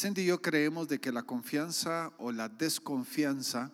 Cindy 0.00 0.22
y 0.22 0.26
yo 0.26 0.40
creemos 0.40 0.88
de 0.88 0.98
que 0.98 1.12
la 1.12 1.24
confianza 1.24 2.10
o 2.16 2.32
la 2.32 2.48
desconfianza 2.48 3.70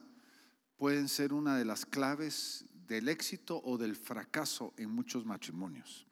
pueden 0.76 1.08
ser 1.08 1.32
una 1.32 1.56
de 1.56 1.64
las 1.64 1.86
claves 1.86 2.64
del 2.88 3.08
éxito 3.08 3.62
o 3.64 3.78
del 3.78 3.94
fracaso 3.94 4.74
en 4.76 4.90
muchos 4.90 5.24
matrimonios. 5.24 6.04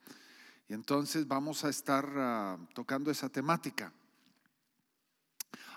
Y 0.69 0.73
entonces 0.73 1.27
vamos 1.27 1.65
a 1.65 1.69
estar 1.69 2.09
ah, 2.15 2.57
tocando 2.73 3.11
esa 3.11 3.27
temática. 3.27 3.91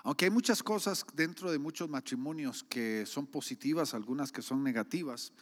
Aunque 0.03 0.23
hay 0.23 0.31
muchas 0.31 0.63
cosas 0.63 1.05
dentro 1.13 1.51
de 1.51 1.59
muchos 1.59 1.89
matrimonios 1.89 2.63
que 2.63 3.05
son 3.05 3.27
positivas, 3.27 3.93
algunas 3.93 4.31
que 4.31 4.41
son 4.41 4.63
negativas, 4.63 5.33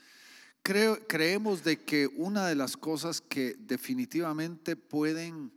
creo, 0.63 1.05
creemos 1.07 1.63
de 1.63 1.83
que 1.83 2.07
una 2.07 2.47
de 2.47 2.55
las 2.55 2.75
cosas 2.75 3.21
que 3.21 3.53
definitivamente 3.59 4.75
pueden 4.75 5.51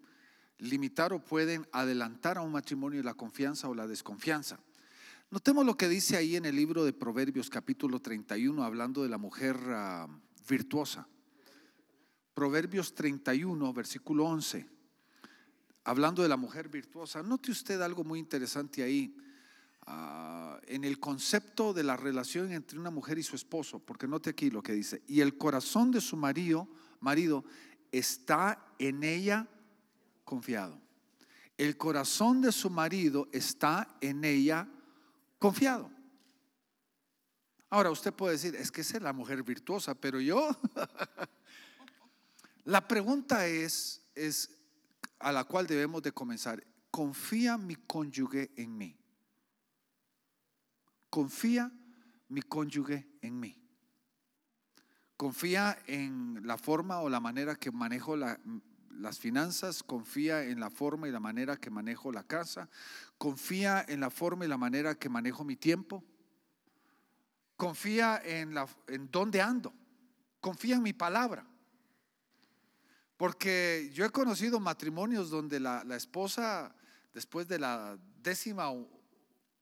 limitar 0.61 1.13
o 1.13 1.25
pueden 1.25 1.67
adelantar 1.73 2.39
a 2.39 2.43
un 2.43 2.53
matrimonio 2.53 3.03
la 3.03 3.15
confianza 3.15 3.69
o 3.69 3.75
la 3.75 3.87
desconfianza. 3.87 4.59
Notemos 5.31 5.67
lo 5.67 5.77
que 5.77 5.89
dice 5.89 6.17
ahí 6.17 6.37
en 6.37 6.45
el 6.45 6.57
libro 6.57 6.85
de 6.85 6.93
Proverbios 6.93 7.51
capítulo 7.51 8.01
31, 8.01 8.63
hablando 8.63 9.03
de 9.03 9.09
la 9.09 9.19
mujer 9.19 9.57
ah, 9.69 10.09
virtuosa. 10.49 11.07
Proverbios 12.35 12.95
31, 12.95 13.73
versículo 13.73 14.25
11 14.25 14.81
hablando 15.85 16.23
de 16.23 16.29
la 16.29 16.37
mujer 16.37 16.69
virtuosa, 16.69 17.23
note 17.23 17.51
usted 17.51 17.81
algo 17.81 18.05
muy 18.05 18.19
interesante 18.19 18.83
ahí, 18.83 19.17
ah, 19.87 20.61
en 20.67 20.85
el 20.85 21.01
concepto 21.01 21.73
de 21.73 21.83
la 21.83 21.97
relación 21.97 22.53
entre 22.53 22.79
una 22.79 22.91
mujer 22.91 23.19
y 23.19 23.23
su 23.23 23.37
esposo, 23.37 23.79
porque 23.81 24.07
note 24.07 24.31
aquí 24.31 24.51
lo 24.51 24.63
que 24.63 24.73
dice, 24.73 25.03
y 25.07 25.21
el 25.21 25.37
corazón 25.37 25.91
de 25.91 26.01
su 26.01 26.17
marido, 26.17 26.69
marido 27.01 27.45
está 27.93 28.65
en 28.79 29.03
ella 29.03 29.49
confiado. 30.31 30.81
El 31.59 31.77
corazón 31.77 32.41
de 32.41 32.53
su 32.53 32.71
marido 32.71 33.29
está 33.33 33.97
en 34.01 34.25
ella 34.25 34.69
confiado. 35.41 35.91
Ahora 37.69 37.91
usted 37.91 38.15
puede 38.15 38.35
decir, 38.35 38.55
es 38.55 38.71
que 38.71 38.83
esa 38.83 38.99
es 38.99 39.03
la 39.03 39.13
mujer 39.13 39.43
virtuosa, 39.43 39.97
pero 39.97 40.21
yo, 40.21 40.57
la 42.65 42.87
pregunta 42.87 43.49
es, 43.49 44.03
es, 44.15 44.51
a 45.19 45.33
la 45.33 45.43
cual 45.43 45.67
debemos 45.67 46.01
de 46.01 46.13
comenzar. 46.13 46.65
Confía 46.93 47.59
mi 47.59 47.75
cónyuge 47.75 48.53
en 48.57 48.79
mí. 48.79 48.97
Confía 51.11 51.73
mi 52.29 52.43
cónyuge 52.43 53.19
en 53.21 53.41
mí. 53.41 53.61
Confía 55.17 55.77
en 55.89 56.47
la 56.47 56.57
forma 56.57 57.01
o 57.01 57.09
la 57.09 57.19
manera 57.19 57.57
que 57.57 57.73
manejo 57.73 58.17
las 59.01 59.19
finanzas, 59.19 59.83
confía 59.83 60.45
en 60.45 60.61
la 60.61 60.71
forma 60.71 61.09
y 61.09 61.11
la 61.11 61.21
manera 61.21 61.57
que 61.57 61.71
manejo 61.71 62.13
la 62.13 62.23
casa, 62.23 62.69
confía 63.19 63.85
en 63.89 64.01
la 64.01 64.11
forma 64.11 64.45
y 64.45 64.49
la 64.49 64.59
manera 64.59 64.95
que 64.95 65.09
manejo 65.09 65.45
mi 65.45 65.57
tiempo, 65.57 66.05
confía 67.57 68.21
en, 68.25 68.55
la, 68.55 68.67
en 68.87 69.11
dónde 69.11 69.41
ando, 69.41 69.73
confía 70.41 70.77
en 70.77 70.83
mi 70.83 70.93
palabra. 70.93 71.47
Porque 73.17 73.91
yo 73.93 74.07
he 74.07 74.11
conocido 74.11 74.61
matrimonios 74.61 75.29
donde 75.29 75.61
la, 75.61 75.85
esposa, 75.95 76.75
después 77.13 77.47
de 77.49 77.59
la 77.59 77.99
décima 78.23 78.71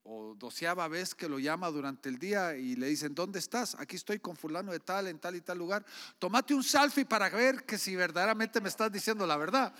o, 0.09 0.35
doceava 0.35 0.87
vez 0.87 1.13
que 1.13 1.29
lo 1.29 1.37
llama 1.37 1.69
durante 1.69 2.09
el 2.09 2.17
día 2.17 2.55
y 2.57 2.75
le 2.75 2.87
dicen, 2.87 3.13
¿dónde 3.13 3.37
estás? 3.37 3.75
Aquí 3.75 3.95
estoy 3.95 4.19
con 4.19 4.35
fulano 4.35 4.71
de 4.71 4.79
tal, 4.79 5.07
en 5.07 5.19
tal 5.19 5.35
y 5.35 5.41
tal 5.41 5.57
lugar. 5.57 5.85
Tómate 6.17 6.55
un 6.55 6.63
selfie 6.63 7.05
para 7.05 7.29
ver 7.29 7.63
que 7.63 7.77
si 7.77 7.95
verdaderamente 7.95 8.59
me 8.59 8.69
estás 8.69 8.91
diciendo 8.91 9.27
la 9.27 9.37
verdad. 9.37 9.73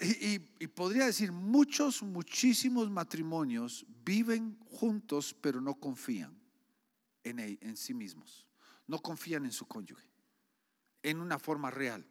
Y, 0.00 0.40
y, 0.58 0.66
podría 0.66 1.06
decir, 1.06 1.30
muchos, 1.30 2.02
muchísimos 2.02 2.90
matrimonios 2.90 3.86
viven 4.04 4.58
juntos, 4.66 5.34
pero 5.40 5.60
no 5.60 5.74
confían 5.76 6.36
en, 7.22 7.38
en 7.38 7.76
sí 7.76 7.94
mismos. 7.94 8.46
No 8.86 8.98
confían 8.98 9.44
en 9.46 9.52
su 9.52 9.66
cónyuge 9.66 10.14
en 11.04 11.20
una 11.20 11.38
forma 11.38 11.70
real. 11.70 12.04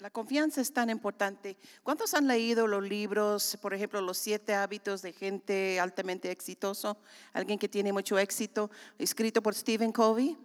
La 0.00 0.10
confianza 0.10 0.60
es 0.60 0.72
tan 0.72 0.90
importante. 0.90 1.56
¿Cuántos 1.82 2.14
han 2.14 2.28
leído 2.28 2.68
los 2.68 2.84
libros, 2.84 3.58
por 3.60 3.74
ejemplo, 3.74 4.00
Los 4.00 4.16
siete 4.16 4.54
hábitos 4.54 5.02
de 5.02 5.12
gente 5.12 5.80
altamente 5.80 6.30
exitoso? 6.30 6.98
Alguien 7.32 7.58
que 7.58 7.68
tiene 7.68 7.92
mucho 7.92 8.16
éxito, 8.16 8.70
escrito 8.96 9.42
por 9.42 9.56
Stephen 9.56 9.90
Covey. 9.90 10.38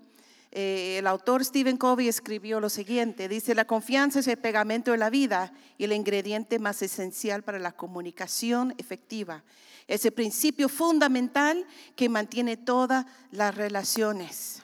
Eh, 0.52 0.98
el 0.98 1.06
autor 1.06 1.46
Stephen 1.46 1.78
Covey 1.78 2.08
escribió 2.08 2.60
lo 2.60 2.68
siguiente, 2.68 3.28
dice, 3.28 3.54
la 3.54 3.66
confianza 3.66 4.22
es 4.22 4.28
el 4.28 4.38
pegamento 4.38 4.90
de 4.90 4.98
la 4.98 5.12
vida 5.12 5.54
y 5.78 5.84
el 5.84 5.94
ingrediente 5.94 6.58
más 6.58 6.82
esencial 6.82 7.44
para 7.44 7.60
la 7.60 7.74
comunicación 7.74 8.74
efectiva. 8.80 9.44
Es 9.88 10.04
el 10.04 10.14
principio 10.14 10.68
fundamental 10.68 11.64
que 11.96 12.10
mantiene 12.10 12.58
todas 12.58 13.06
las 13.30 13.54
relaciones. 13.54 14.64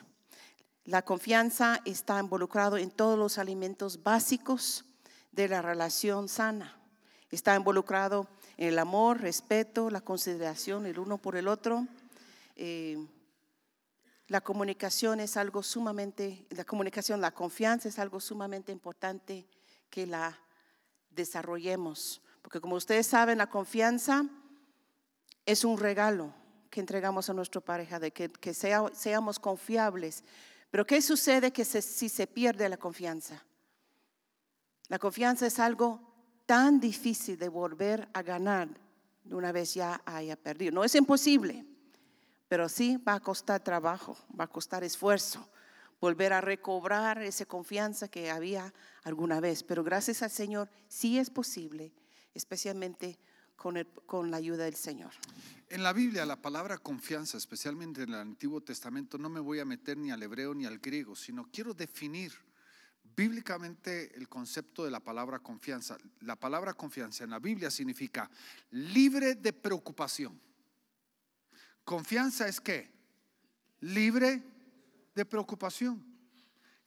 La 0.90 1.02
confianza 1.02 1.80
está 1.84 2.18
involucrado 2.18 2.76
en 2.76 2.90
todos 2.90 3.16
los 3.16 3.38
alimentos 3.38 4.02
básicos 4.02 4.84
de 5.30 5.46
la 5.46 5.62
relación 5.62 6.28
sana. 6.28 6.82
Está 7.30 7.54
involucrado 7.54 8.26
en 8.56 8.70
el 8.70 8.78
amor, 8.80 9.20
respeto, 9.20 9.88
la 9.88 10.00
consideración 10.00 10.86
el 10.86 10.98
uno 10.98 11.16
por 11.16 11.36
el 11.36 11.46
otro. 11.46 11.86
Eh, 12.56 13.06
la 14.26 14.40
comunicación 14.40 15.20
es 15.20 15.36
algo 15.36 15.62
sumamente, 15.62 16.44
la 16.50 16.64
comunicación, 16.64 17.20
la 17.20 17.30
confianza 17.30 17.88
es 17.88 18.00
algo 18.00 18.18
sumamente 18.18 18.72
importante 18.72 19.46
que 19.90 20.08
la 20.08 20.40
desarrollemos. 21.10 22.20
Porque 22.42 22.60
como 22.60 22.74
ustedes 22.74 23.06
saben, 23.06 23.38
la 23.38 23.48
confianza 23.48 24.24
es 25.46 25.64
un 25.64 25.78
regalo 25.78 26.34
que 26.70 26.80
entregamos 26.80 27.28
a 27.28 27.34
nuestra 27.34 27.60
pareja, 27.60 27.98
de 27.98 28.12
que, 28.12 28.54
seamos 28.54 29.38
confiables, 29.38 30.24
pero 30.70 30.86
¿qué 30.86 31.02
sucede 31.02 31.52
que 31.52 31.64
si 31.64 32.08
se 32.08 32.26
pierde 32.26 32.68
la 32.68 32.76
confianza? 32.76 33.44
La 34.88 34.98
confianza 34.98 35.46
es 35.46 35.58
algo 35.58 36.00
tan 36.46 36.80
difícil 36.80 37.38
de 37.38 37.48
volver 37.48 38.08
a 38.12 38.22
ganar 38.22 38.68
una 39.30 39.52
vez 39.52 39.74
ya 39.74 40.02
haya 40.04 40.36
perdido. 40.36 40.72
No 40.72 40.84
es 40.84 40.94
imposible, 40.94 41.64
pero 42.48 42.68
sí 42.68 42.96
va 42.96 43.14
a 43.14 43.20
costar 43.20 43.62
trabajo, 43.62 44.16
va 44.38 44.44
a 44.44 44.50
costar 44.50 44.82
esfuerzo 44.82 45.48
volver 46.00 46.32
a 46.32 46.40
recobrar 46.40 47.22
esa 47.22 47.44
confianza 47.44 48.08
que 48.08 48.30
había 48.30 48.72
alguna 49.04 49.40
vez. 49.40 49.62
Pero 49.62 49.84
gracias 49.84 50.22
al 50.22 50.30
Señor 50.30 50.70
sí 50.88 51.18
es 51.18 51.30
posible, 51.30 51.92
especialmente 52.34 53.18
con, 53.60 54.30
la 54.30 54.38
ayuda 54.38 54.64
del 54.64 54.74
Señor. 54.74 55.12
En 55.68 55.82
la 55.82 55.92
Biblia 55.92 56.24
la 56.24 56.40
palabra 56.40 56.78
confianza, 56.78 57.36
especialmente 57.36 58.02
en 58.02 58.08
el 58.08 58.14
Antiguo 58.14 58.62
Testamento, 58.62 59.18
no 59.18 59.28
me 59.28 59.38
voy 59.38 59.58
a 59.60 59.66
meter 59.66 59.98
ni 59.98 60.10
al 60.10 60.22
hebreo 60.22 60.54
ni 60.54 60.64
al 60.64 60.78
griego, 60.78 61.14
sino 61.14 61.46
quiero 61.52 61.74
definir 61.74 62.32
bíblicamente 63.14 64.16
el 64.16 64.30
concepto 64.30 64.82
de 64.86 64.90
la 64.90 65.00
palabra 65.00 65.40
confianza. 65.40 65.98
La 66.20 66.36
palabra 66.36 66.72
confianza 66.72 67.22
en 67.24 67.30
la 67.30 67.38
Biblia 67.38 67.70
significa 67.70 68.30
libre 68.70 69.34
de 69.34 69.52
preocupación. 69.52 70.40
Confianza 71.84 72.48
es 72.48 72.62
qué? 72.62 72.90
Libre 73.80 74.42
de 75.14 75.24
preocupación. 75.26 76.02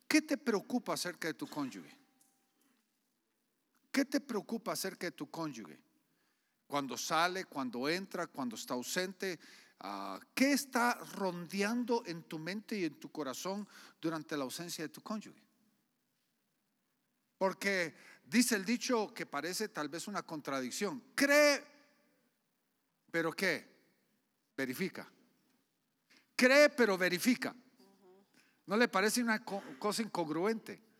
¿Qué 0.07 0.23
te 0.23 0.39
preocupa 0.39 0.95
acerca 0.95 1.27
de 1.27 1.35
tu 1.35 1.45
cónyuge? 1.45 1.95
¿Qué 3.91 4.05
te 4.05 4.19
preocupa 4.19 4.71
acerca 4.71 5.05
de 5.05 5.11
tu 5.11 5.29
cónyuge? 5.29 5.82
Cuando 6.67 6.97
sale, 6.97 7.45
cuando 7.45 7.87
entra, 7.87 8.27
cuando 8.27 8.55
está 8.55 8.73
ausente. 8.73 9.39
Ah, 9.79 10.19
¿Qué 10.33 10.53
está 10.53 10.93
rondeando 11.15 12.03
en 12.05 12.23
tu 12.23 12.39
mente 12.39 12.77
y 12.77 12.85
en 12.85 12.99
tu 12.99 13.11
corazón 13.11 13.67
durante 14.01 14.37
la 14.37 14.43
ausencia 14.43 14.83
de 14.83 14.89
tu 14.89 15.01
cónyuge? 15.01 15.41
Porque 17.37 17.93
dice 18.23 18.55
el 18.55 18.63
dicho 18.63 19.13
que 19.13 19.25
parece 19.25 19.67
tal 19.69 19.89
vez 19.89 20.07
una 20.07 20.23
contradicción. 20.23 21.03
Cree, 21.13 21.63
pero 23.11 23.33
¿qué? 23.33 23.67
Verifica. 24.55 25.07
Cree, 26.35 26.69
pero 26.69 26.97
verifica. 26.97 27.55
¿No 28.65 28.77
le 28.77 28.87
parece 28.87 29.21
una 29.21 29.43
cosa 29.43 30.01
incongruente? 30.01 30.92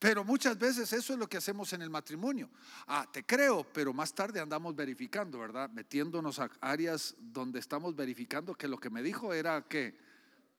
Pero 0.00 0.24
muchas 0.24 0.58
veces 0.58 0.90
eso 0.94 1.12
es 1.12 1.18
lo 1.18 1.28
que 1.28 1.36
hacemos 1.36 1.74
en 1.74 1.82
el 1.82 1.90
matrimonio. 1.90 2.48
Ah, 2.86 3.06
te 3.12 3.22
creo, 3.22 3.66
pero 3.70 3.92
más 3.92 4.14
tarde 4.14 4.40
andamos 4.40 4.74
verificando, 4.74 5.38
¿verdad? 5.38 5.68
Metiéndonos 5.68 6.38
a 6.38 6.50
áreas 6.62 7.14
donde 7.18 7.58
estamos 7.58 7.94
verificando 7.94 8.54
que 8.54 8.66
lo 8.66 8.78
que 8.78 8.88
me 8.88 9.02
dijo 9.02 9.34
era 9.34 9.60
que, 9.68 9.94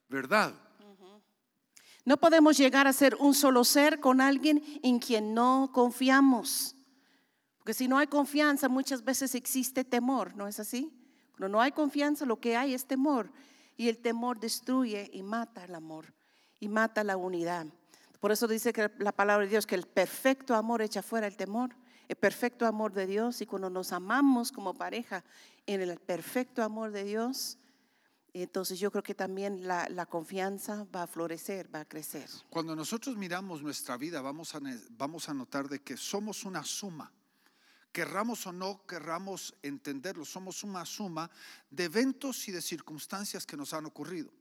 ¿verdad? 0.08 0.54
No 2.04 2.18
podemos 2.18 2.56
llegar 2.56 2.86
a 2.86 2.92
ser 2.92 3.16
un 3.16 3.34
solo 3.34 3.64
ser 3.64 3.98
con 3.98 4.20
alguien 4.20 4.62
en 4.84 5.00
quien 5.00 5.34
no 5.34 5.70
confiamos. 5.74 6.76
Porque 7.58 7.74
si 7.74 7.88
no 7.88 7.98
hay 7.98 8.06
confianza, 8.06 8.68
muchas 8.68 9.02
veces 9.02 9.34
existe 9.34 9.82
temor, 9.82 10.36
¿no 10.36 10.46
es 10.46 10.60
así? 10.60 10.96
Cuando 11.32 11.48
no 11.48 11.60
hay 11.60 11.72
confianza, 11.72 12.26
lo 12.26 12.38
que 12.38 12.56
hay 12.56 12.74
es 12.74 12.86
temor. 12.86 13.32
Y 13.76 13.88
el 13.88 13.98
temor 13.98 14.38
destruye 14.38 15.10
y 15.12 15.24
mata 15.24 15.64
el 15.64 15.74
amor 15.74 16.14
y 16.60 16.68
mata 16.68 17.02
la 17.02 17.16
unidad. 17.16 17.66
Por 18.22 18.30
eso 18.30 18.46
dice 18.46 18.72
que 18.72 18.88
la 18.98 19.10
palabra 19.10 19.44
de 19.44 19.50
Dios 19.50 19.66
que 19.66 19.74
el 19.74 19.84
perfecto 19.84 20.54
amor 20.54 20.80
echa 20.80 21.02
fuera 21.02 21.26
el 21.26 21.36
temor. 21.36 21.74
El 22.06 22.14
perfecto 22.14 22.66
amor 22.66 22.92
de 22.92 23.08
Dios 23.08 23.40
y 23.40 23.46
cuando 23.46 23.68
nos 23.68 23.90
amamos 23.90 24.52
como 24.52 24.74
pareja 24.74 25.24
en 25.66 25.80
el 25.80 25.98
perfecto 25.98 26.62
amor 26.62 26.92
de 26.92 27.02
Dios, 27.02 27.58
entonces 28.32 28.78
yo 28.78 28.92
creo 28.92 29.02
que 29.02 29.16
también 29.16 29.66
la, 29.66 30.06
confianza 30.06 30.86
va 30.94 31.02
a 31.02 31.06
florecer, 31.08 31.74
va 31.74 31.80
a 31.80 31.84
crecer. 31.84 32.28
Cuando 32.48 32.76
nosotros 32.76 33.16
miramos 33.16 33.60
nuestra 33.60 33.96
vida, 33.96 34.22
vamos 34.22 34.54
a, 34.54 34.60
vamos 34.90 35.28
a 35.28 35.34
notar 35.34 35.68
de 35.68 35.80
que 35.80 35.96
somos 35.96 36.44
una 36.44 36.62
suma. 36.62 37.10
Querramos 37.90 38.46
o 38.46 38.52
no 38.52 38.86
querramos 38.86 39.52
entenderlo, 39.62 40.24
somos 40.24 40.62
una 40.62 40.84
suma 40.84 41.28
de 41.68 41.84
eventos 41.84 42.46
y 42.46 42.52
de 42.52 42.62
circunstancias 42.62 43.44
que 43.44 43.56
nos 43.56 43.74
han 43.74 43.84
ocurrido. 43.84 44.32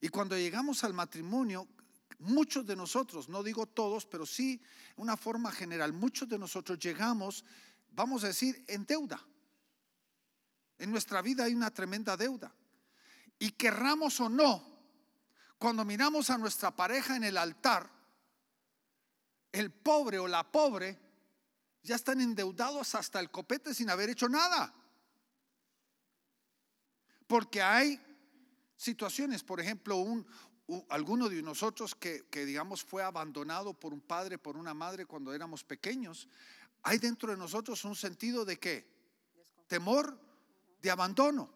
Y 0.00 0.08
cuando 0.08 0.36
llegamos 0.36 0.82
al 0.82 0.92
matrimonio, 0.92 1.68
muchos 2.20 2.66
de 2.66 2.76
nosotros, 2.76 3.28
no 3.28 3.42
digo 3.42 3.66
todos, 3.66 4.06
pero 4.06 4.24
sí 4.24 4.60
una 4.96 5.16
forma 5.16 5.50
general, 5.50 5.92
muchos 5.92 6.28
de 6.28 6.38
nosotros 6.38 6.78
llegamos, 6.78 7.44
vamos 7.90 8.24
a 8.24 8.28
decir, 8.28 8.64
en 8.68 8.86
deuda. 8.86 9.20
En 10.78 10.90
nuestra 10.90 11.22
vida 11.22 11.44
hay 11.44 11.54
una 11.54 11.70
tremenda 11.70 12.16
deuda. 12.16 12.54
Y 13.38 13.52
querramos 13.52 14.20
o 14.20 14.28
no, 14.28 14.62
cuando 15.58 15.84
miramos 15.84 16.30
a 16.30 16.38
nuestra 16.38 16.74
pareja 16.74 17.16
en 17.16 17.24
el 17.24 17.36
altar, 17.36 17.90
el 19.52 19.70
pobre 19.70 20.18
o 20.18 20.28
la 20.28 20.50
pobre 20.50 20.98
ya 21.82 21.96
están 21.96 22.20
endeudados 22.20 22.94
hasta 22.94 23.20
el 23.20 23.30
copete 23.30 23.74
sin 23.74 23.90
haber 23.90 24.10
hecho 24.10 24.28
nada. 24.28 24.74
Porque 27.26 27.62
hay 27.62 28.00
situaciones, 28.76 29.42
por 29.42 29.60
ejemplo, 29.60 29.96
un, 29.96 30.26
alguno 30.88 31.28
de 31.28 31.42
nosotros 31.42 31.94
que, 31.94 32.24
digamos 32.44 32.82
fue 32.82 33.02
abandonado 33.02 33.74
por 33.74 33.92
un 33.92 34.00
padre, 34.00 34.38
por 34.38 34.56
una 34.56 34.74
madre 34.74 35.06
cuando 35.06 35.32
éramos 35.32 35.64
pequeños, 35.64 36.28
hay 36.82 36.98
dentro 36.98 37.30
de 37.30 37.36
nosotros 37.36 37.84
un 37.84 37.94
sentido 37.96 38.44
de 38.44 38.58
qué? 38.58 38.86
Temor 39.66 40.18
de 40.82 40.90
abandono. 40.90 41.50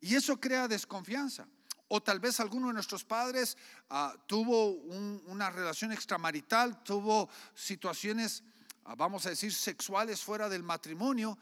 Y 0.00 0.14
eso 0.14 0.38
crea 0.40 0.68
desconfianza. 0.68 1.46
O 1.88 2.02
tal 2.02 2.18
vez 2.18 2.40
alguno 2.40 2.68
de 2.68 2.74
nuestros 2.74 3.04
padres 3.04 3.56
ah, 3.90 4.14
tuvo 4.26 4.70
un- 4.70 5.22
una 5.26 5.50
relación 5.50 5.92
extramarital, 5.92 6.82
tuvo 6.82 7.28
situaciones, 7.54 8.42
ah, 8.84 8.94
vamos 8.96 9.24
a 9.26 9.30
decir, 9.30 9.52
sexuales 9.54 10.20
fuera 10.22 10.48
del 10.48 10.62
matrimonio. 10.64 11.38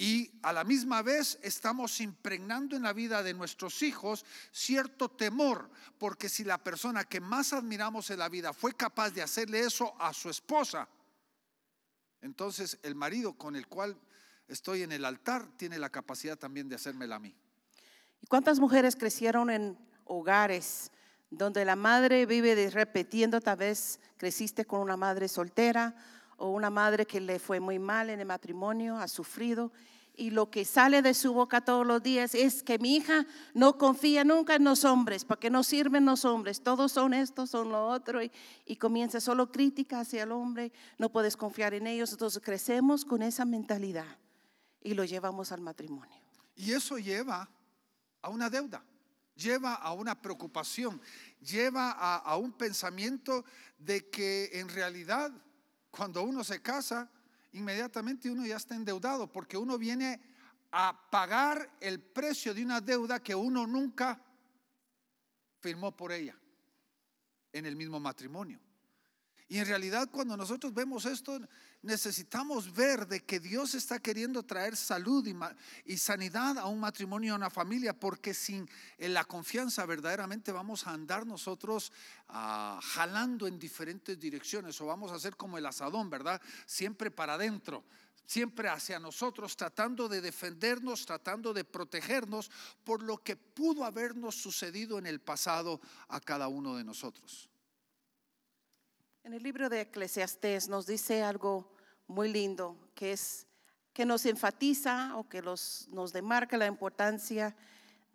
Y 0.00 0.32
a 0.42 0.54
la 0.54 0.64
misma 0.64 1.02
vez 1.02 1.38
estamos 1.42 2.00
impregnando 2.00 2.74
en 2.74 2.84
la 2.84 2.94
vida 2.94 3.22
de 3.22 3.34
nuestros 3.34 3.82
hijos 3.82 4.24
cierto 4.50 5.10
temor, 5.10 5.68
porque 5.98 6.30
si 6.30 6.42
la 6.42 6.56
persona 6.56 7.04
que 7.04 7.20
más 7.20 7.52
admiramos 7.52 8.08
en 8.08 8.20
la 8.20 8.30
vida 8.30 8.54
fue 8.54 8.72
capaz 8.72 9.10
de 9.10 9.20
hacerle 9.20 9.60
eso 9.60 9.94
a 10.00 10.14
su 10.14 10.30
esposa, 10.30 10.88
entonces 12.22 12.78
el 12.82 12.94
marido 12.94 13.34
con 13.34 13.54
el 13.56 13.66
cual 13.66 13.94
estoy 14.48 14.84
en 14.84 14.92
el 14.92 15.04
altar 15.04 15.46
tiene 15.58 15.78
la 15.78 15.90
capacidad 15.90 16.38
también 16.38 16.66
de 16.66 16.76
hacérmela 16.76 17.16
a 17.16 17.20
mí. 17.20 17.36
¿Y 18.22 18.26
cuántas 18.26 18.58
mujeres 18.58 18.96
crecieron 18.96 19.50
en 19.50 19.76
hogares 20.06 20.92
donde 21.28 21.66
la 21.66 21.76
madre 21.76 22.24
vive 22.24 22.70
repitiendo, 22.70 23.42
tal 23.42 23.58
vez 23.58 24.00
creciste 24.16 24.64
con 24.64 24.80
una 24.80 24.96
madre 24.96 25.28
soltera 25.28 25.94
o 26.40 26.48
una 26.48 26.70
madre 26.70 27.06
que 27.06 27.20
le 27.20 27.38
fue 27.38 27.60
muy 27.60 27.78
mal 27.78 28.08
en 28.08 28.18
el 28.18 28.26
matrimonio, 28.26 28.96
ha 28.96 29.08
sufrido, 29.08 29.70
y 30.16 30.30
lo 30.30 30.50
que 30.50 30.64
sale 30.64 31.02
de 31.02 31.12
su 31.12 31.34
boca 31.34 31.60
todos 31.60 31.86
los 31.86 32.02
días 32.02 32.34
es 32.34 32.62
que 32.62 32.78
mi 32.78 32.96
hija 32.96 33.26
no 33.52 33.76
confía 33.76 34.24
nunca 34.24 34.54
en 34.54 34.64
los 34.64 34.86
hombres, 34.86 35.26
porque 35.26 35.50
no 35.50 35.62
sirven 35.62 36.06
los 36.06 36.24
hombres, 36.24 36.62
todos 36.62 36.92
son 36.92 37.12
esto, 37.12 37.46
son 37.46 37.68
lo 37.68 37.86
otro, 37.86 38.22
y, 38.22 38.32
y 38.64 38.76
comienza 38.76 39.20
solo 39.20 39.52
crítica 39.52 40.00
hacia 40.00 40.22
el 40.22 40.32
hombre, 40.32 40.72
no 40.98 41.12
puedes 41.12 41.36
confiar 41.36 41.74
en 41.74 41.86
ellos, 41.86 42.10
entonces 42.10 42.42
crecemos 42.42 43.04
con 43.04 43.20
esa 43.20 43.44
mentalidad 43.44 44.18
y 44.80 44.94
lo 44.94 45.04
llevamos 45.04 45.52
al 45.52 45.60
matrimonio. 45.60 46.16
Y 46.56 46.72
eso 46.72 46.96
lleva 46.96 47.50
a 48.22 48.30
una 48.30 48.48
deuda, 48.48 48.82
lleva 49.34 49.74
a 49.74 49.92
una 49.92 50.20
preocupación, 50.20 51.02
lleva 51.40 51.92
a 51.92 52.36
un 52.36 52.52
pensamiento 52.52 53.44
de 53.78 54.08
que 54.08 54.50
en 54.54 54.70
realidad 54.70 55.32
cuando 55.90 56.22
uno 56.22 56.44
se 56.44 56.62
casa, 56.62 57.10
inmediatamente 57.52 58.30
uno 58.30 58.46
ya 58.46 58.56
está 58.56 58.74
endeudado, 58.74 59.30
porque 59.30 59.56
uno 59.56 59.78
viene 59.78 60.20
a 60.72 61.10
pagar 61.10 61.76
el 61.80 62.00
precio 62.00 62.54
de 62.54 62.64
una 62.64 62.80
deuda 62.80 63.22
que 63.22 63.34
uno 63.34 63.66
nunca 63.66 64.20
firmó 65.58 65.96
por 65.96 66.12
ella 66.12 66.36
en 67.52 67.66
el 67.66 67.76
mismo 67.76 67.98
matrimonio. 67.98 68.60
Y 69.48 69.58
en 69.58 69.66
realidad 69.66 70.08
cuando 70.10 70.36
nosotros 70.36 70.72
vemos 70.72 71.04
esto, 71.06 71.40
necesitamos 71.82 72.72
ver 72.74 73.06
de 73.06 73.24
que 73.24 73.40
Dios 73.40 73.74
está 73.74 73.98
queriendo 73.98 74.42
traer 74.42 74.76
salud 74.76 75.26
y, 75.84 75.96
sanidad 75.96 76.58
a 76.58 76.66
un 76.66 76.80
matrimonio, 76.80 77.32
a 77.32 77.36
una 77.36 77.50
familia, 77.50 77.98
porque 77.98 78.34
sin 78.34 78.68
la 78.98 79.24
confianza 79.24 79.86
verdaderamente 79.86 80.52
vamos 80.52 80.86
a 80.86 80.92
andar 80.92 81.26
nosotros 81.26 81.92
ah, 82.28 82.78
jalando 82.82 83.46
en 83.46 83.58
diferentes 83.58 84.18
direcciones 84.18 84.80
o 84.80 84.86
vamos 84.86 85.12
a 85.12 85.18
ser 85.18 85.36
como 85.36 85.58
el 85.58 85.66
asadón, 85.66 86.10
¿verdad? 86.10 86.40
Siempre 86.66 87.10
para 87.10 87.34
adentro. 87.34 87.84
Siempre 88.26 88.68
hacia 88.68 89.00
nosotros, 89.00 89.56
tratando 89.56 90.08
de 90.08 90.20
defendernos, 90.20 91.04
tratando 91.04 91.52
de 91.52 91.64
protegernos 91.64 92.48
por 92.84 93.02
lo 93.02 93.18
que 93.18 93.34
pudo 93.34 93.84
habernos 93.84 94.36
sucedido 94.36 95.00
en 95.00 95.06
el 95.06 95.20
pasado 95.20 95.80
a 96.06 96.20
cada 96.20 96.46
uno 96.46 96.76
de 96.76 96.84
nosotros. 96.84 97.49
En 99.22 99.34
el 99.34 99.42
libro 99.42 99.68
de 99.68 99.82
Eclesiastés 99.82 100.68
nos 100.68 100.86
dice 100.86 101.22
algo 101.22 101.70
muy 102.06 102.32
lindo, 102.32 102.76
que 102.94 103.12
es 103.12 103.46
que 103.92 104.04
nos 104.06 104.24
enfatiza 104.24 105.16
o 105.16 105.28
que 105.28 105.42
los- 105.42 105.88
nos 105.92 106.12
demarca 106.12 106.56
la 106.56 106.66
importancia 106.66 107.54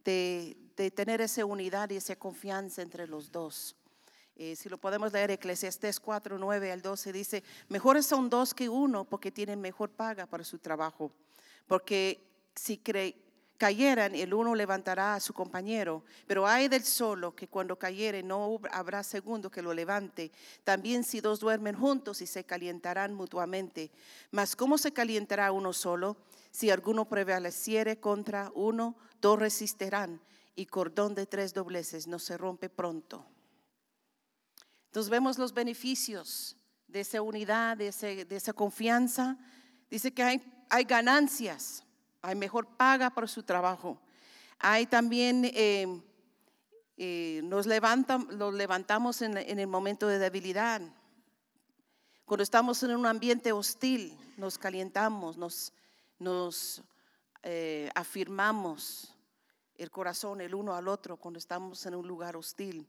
de, 0.03 0.57
de 0.75 0.89
tener 0.89 1.21
esa 1.21 1.45
unidad 1.45 1.89
y 1.89 1.97
esa 1.97 2.15
confianza 2.15 2.81
entre 2.81 3.07
los 3.07 3.31
dos. 3.31 3.75
Eh, 4.37 4.55
si 4.55 4.67
lo 4.67 4.77
podemos 4.77 5.13
leer, 5.13 5.31
Eclesiastés 5.31 5.99
4, 5.99 6.37
9 6.37 6.71
al 6.71 6.81
12 6.81 7.13
dice, 7.13 7.43
mejores 7.69 8.05
son 8.05 8.29
dos 8.29 8.53
que 8.53 8.67
uno 8.67 9.05
porque 9.05 9.31
tienen 9.31 9.61
mejor 9.61 9.91
paga 9.91 10.25
para 10.25 10.43
su 10.43 10.59
trabajo. 10.59 11.11
Porque 11.67 12.25
si 12.55 12.77
cre- 12.77 13.15
cayeran, 13.57 14.15
el 14.15 14.33
uno 14.33 14.55
levantará 14.55 15.15
a 15.15 15.19
su 15.19 15.33
compañero, 15.33 16.03
pero 16.27 16.47
hay 16.47 16.67
del 16.67 16.83
solo 16.83 17.35
que 17.35 17.47
cuando 17.47 17.77
cayere 17.77 18.21
no 18.23 18.59
habrá 18.71 19.03
segundo 19.03 19.49
que 19.49 19.61
lo 19.61 19.73
levante. 19.73 20.31
También 20.63 21.03
si 21.03 21.21
dos 21.21 21.39
duermen 21.39 21.75
juntos 21.75 22.21
y 22.21 22.27
se 22.27 22.43
calientarán 22.43 23.13
mutuamente. 23.13 23.91
Mas 24.31 24.55
¿cómo 24.55 24.77
se 24.77 24.91
calientará 24.91 25.51
uno 25.51 25.73
solo? 25.73 26.17
Si 26.51 26.69
alguno 26.69 27.05
prevaleciere 27.05 27.99
contra 27.99 28.51
uno, 28.55 28.95
dos 29.21 29.39
resistirán 29.39 30.21
y 30.55 30.65
cordón 30.65 31.15
de 31.15 31.25
tres 31.25 31.53
dobleces 31.53 32.07
no 32.07 32.19
se 32.19 32.37
rompe 32.37 32.69
pronto. 32.69 33.25
Entonces 34.87 35.09
vemos 35.09 35.37
los 35.37 35.53
beneficios 35.53 36.55
de 36.87 37.01
esa 37.01 37.21
unidad, 37.21 37.75
de, 37.75 37.87
esa 38.29 38.53
confianza. 38.53 39.37
Dice 39.89 40.13
que 40.13 40.23
hay 40.23 40.83
ganancias, 40.85 41.83
hay 42.25 42.35
mejor 42.35 42.67
paga 42.67 43.09
por 43.09 43.29
su 43.29 43.43
trabajo. 43.43 43.99
Hay 44.59 44.85
también, 44.85 45.45
eh, 45.45 46.01
eh, 46.97 47.41
nos, 47.43 47.65
levantan, 47.65 48.27
levantamos 48.53 49.21
en, 49.21 49.37
en 49.37 49.59
el 49.59 49.67
momento 49.67 50.07
de 50.07 50.17
debilidad. 50.17 50.81
Cuando 52.25 52.43
estamos 52.43 52.81
en 52.83 52.95
un 52.95 53.05
ambiente 53.05 53.51
hostil, 53.51 54.17
nos 54.37 54.57
calientamos, 54.57 55.37
nos, 55.37 55.71
nos 56.17 56.83
eh, 57.43 57.89
afirmamos 57.93 59.15
el 59.75 59.91
corazón 59.91 60.41
el 60.41 60.55
uno 60.55 60.73
al 60.73 60.87
otro 60.87 61.17
cuando 61.17 61.37
estamos 61.37 61.85
en 61.85 61.93
un 61.93 62.07
lugar 62.07 62.35
hostil 62.35 62.87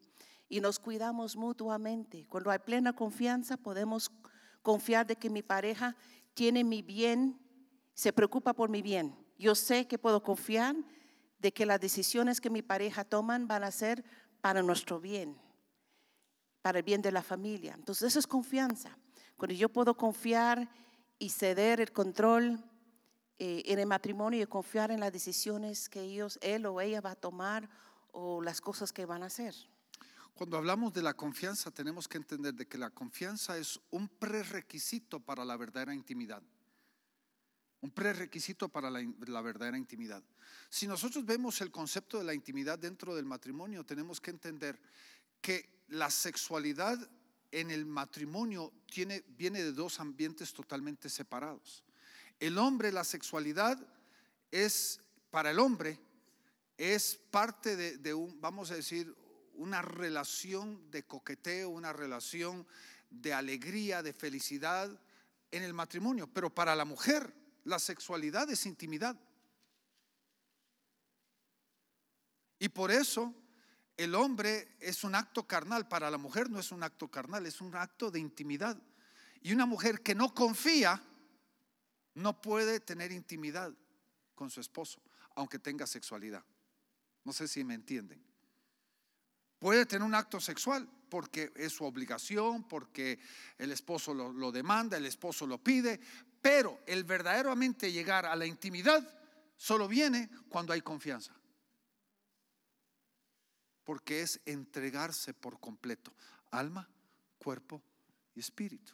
y 0.48 0.60
nos 0.60 0.78
cuidamos 0.78 1.36
mutuamente. 1.36 2.26
Cuando 2.28 2.50
hay 2.50 2.60
plena 2.60 2.94
confianza 2.94 3.56
podemos 3.58 4.10
confiar 4.62 5.06
de 5.06 5.16
que 5.16 5.28
mi 5.28 5.42
pareja 5.42 5.94
tiene 6.32 6.64
mi 6.64 6.80
bien, 6.80 7.38
se 7.92 8.12
preocupa 8.12 8.52
por 8.54 8.70
mi 8.70 8.80
bien. 8.80 9.25
Yo 9.38 9.54
sé 9.54 9.86
que 9.86 9.98
puedo 9.98 10.22
confiar 10.22 10.76
de 11.38 11.52
que 11.52 11.66
las 11.66 11.80
decisiones 11.80 12.40
que 12.40 12.50
mi 12.50 12.62
pareja 12.62 13.04
toman 13.04 13.46
van 13.46 13.64
a 13.64 13.70
ser 13.70 14.04
para 14.40 14.62
nuestro 14.62 15.00
bien, 15.00 15.36
para 16.62 16.78
el 16.78 16.84
bien 16.84 17.02
de 17.02 17.12
la 17.12 17.22
familia. 17.22 17.74
Entonces 17.74 18.08
eso 18.08 18.18
es 18.18 18.26
confianza. 18.26 18.96
Cuando 19.36 19.54
yo 19.54 19.68
puedo 19.68 19.96
confiar 19.96 20.70
y 21.18 21.28
ceder 21.30 21.80
el 21.80 21.92
control 21.92 22.62
eh, 23.38 23.62
en 23.66 23.78
el 23.78 23.86
matrimonio 23.86 24.42
y 24.42 24.46
confiar 24.46 24.90
en 24.90 25.00
las 25.00 25.12
decisiones 25.12 25.88
que 25.88 26.00
ellos, 26.02 26.38
él 26.40 26.64
o 26.66 26.80
ella 26.80 27.00
va 27.00 27.12
a 27.12 27.16
tomar 27.16 27.68
o 28.12 28.40
las 28.40 28.60
cosas 28.60 28.92
que 28.92 29.04
van 29.04 29.22
a 29.22 29.26
hacer. 29.26 29.54
Cuando 30.34 30.56
hablamos 30.56 30.92
de 30.92 31.02
la 31.02 31.14
confianza, 31.14 31.70
tenemos 31.70 32.08
que 32.08 32.18
entender 32.18 32.54
de 32.54 32.66
que 32.66 32.76
la 32.76 32.90
confianza 32.90 33.56
es 33.56 33.80
un 33.90 34.08
prerequisito 34.08 35.20
para 35.20 35.44
la 35.44 35.56
verdadera 35.56 35.94
intimidad. 35.94 36.42
Un 37.80 37.90
prerequisito 37.90 38.68
para 38.68 38.90
la, 38.90 39.40
verdadera 39.42 39.78
intimidad. 39.78 40.22
Si 40.68 40.86
nosotros 40.86 41.24
vemos 41.24 41.60
el 41.60 41.70
concepto 41.70 42.18
de 42.18 42.24
la 42.24 42.34
intimidad 42.34 42.78
dentro 42.78 43.14
del 43.14 43.26
matrimonio, 43.26 43.84
tenemos 43.84 44.20
que 44.20 44.30
entender 44.30 44.80
que 45.40 45.84
la 45.88 46.10
sexualidad 46.10 46.98
en 47.52 47.70
el 47.70 47.86
matrimonio 47.86 48.72
viene 48.88 49.62
de 49.62 49.72
dos 49.72 50.00
ambientes 50.00 50.52
totalmente 50.52 51.08
separados. 51.08 51.84
El 52.40 52.58
hombre, 52.58 52.92
la 52.92 53.04
sexualidad 53.04 53.78
es, 54.50 55.00
para 55.30 55.50
el 55.50 55.58
hombre, 55.58 55.98
es 56.76 57.18
parte 57.30 57.76
de, 57.76 58.14
vamos 58.40 58.70
a 58.70 58.74
decir, 58.74 59.14
una 59.54 59.80
relación 59.80 60.90
de 60.90 61.04
coqueteo, 61.04 61.70
una 61.70 61.92
relación 61.92 62.66
de 63.10 63.32
alegría, 63.32 64.02
de 64.02 64.12
felicidad 64.12 65.00
en 65.50 65.62
el 65.62 65.72
matrimonio. 65.72 66.26
Pero 66.26 66.54
para 66.54 66.76
la 66.76 66.84
mujer, 66.84 67.32
la 67.66 67.78
sexualidad 67.80 68.48
es 68.48 68.64
intimidad. 68.64 69.18
Y 72.58 72.68
por 72.68 72.90
eso 72.90 73.34
el 73.96 74.14
hombre 74.14 74.76
es 74.80 75.04
un 75.04 75.14
acto 75.14 75.46
carnal, 75.46 75.88
para 75.88 76.10
la 76.10 76.16
mujer 76.16 76.48
no 76.48 76.60
es 76.60 76.70
un 76.70 76.82
acto 76.82 77.08
carnal, 77.08 77.44
es 77.44 77.60
un 77.60 77.74
acto 77.74 78.10
de 78.10 78.20
intimidad. 78.20 78.80
Y 79.42 79.52
una 79.52 79.66
mujer 79.66 80.00
que 80.00 80.14
no 80.14 80.32
confía 80.32 81.02
no 82.14 82.40
puede 82.40 82.80
tener 82.80 83.10
intimidad 83.10 83.72
con 84.34 84.48
su 84.48 84.60
esposo, 84.60 85.02
aunque 85.34 85.58
tenga 85.58 85.86
sexualidad. 85.86 86.44
No 87.24 87.32
sé 87.32 87.48
si 87.48 87.64
me 87.64 87.74
entienden. 87.74 88.22
Puede 89.58 89.86
tener 89.86 90.06
un 90.06 90.14
acto 90.14 90.38
sexual 90.38 90.88
porque 91.08 91.52
es 91.56 91.72
su 91.72 91.84
obligación, 91.84 92.68
porque 92.68 93.18
el 93.58 93.72
esposo 93.72 94.14
lo, 94.14 94.52
demanda, 94.52 94.96
el 94.96 95.06
esposo 95.06 95.46
lo 95.46 95.62
pide, 95.62 96.00
pero 96.46 96.78
el 96.86 97.02
verdaderamente 97.02 97.90
llegar 97.90 98.24
a 98.24 98.36
la 98.36 98.46
intimidad 98.46 99.02
solo 99.56 99.88
viene 99.88 100.30
cuando 100.48 100.72
hay 100.72 100.80
confianza 100.80 101.34
porque 103.82 104.20
es 104.20 104.40
entregarse 104.46 105.34
por 105.34 105.58
completo, 105.58 106.12
alma, 106.52 106.88
cuerpo 107.38 107.82
y 108.34 108.40
espíritu, 108.40 108.92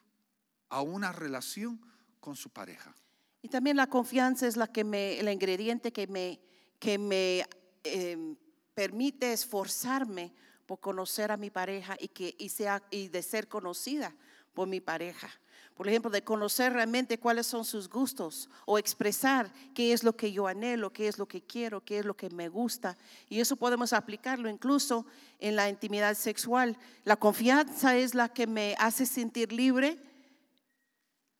a 0.70 0.80
una 0.80 1.12
relación 1.12 1.78
con 2.20 2.36
su 2.36 2.48
pareja. 2.48 2.94
Y 3.42 3.48
también 3.48 3.76
la 3.76 3.86
confianza 3.86 4.46
es 4.46 4.56
la 4.56 4.66
que 4.66 4.84
me, 4.84 5.18
el 5.18 5.28
ingrediente 5.28 5.92
que 5.92 6.06
me, 6.06 6.40
que 6.78 6.96
me 6.96 7.46
em, 7.84 8.36
permite 8.74 9.32
esforzarme 9.32 10.34
por 10.64 10.80
conocer 10.80 11.30
a 11.30 11.36
mi 11.36 11.50
pareja 11.50 11.96
y, 12.00 12.08
que, 12.08 12.34
y, 12.38 12.48
sea, 12.48 12.82
y 12.90 13.08
de 13.08 13.22
ser 13.22 13.48
conocida 13.48 14.14
por 14.54 14.68
mi 14.68 14.80
pareja 14.80 15.28
por 15.74 15.88
ejemplo, 15.88 16.10
de 16.10 16.22
conocer 16.22 16.72
realmente 16.72 17.18
cuáles 17.18 17.46
son 17.46 17.64
sus 17.64 17.88
gustos 17.88 18.48
o 18.66 18.78
expresar 18.78 19.50
qué 19.74 19.92
es 19.92 20.04
lo 20.04 20.16
que 20.16 20.32
yo 20.32 20.46
anhelo, 20.46 20.92
qué 20.92 21.08
es 21.08 21.18
lo 21.18 21.26
que 21.26 21.40
quiero, 21.40 21.84
qué 21.84 21.98
es 21.98 22.04
lo 22.04 22.14
que 22.14 22.30
me 22.30 22.48
gusta. 22.48 22.96
Y 23.28 23.40
eso 23.40 23.56
podemos 23.56 23.92
aplicarlo 23.92 24.48
incluso 24.48 25.06
en 25.38 25.56
la 25.56 25.68
intimidad 25.68 26.14
sexual. 26.14 26.76
La 27.04 27.16
confianza 27.16 27.96
es 27.96 28.14
la 28.14 28.28
que 28.28 28.46
me 28.46 28.76
hace 28.78 29.06
sentir 29.06 29.52
libre 29.52 29.98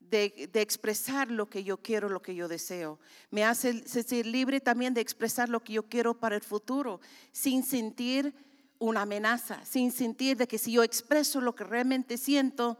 de, 0.01 0.51
de, 0.53 0.61
expresar 0.61 1.31
lo 1.31 1.49
que 1.49 1.65
yo 1.65 1.79
quiero, 1.79 2.09
lo 2.09 2.21
que 2.21 2.35
yo 2.35 2.49
deseo. 2.49 2.99
Me 3.31 3.45
hace 3.45 3.87
sentir 3.87 4.27
libre 4.27 4.61
también 4.61 4.93
de 4.93 5.01
expresar 5.01 5.49
lo 5.49 5.61
que 5.61 5.75
yo 5.75 5.85
quiero 5.85 6.19
para 6.19 6.37
el 6.37 6.43
futuro, 6.43 7.01
sin 7.33 7.62
sentir 7.62 8.35
una 8.79 9.03
amenaza, 9.03 9.65
sin 9.65 9.93
sentir 9.93 10.37
de 10.37 10.49
que 10.49 10.59
si 10.59 10.73
yo 10.73 10.83
expreso 10.83 11.41
lo 11.41 11.55
que 11.55 11.65
realmente 11.65 12.19
siento, 12.19 12.79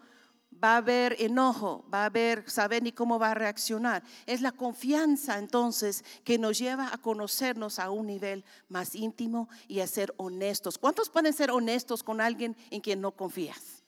va 0.63 0.75
a 0.75 0.77
haber 0.77 1.17
enojo, 1.21 1.85
va 1.93 2.03
a 2.03 2.07
haber 2.07 2.49
saber 2.49 2.83
ni 2.83 2.93
cómo 2.93 3.19
va 3.19 3.33
a 3.33 3.35
reaccionar. 3.35 4.03
Es 4.27 4.41
la 4.41 4.53
confianza 4.53 5.39
entonces 5.39 6.05
que 6.25 6.39
nos 6.39 6.59
lleva 6.59 6.93
a 6.93 6.99
conocernos 6.99 7.79
a 7.79 7.91
un 7.91 8.07
nivel 8.07 8.45
más 8.69 8.95
íntimo 8.95 9.49
y 9.67 9.81
a 9.81 9.87
ser 9.87 10.15
honestos. 10.19 10.79
¿Cuántos 10.79 11.11
pueden 11.11 11.33
ser 11.33 11.51
honestos 11.51 12.03
con 12.03 12.21
alguien 12.21 12.57
en 12.71 12.81
quien 12.81 13.01
no 13.01 13.13
confías? 13.13 13.83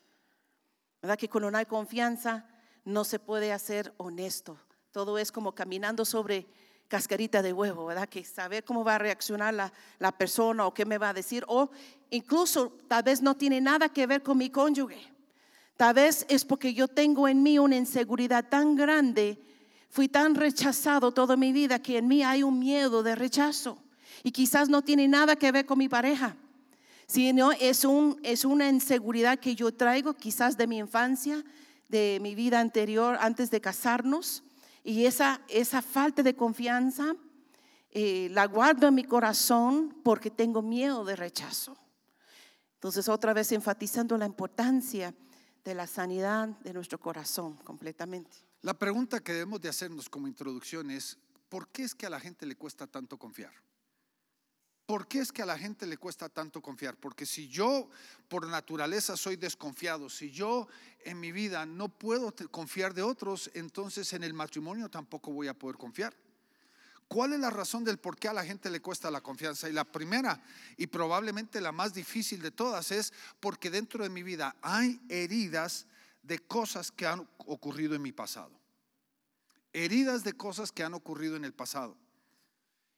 ¿Verdad 1.00 1.18
que 1.18 1.28
cuando 1.28 1.50
no 1.50 1.58
hay 1.58 1.66
confianza 1.66 2.46
no 2.84 3.04
se 3.04 3.18
puede 3.18 3.52
hacer 3.52 3.94
honesto? 3.98 4.58
Todo 4.90 5.18
es 5.18 5.30
como 5.30 5.54
caminando 5.54 6.04
sobre 6.04 6.46
cascarita 6.88 7.42
de 7.42 7.52
huevo, 7.52 7.86
¿verdad? 7.86 8.08
Que 8.08 8.24
saber 8.24 8.64
cómo 8.64 8.84
va 8.84 8.96
a 8.96 8.98
reaccionar 8.98 9.54
la, 9.54 9.72
la 9.98 10.12
persona 10.12 10.66
o 10.66 10.74
qué 10.74 10.84
me 10.84 10.98
va 10.98 11.10
a 11.10 11.14
decir, 11.14 11.44
o 11.48 11.70
incluso 12.10 12.72
tal 12.88 13.02
vez 13.02 13.22
no 13.22 13.36
tiene 13.36 13.60
nada 13.60 13.88
que 13.88 14.06
ver 14.06 14.22
con 14.22 14.38
mi 14.38 14.50
cónyuge 14.50 15.13
Tal 15.76 15.94
vez 15.94 16.24
es 16.28 16.44
porque 16.44 16.72
yo 16.72 16.86
tengo 16.86 17.26
en 17.26 17.42
mí 17.42 17.58
una 17.58 17.76
inseguridad 17.76 18.48
tan 18.48 18.76
grande, 18.76 19.38
fui 19.90 20.08
tan 20.08 20.34
rechazado 20.34 21.12
toda 21.12 21.36
mi 21.36 21.52
vida 21.52 21.80
que 21.80 21.98
en 21.98 22.08
mí 22.08 22.22
hay 22.22 22.42
un 22.42 22.58
miedo 22.58 23.02
de 23.02 23.14
rechazo. 23.14 23.78
Y 24.22 24.30
quizás 24.30 24.68
no 24.68 24.82
tiene 24.82 25.08
nada 25.08 25.36
que 25.36 25.50
ver 25.50 25.66
con 25.66 25.78
mi 25.78 25.88
pareja, 25.88 26.36
sino 27.06 27.52
es, 27.52 27.84
un, 27.84 28.18
es 28.22 28.44
una 28.44 28.68
inseguridad 28.68 29.38
que 29.38 29.54
yo 29.54 29.74
traigo 29.74 30.14
quizás 30.14 30.56
de 30.56 30.66
mi 30.66 30.78
infancia, 30.78 31.44
de 31.88 32.18
mi 32.22 32.34
vida 32.34 32.60
anterior, 32.60 33.18
antes 33.20 33.50
de 33.50 33.60
casarnos. 33.60 34.44
Y 34.84 35.06
esa, 35.06 35.40
esa 35.48 35.82
falta 35.82 36.22
de 36.22 36.34
confianza 36.34 37.16
eh, 37.90 38.28
la 38.30 38.46
guardo 38.46 38.88
en 38.88 38.94
mi 38.94 39.04
corazón 39.04 39.96
porque 40.02 40.30
tengo 40.30 40.62
miedo 40.62 41.04
de 41.04 41.16
rechazo. 41.16 41.76
Entonces, 42.74 43.08
otra 43.08 43.32
vez 43.32 43.50
enfatizando 43.52 44.16
la 44.18 44.26
importancia 44.26 45.14
de 45.64 45.74
la 45.74 45.86
sanidad 45.86 46.48
de 46.60 46.72
nuestro 46.72 46.98
corazón 46.98 47.54
completamente. 47.64 48.30
La 48.62 48.74
pregunta 48.74 49.20
que 49.20 49.32
debemos 49.32 49.60
de 49.60 49.68
hacernos 49.68 50.08
como 50.08 50.28
introducción 50.28 50.90
es, 50.90 51.18
¿por 51.48 51.68
qué 51.68 51.84
es 51.84 51.94
que 51.94 52.06
a 52.06 52.10
la 52.10 52.20
gente 52.20 52.46
le 52.46 52.56
cuesta 52.56 52.86
tanto 52.86 53.18
confiar? 53.18 53.52
¿Por 54.86 55.08
qué 55.08 55.20
es 55.20 55.32
que 55.32 55.40
a 55.40 55.46
la 55.46 55.56
gente 55.56 55.86
le 55.86 55.96
cuesta 55.96 56.28
tanto 56.28 56.60
confiar? 56.60 56.96
Porque 56.96 57.24
si 57.24 57.48
yo 57.48 57.88
por 58.28 58.46
naturaleza 58.46 59.16
soy 59.16 59.36
desconfiado, 59.36 60.10
si 60.10 60.30
yo 60.30 60.68
en 61.04 61.18
mi 61.18 61.32
vida 61.32 61.64
no 61.64 61.88
puedo 61.88 62.34
confiar 62.50 62.92
de 62.92 63.02
otros, 63.02 63.50
entonces 63.54 64.12
en 64.12 64.24
el 64.24 64.34
matrimonio 64.34 64.90
tampoco 64.90 65.32
voy 65.32 65.48
a 65.48 65.54
poder 65.54 65.76
confiar. 65.76 66.14
¿Cuál 67.14 67.32
es 67.32 67.38
la 67.38 67.50
razón 67.50 67.84
del 67.84 67.98
por 67.98 68.18
qué 68.18 68.26
a 68.26 68.32
la 68.32 68.44
gente 68.44 68.68
le 68.68 68.82
cuesta 68.82 69.08
la 69.08 69.20
confianza? 69.20 69.68
Y 69.68 69.72
la 69.72 69.84
primera 69.84 70.42
y 70.76 70.88
probablemente 70.88 71.60
la 71.60 71.70
más 71.70 71.94
difícil 71.94 72.42
de 72.42 72.50
todas 72.50 72.90
es 72.90 73.12
porque 73.38 73.70
dentro 73.70 74.02
de 74.02 74.10
mi 74.10 74.24
vida 74.24 74.56
hay 74.60 75.00
heridas 75.08 75.86
de 76.24 76.40
cosas 76.40 76.90
que 76.90 77.06
han 77.06 77.20
ocurrido 77.46 77.94
en 77.94 78.02
mi 78.02 78.10
pasado. 78.10 78.50
Heridas 79.72 80.24
de 80.24 80.32
cosas 80.32 80.72
que 80.72 80.82
han 80.82 80.92
ocurrido 80.92 81.36
en 81.36 81.44
el 81.44 81.52
pasado. 81.52 81.96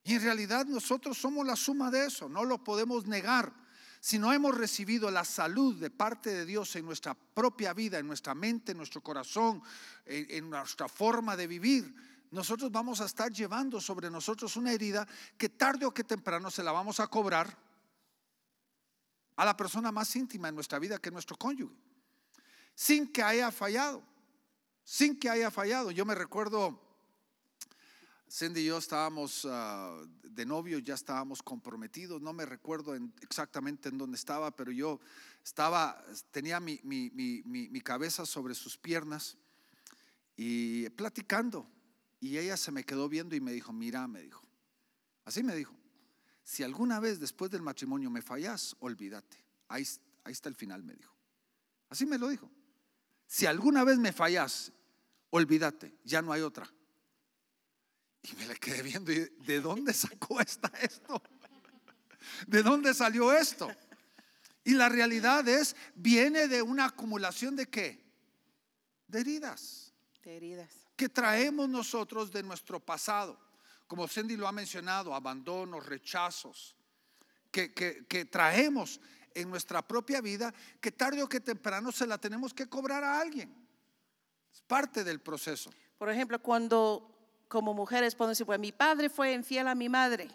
Y 0.02 0.14
en 0.14 0.22
realidad 0.22 0.64
nosotros 0.64 1.18
somos 1.18 1.46
la 1.46 1.54
suma 1.54 1.90
de 1.90 2.06
eso, 2.06 2.26
no 2.26 2.42
lo 2.42 2.64
podemos 2.64 3.06
negar. 3.06 3.52
Si 4.00 4.18
no 4.18 4.32
hemos 4.32 4.56
recibido 4.56 5.10
la 5.10 5.26
salud 5.26 5.78
de 5.78 5.90
parte 5.90 6.30
de 6.30 6.46
Dios 6.46 6.74
en 6.76 6.86
nuestra 6.86 7.12
propia 7.12 7.74
vida, 7.74 7.98
en 7.98 8.06
nuestra 8.06 8.34
mente, 8.34 8.72
en 8.72 8.78
nuestro 8.78 9.02
corazón, 9.02 9.62
en, 10.06 10.48
nuestra 10.48 10.88
forma 10.88 11.36
de 11.36 11.46
vivir, 11.46 12.15
nosotros 12.30 12.70
vamos 12.70 13.00
a 13.00 13.06
estar 13.06 13.32
llevando 13.32 13.80
sobre 13.80 14.10
nosotros 14.10 14.56
una 14.56 14.72
herida 14.72 15.06
que 15.36 15.48
tarde 15.48 15.86
o 15.86 15.94
que 15.94 16.04
temprano 16.04 16.50
se 16.50 16.62
la 16.62 16.72
vamos 16.72 17.00
a 17.00 17.06
cobrar 17.06 17.56
a 19.36 19.44
la 19.44 19.56
persona 19.56 19.92
más 19.92 20.14
íntima 20.16 20.48
en 20.48 20.54
nuestra 20.54 20.78
vida 20.78 20.98
que 20.98 21.10
es 21.10 21.12
nuestro 21.12 21.36
cónyuge, 21.36 21.74
sin 22.74 23.12
que 23.12 23.22
haya 23.22 23.50
fallado, 23.50 24.02
sin 24.82 25.18
que 25.18 25.28
haya 25.28 25.50
fallado. 25.50 25.90
Yo 25.90 26.04
me 26.04 26.14
recuerdo, 26.14 26.80
Cindy 28.30 28.62
y 28.62 28.66
yo 28.66 28.78
estábamos 28.78 29.46
ah, 29.48 30.00
de 30.22 30.46
novio, 30.46 30.78
ya 30.78 30.94
estábamos 30.94 31.42
comprometidos, 31.42 32.20
no 32.22 32.32
me 32.32 32.46
recuerdo 32.46 32.94
exactamente 33.20 33.88
en 33.88 33.98
dónde 33.98 34.16
estaba, 34.16 34.50
pero 34.56 34.72
yo 34.72 35.00
estaba, 35.44 36.02
tenía 36.30 36.60
mi 36.60 37.80
cabeza 37.82 38.26
sobre 38.26 38.54
sus 38.54 38.76
piernas 38.76 39.36
y 40.36 40.88
platicando 40.90 41.66
y 42.20 42.38
ella 42.38 42.56
se 42.56 42.72
me 42.72 42.84
quedó 42.84 43.08
viendo 43.08 43.34
y 43.36 43.40
me 43.40 43.52
dijo, 43.52 43.72
mira, 43.72 44.06
me 44.08 44.22
dijo, 44.22 44.42
así 45.24 45.42
me 45.42 45.54
dijo, 45.54 45.74
si 46.42 46.62
alguna 46.62 47.00
vez 47.00 47.20
después 47.20 47.50
del 47.50 47.62
matrimonio 47.62 48.10
me 48.10 48.22
fallas, 48.22 48.76
olvídate. 48.78 49.44
Ahí, 49.68 49.86
está 50.26 50.48
el 50.48 50.54
final, 50.54 50.82
me 50.82 50.94
dijo. 50.94 51.12
Así 51.88 52.06
me 52.06 52.18
lo 52.18 52.28
dijo. 52.28 52.50
Si 53.26 53.46
alguna 53.46 53.82
vez 53.82 53.98
me 53.98 54.12
fallas, 54.12 54.72
olvídate, 55.30 55.98
ya 56.04 56.22
no 56.22 56.32
hay 56.32 56.42
otra. 56.42 56.72
Y 58.22 58.34
me 58.36 58.46
le 58.46 58.56
quedé 58.56 58.82
viendo 58.82 59.12
¿de 59.12 59.60
dónde 59.60 59.92
sacó 59.92 60.40
esta 60.40 60.68
esto? 60.80 61.20
¿De 62.46 62.62
dónde 62.62 62.94
salió 62.94 63.32
esto? 63.32 63.68
Y 64.64 64.74
la 64.74 64.88
realidad 64.88 65.46
es, 65.48 65.76
viene 65.94 66.48
de 66.48 66.62
una 66.62 66.86
acumulación 66.86 67.56
de 67.56 67.66
qué? 67.66 68.04
De 69.08 69.20
heridas. 69.20 69.92
De 70.22 70.36
heridas 70.36 70.85
que 70.96 71.08
traemos 71.08 71.68
nosotros 71.68 72.32
de 72.32 72.42
nuestro 72.42 72.80
pasado. 72.80 73.38
Como 73.86 74.08
Cindy 74.08 74.36
lo 74.36 74.48
ha 74.48 74.52
mencionado, 74.52 75.14
abandonos, 75.14 75.86
rechazos, 75.86 76.74
que, 77.50 77.72
que, 77.72 78.24
traemos 78.24 79.00
en 79.34 79.48
nuestra 79.48 79.86
propia 79.86 80.20
vida, 80.20 80.52
que 80.80 80.90
tarde 80.90 81.22
o 81.22 81.28
que 81.28 81.40
temprano 81.40 81.92
se 81.92 82.06
la 82.06 82.18
tenemos 82.18 82.52
que 82.52 82.68
cobrar 82.68 83.04
a 83.04 83.20
alguien. 83.20 83.54
Es 84.52 84.60
parte 84.62 85.04
del 85.04 85.20
proceso. 85.20 85.70
Por 85.98 86.10
ejemplo, 86.10 86.42
cuando 86.42 87.12
como 87.48 87.74
mujeres 87.74 88.14
podemos 88.14 88.32
decir, 88.32 88.46
pues 88.46 88.58
mi 88.58 88.72
padre 88.72 89.08
fue 89.08 89.32
infiel 89.32 89.68
a 89.68 89.74
mi 89.74 89.88
madre. 89.88 90.28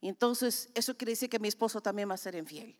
Y 0.00 0.08
entonces 0.08 0.70
eso 0.74 0.96
quiere 0.96 1.12
decir 1.12 1.28
que 1.28 1.38
mi 1.38 1.48
esposo 1.48 1.80
también 1.80 2.08
va 2.08 2.14
a 2.14 2.18
ser 2.18 2.36
infiel. 2.36 2.76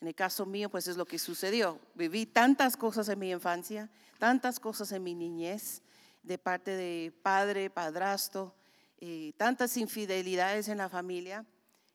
En 0.00 0.08
el 0.08 0.14
caso 0.14 0.46
mío, 0.46 0.70
pues 0.70 0.86
es 0.86 0.96
lo 0.96 1.04
que 1.04 1.18
sucedió. 1.18 1.78
Viví 1.94 2.24
tantas 2.24 2.76
cosas 2.76 3.08
en 3.10 3.18
mi 3.18 3.30
infancia, 3.30 3.90
tantas 4.18 4.58
cosas 4.58 4.92
en 4.92 5.02
mi 5.02 5.14
niñez, 5.14 5.82
de 6.22 6.38
parte 6.38 6.72
de 6.72 7.12
padre, 7.22 7.70
padrastro, 7.70 8.54
eh, 8.98 9.32
tantas 9.36 9.76
infidelidades 9.76 10.68
en 10.68 10.78
la 10.78 10.88
familia. 10.88 11.44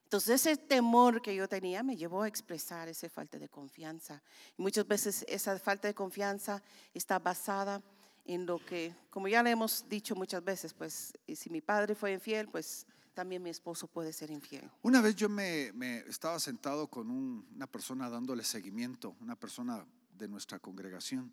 Entonces 0.04 0.42
ese 0.42 0.58
temor 0.58 1.22
que 1.22 1.36
yo 1.36 1.48
tenía 1.48 1.84
me 1.84 1.98
llevó 1.98 2.24
a 2.24 2.28
expresar 2.28 2.88
esa 2.88 3.10
falta 3.10 3.38
de 3.38 3.50
confianza. 3.50 4.22
Muchas 4.58 4.88
veces 4.88 5.26
esa 5.28 5.58
falta 5.60 5.88
de 5.88 5.94
confianza 5.94 6.62
está 6.94 7.20
basada 7.20 7.82
en 8.26 8.46
lo 8.46 8.64
que, 8.64 8.96
como 9.10 9.28
ya 9.28 9.44
le 9.44 9.52
hemos 9.52 9.88
dicho 9.88 10.16
muchas 10.16 10.44
veces, 10.44 10.74
pues 10.74 11.14
si 11.28 11.50
mi 11.50 11.62
padre 11.62 11.96
fue 11.96 12.12
infiel, 12.12 12.48
pues 12.48 12.88
también 13.14 13.42
mi 13.42 13.50
esposo 13.50 13.88
puede 13.88 14.14
ser 14.14 14.30
infiel. 14.30 14.70
Una 14.82 15.02
vez 15.02 15.16
yo 15.16 15.30
me, 15.30 15.70
estaba 16.08 16.40
sentado 16.40 16.88
con 16.88 17.10
una 17.10 17.66
persona 17.66 18.10
dándole 18.10 18.44
seguimiento, 18.44 19.16
una 19.22 19.36
persona 19.36 19.86
de 20.18 20.28
nuestra 20.28 20.60
congregación, 20.60 21.32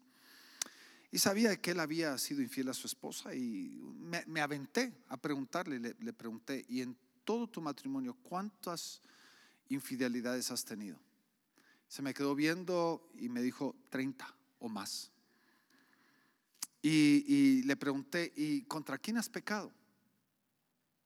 y 1.15 1.19
sabía 1.19 1.61
que 1.61 1.73
él 1.73 1.81
había 1.81 2.17
sido 2.17 2.41
infiel 2.41 2.71
a 2.71 2.75
su 2.75 2.87
esposa 2.87 3.35
y 3.35 3.79
me, 4.27 4.41
aventé 4.41 4.95
a 5.11 5.19
preguntarle, 5.19 5.79
le, 5.79 6.13
pregunté, 6.15 6.65
¿y 6.71 6.81
en 6.81 6.97
todo 7.23 7.47
tu 7.47 7.61
matrimonio 7.61 8.17
cuántas 8.23 9.03
infidelidades 9.69 10.51
has 10.51 10.65
tenido? 10.65 10.99
Se 11.87 12.01
me 12.01 12.15
quedó 12.15 12.35
viendo 12.35 13.11
y 13.15 13.29
me 13.29 13.43
dijo 13.43 13.77
30 13.91 14.27
o 14.61 14.71
más. 14.71 15.11
Y, 16.81 17.25
y, 17.29 17.63
le 17.65 17.77
pregunté, 17.77 18.33
¿y 18.35 18.63
contra 18.63 18.97
quién 18.97 19.19
has 19.19 19.29
pecado? 19.29 19.71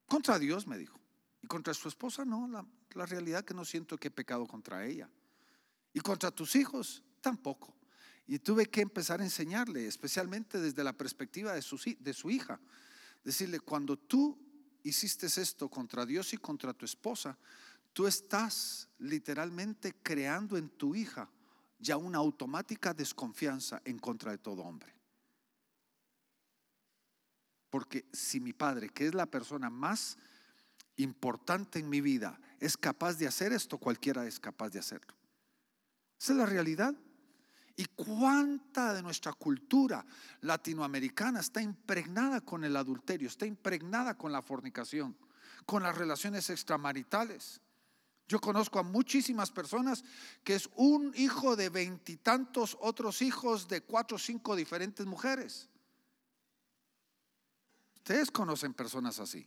Contra 0.06 0.38
Dios, 0.38 0.68
me 0.68 0.78
dijo. 0.78 1.00
Y 1.42 1.48
contra 1.48 1.74
su 1.74 1.88
esposa, 1.88 2.24
no. 2.24 2.46
La, 2.46 2.64
la 2.94 3.06
realidad 3.06 3.44
que 3.44 3.54
no 3.54 3.64
siento 3.64 3.98
que 3.98 4.06
he 4.06 4.12
pecado 4.12 4.46
contra 4.46 4.86
ella. 4.86 5.10
Y 5.92 5.98
contra 5.98 6.30
tus 6.30 6.54
hijos, 6.54 7.02
tampoco. 7.20 7.75
Y 8.26 8.38
tuve 8.40 8.66
que 8.66 8.80
empezar 8.80 9.20
a 9.20 9.24
enseñarle, 9.24 9.86
especialmente 9.86 10.60
desde 10.60 10.82
la 10.82 10.92
perspectiva 10.92 11.52
de 11.52 11.62
su, 11.62 11.80
de 11.98 12.12
su 12.12 12.30
hija. 12.30 12.60
Decirle, 13.22 13.60
cuando 13.60 13.96
tú 13.96 14.38
hiciste 14.82 15.26
esto 15.26 15.68
contra 15.68 16.04
Dios 16.04 16.32
y 16.32 16.38
contra 16.38 16.72
tu 16.72 16.84
esposa, 16.84 17.38
tú 17.92 18.06
estás 18.06 18.88
literalmente 18.98 19.94
creando 20.02 20.56
en 20.56 20.68
tu 20.70 20.94
hija 20.94 21.30
ya 21.78 21.96
una 21.96 22.18
automática 22.18 22.94
desconfianza 22.94 23.80
en 23.84 23.98
contra 23.98 24.32
de 24.32 24.38
todo 24.38 24.62
hombre. 24.62 24.94
Porque 27.70 28.06
si 28.12 28.40
mi 28.40 28.52
padre, 28.52 28.88
que 28.88 29.06
es 29.06 29.14
la 29.14 29.26
persona 29.26 29.70
más 29.70 30.16
importante 30.96 31.78
en 31.78 31.88
mi 31.88 32.00
vida, 32.00 32.40
es 32.58 32.76
capaz 32.76 33.14
de 33.14 33.26
hacer 33.26 33.52
esto, 33.52 33.78
cualquiera 33.78 34.26
es 34.26 34.40
capaz 34.40 34.70
de 34.70 34.78
hacerlo. 34.78 35.14
Esa 36.18 36.32
es 36.32 36.38
la 36.38 36.46
realidad. 36.46 36.94
¿Y 37.76 37.84
cuánta 37.84 38.94
de 38.94 39.02
nuestra 39.02 39.34
cultura 39.34 40.04
latinoamericana 40.40 41.40
está 41.40 41.60
impregnada 41.60 42.40
con 42.40 42.64
el 42.64 42.74
adulterio, 42.74 43.28
está 43.28 43.44
impregnada 43.44 44.16
con 44.16 44.32
la 44.32 44.40
fornicación, 44.40 45.14
con 45.66 45.82
las 45.82 45.96
relaciones 45.96 46.48
extramaritales? 46.48 47.60
Yo 48.28 48.40
conozco 48.40 48.78
a 48.78 48.82
muchísimas 48.82 49.50
personas 49.50 50.04
que 50.42 50.54
es 50.54 50.70
un 50.74 51.12
hijo 51.16 51.54
de 51.54 51.68
veintitantos 51.68 52.76
otros 52.80 53.20
hijos 53.20 53.68
de 53.68 53.82
cuatro 53.82 54.16
o 54.16 54.18
cinco 54.18 54.56
diferentes 54.56 55.04
mujeres. 55.06 55.68
Ustedes 57.96 58.30
conocen 58.30 58.72
personas 58.72 59.20
así. 59.20 59.46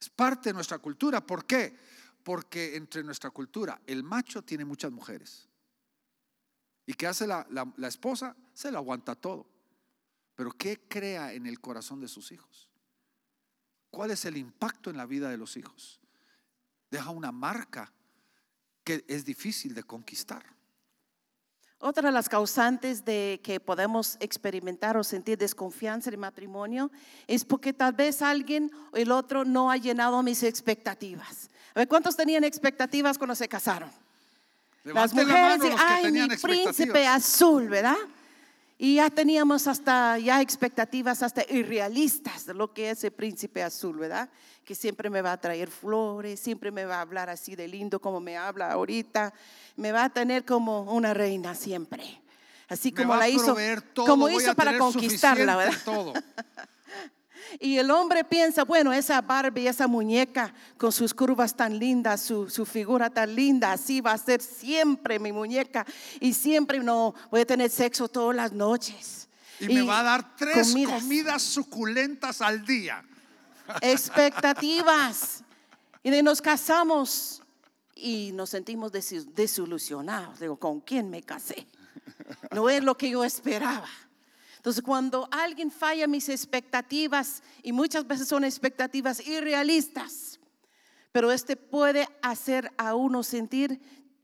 Es 0.00 0.08
parte 0.08 0.48
de 0.48 0.54
nuestra 0.54 0.78
cultura. 0.78 1.24
¿Por 1.24 1.44
qué? 1.44 1.76
Porque 2.24 2.76
entre 2.76 3.04
nuestra 3.04 3.30
cultura 3.30 3.80
el 3.86 4.02
macho 4.02 4.42
tiene 4.42 4.64
muchas 4.64 4.90
mujeres. 4.90 5.48
¿Y 6.86 6.94
qué 6.94 7.06
hace 7.06 7.26
la, 7.26 7.46
la 7.50 7.88
esposa? 7.88 8.36
Se 8.54 8.70
lo 8.70 8.78
aguanta 8.78 9.14
todo. 9.14 9.46
Pero 10.36 10.52
¿qué 10.52 10.80
crea 10.88 11.32
en 11.32 11.46
el 11.46 11.60
corazón 11.60 12.00
de 12.00 12.08
sus 12.08 12.30
hijos? 12.30 12.70
¿Cuál 13.90 14.10
es 14.10 14.24
el 14.24 14.36
impacto 14.36 14.90
en 14.90 14.96
la 14.96 15.06
vida 15.06 15.30
de 15.30 15.38
los 15.38 15.56
hijos? 15.56 16.00
Deja 16.90 17.10
una 17.10 17.32
marca 17.32 17.92
que 18.84 19.04
es 19.08 19.24
difícil 19.24 19.74
de 19.74 19.82
conquistar. 19.82 20.44
Otra 21.78 22.08
de 22.08 22.12
las 22.12 22.28
causantes 22.28 23.04
de 23.04 23.40
que 23.42 23.60
podemos 23.60 24.16
experimentar 24.20 24.96
o 24.96 25.04
sentir 25.04 25.36
desconfianza 25.36 26.08
en 26.08 26.14
el 26.14 26.20
matrimonio 26.20 26.90
es 27.26 27.44
porque 27.44 27.72
tal 27.72 27.92
vez 27.92 28.22
alguien 28.22 28.70
o 28.92 28.96
el 28.96 29.10
otro 29.10 29.44
no 29.44 29.70
ha 29.70 29.76
llenado 29.76 30.22
mis 30.22 30.42
expectativas. 30.42 31.50
A 31.74 31.80
ver, 31.80 31.88
¿cuántos 31.88 32.16
tenían 32.16 32.44
expectativas 32.44 33.18
cuando 33.18 33.34
se 33.34 33.48
casaron? 33.48 33.90
Las 34.94 35.12
mujeres, 35.12 35.74
ay, 35.78 36.12
mi 36.12 36.28
príncipe 36.28 37.06
azul, 37.06 37.68
¿verdad? 37.68 37.96
Y 38.78 38.96
ya 38.96 39.08
teníamos 39.08 39.66
hasta 39.66 40.18
ya 40.18 40.42
expectativas 40.42 41.22
hasta 41.22 41.42
irrealistas 41.48 42.44
de 42.44 42.54
lo 42.54 42.72
que 42.72 42.90
es 42.90 43.04
el 43.04 43.12
príncipe 43.12 43.62
azul, 43.62 43.96
¿verdad? 43.96 44.28
Que 44.64 44.74
siempre 44.74 45.08
me 45.08 45.22
va 45.22 45.32
a 45.32 45.40
traer 45.40 45.70
flores, 45.70 46.38
siempre 46.40 46.70
me 46.70 46.84
va 46.84 46.96
a 46.96 47.00
hablar 47.00 47.30
así 47.30 47.56
de 47.56 47.68
lindo 47.68 48.00
como 48.00 48.20
me 48.20 48.36
habla 48.36 48.70
ahorita, 48.72 49.32
me 49.76 49.92
va 49.92 50.04
a 50.04 50.08
tener 50.10 50.44
como 50.44 50.82
una 50.92 51.14
reina 51.14 51.54
siempre. 51.54 52.20
Así 52.68 52.92
como 52.92 53.16
la 53.16 53.28
hizo, 53.28 53.56
como 53.94 54.28
hizo 54.28 54.54
para 54.54 54.76
conquistarla, 54.76 55.56
¿verdad? 55.56 55.78
Todo. 55.84 56.12
Y 57.58 57.78
el 57.78 57.90
hombre 57.90 58.24
piensa, 58.24 58.64
bueno, 58.64 58.92
esa 58.92 59.20
Barbie, 59.20 59.68
esa 59.68 59.86
muñeca 59.86 60.52
con 60.76 60.92
sus 60.92 61.14
curvas 61.14 61.56
tan 61.56 61.78
lindas, 61.78 62.20
su, 62.20 62.66
figura 62.66 63.10
tan 63.10 63.34
linda, 63.34 63.72
así 63.72 64.00
va 64.00 64.12
a 64.12 64.18
ser 64.18 64.42
siempre 64.42 65.18
mi 65.18 65.32
muñeca 65.32 65.86
y 66.20 66.32
siempre 66.32 66.80
no 66.80 67.14
voy 67.30 67.42
a 67.42 67.46
tener 67.46 67.70
sexo 67.70 68.08
todas 68.08 68.36
las 68.36 68.52
noches. 68.52 69.28
Y, 69.60 69.68
me 69.68 69.82
va 69.82 70.00
a 70.00 70.02
dar 70.02 70.36
tres 70.36 70.72
comidas. 70.72 71.42
suculentas 71.42 72.40
al 72.40 72.64
día. 72.64 73.02
Expectativas. 73.80 75.42
Y 76.02 76.10
de 76.10 76.22
nos 76.22 76.42
casamos 76.42 77.42
y 77.94 78.32
nos 78.32 78.50
sentimos 78.50 78.92
desilusionados. 78.92 80.38
Digo, 80.38 80.56
¿con 80.56 80.80
quién 80.80 81.10
me 81.10 81.22
casé? 81.22 81.66
No 82.52 82.68
es 82.68 82.84
lo 82.84 82.96
que 82.96 83.10
yo 83.10 83.24
esperaba. 83.24 83.88
Entonces, 84.66 84.82
cuando 84.82 85.28
alguien 85.30 85.70
falla 85.70 86.08
mis 86.08 86.28
expectativas, 86.28 87.40
y 87.62 87.70
muchas 87.70 88.04
veces 88.04 88.26
son 88.26 88.42
expectativas 88.42 89.24
irrealistas, 89.24 90.40
pero 91.12 91.30
este 91.30 91.54
puede 91.54 92.08
hacer 92.20 92.72
a 92.76 92.96
uno 92.96 93.22
sentir, 93.22 93.80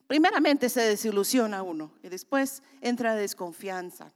primeramente 0.09 0.68
se 0.68 0.81
desilusiona 0.81 1.62
uno, 1.62 1.94
y 2.02 2.09
después 2.09 2.61
entra 2.81 3.14
desconfianza 3.14 4.12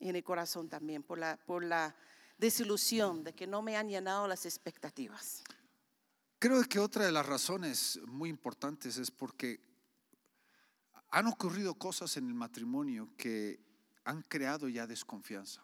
en 0.00 0.16
el 0.16 0.24
corazón 0.24 0.70
también 0.70 1.02
por 1.02 1.18
la, 1.18 1.36
por 1.36 1.62
la 1.62 1.94
desilusión 2.38 3.22
de 3.22 3.34
que 3.34 3.46
no 3.46 3.60
me 3.60 3.76
han 3.76 3.90
llenado 3.90 4.26
las 4.26 4.46
expectativas. 4.46 5.44
Creo 6.38 6.62
que 6.62 6.78
otra 6.78 7.04
de 7.04 7.12
las 7.12 7.26
razones 7.26 8.00
muy 8.06 8.30
importantes 8.30 8.96
es 8.96 9.10
porque 9.10 9.60
han 11.10 11.26
ocurrido 11.26 11.74
cosas 11.74 12.16
en 12.16 12.26
el 12.28 12.34
matrimonio 12.34 13.10
que 13.18 13.71
han 14.04 14.22
creado 14.22 14.68
ya 14.68 14.86
desconfianza. 14.86 15.62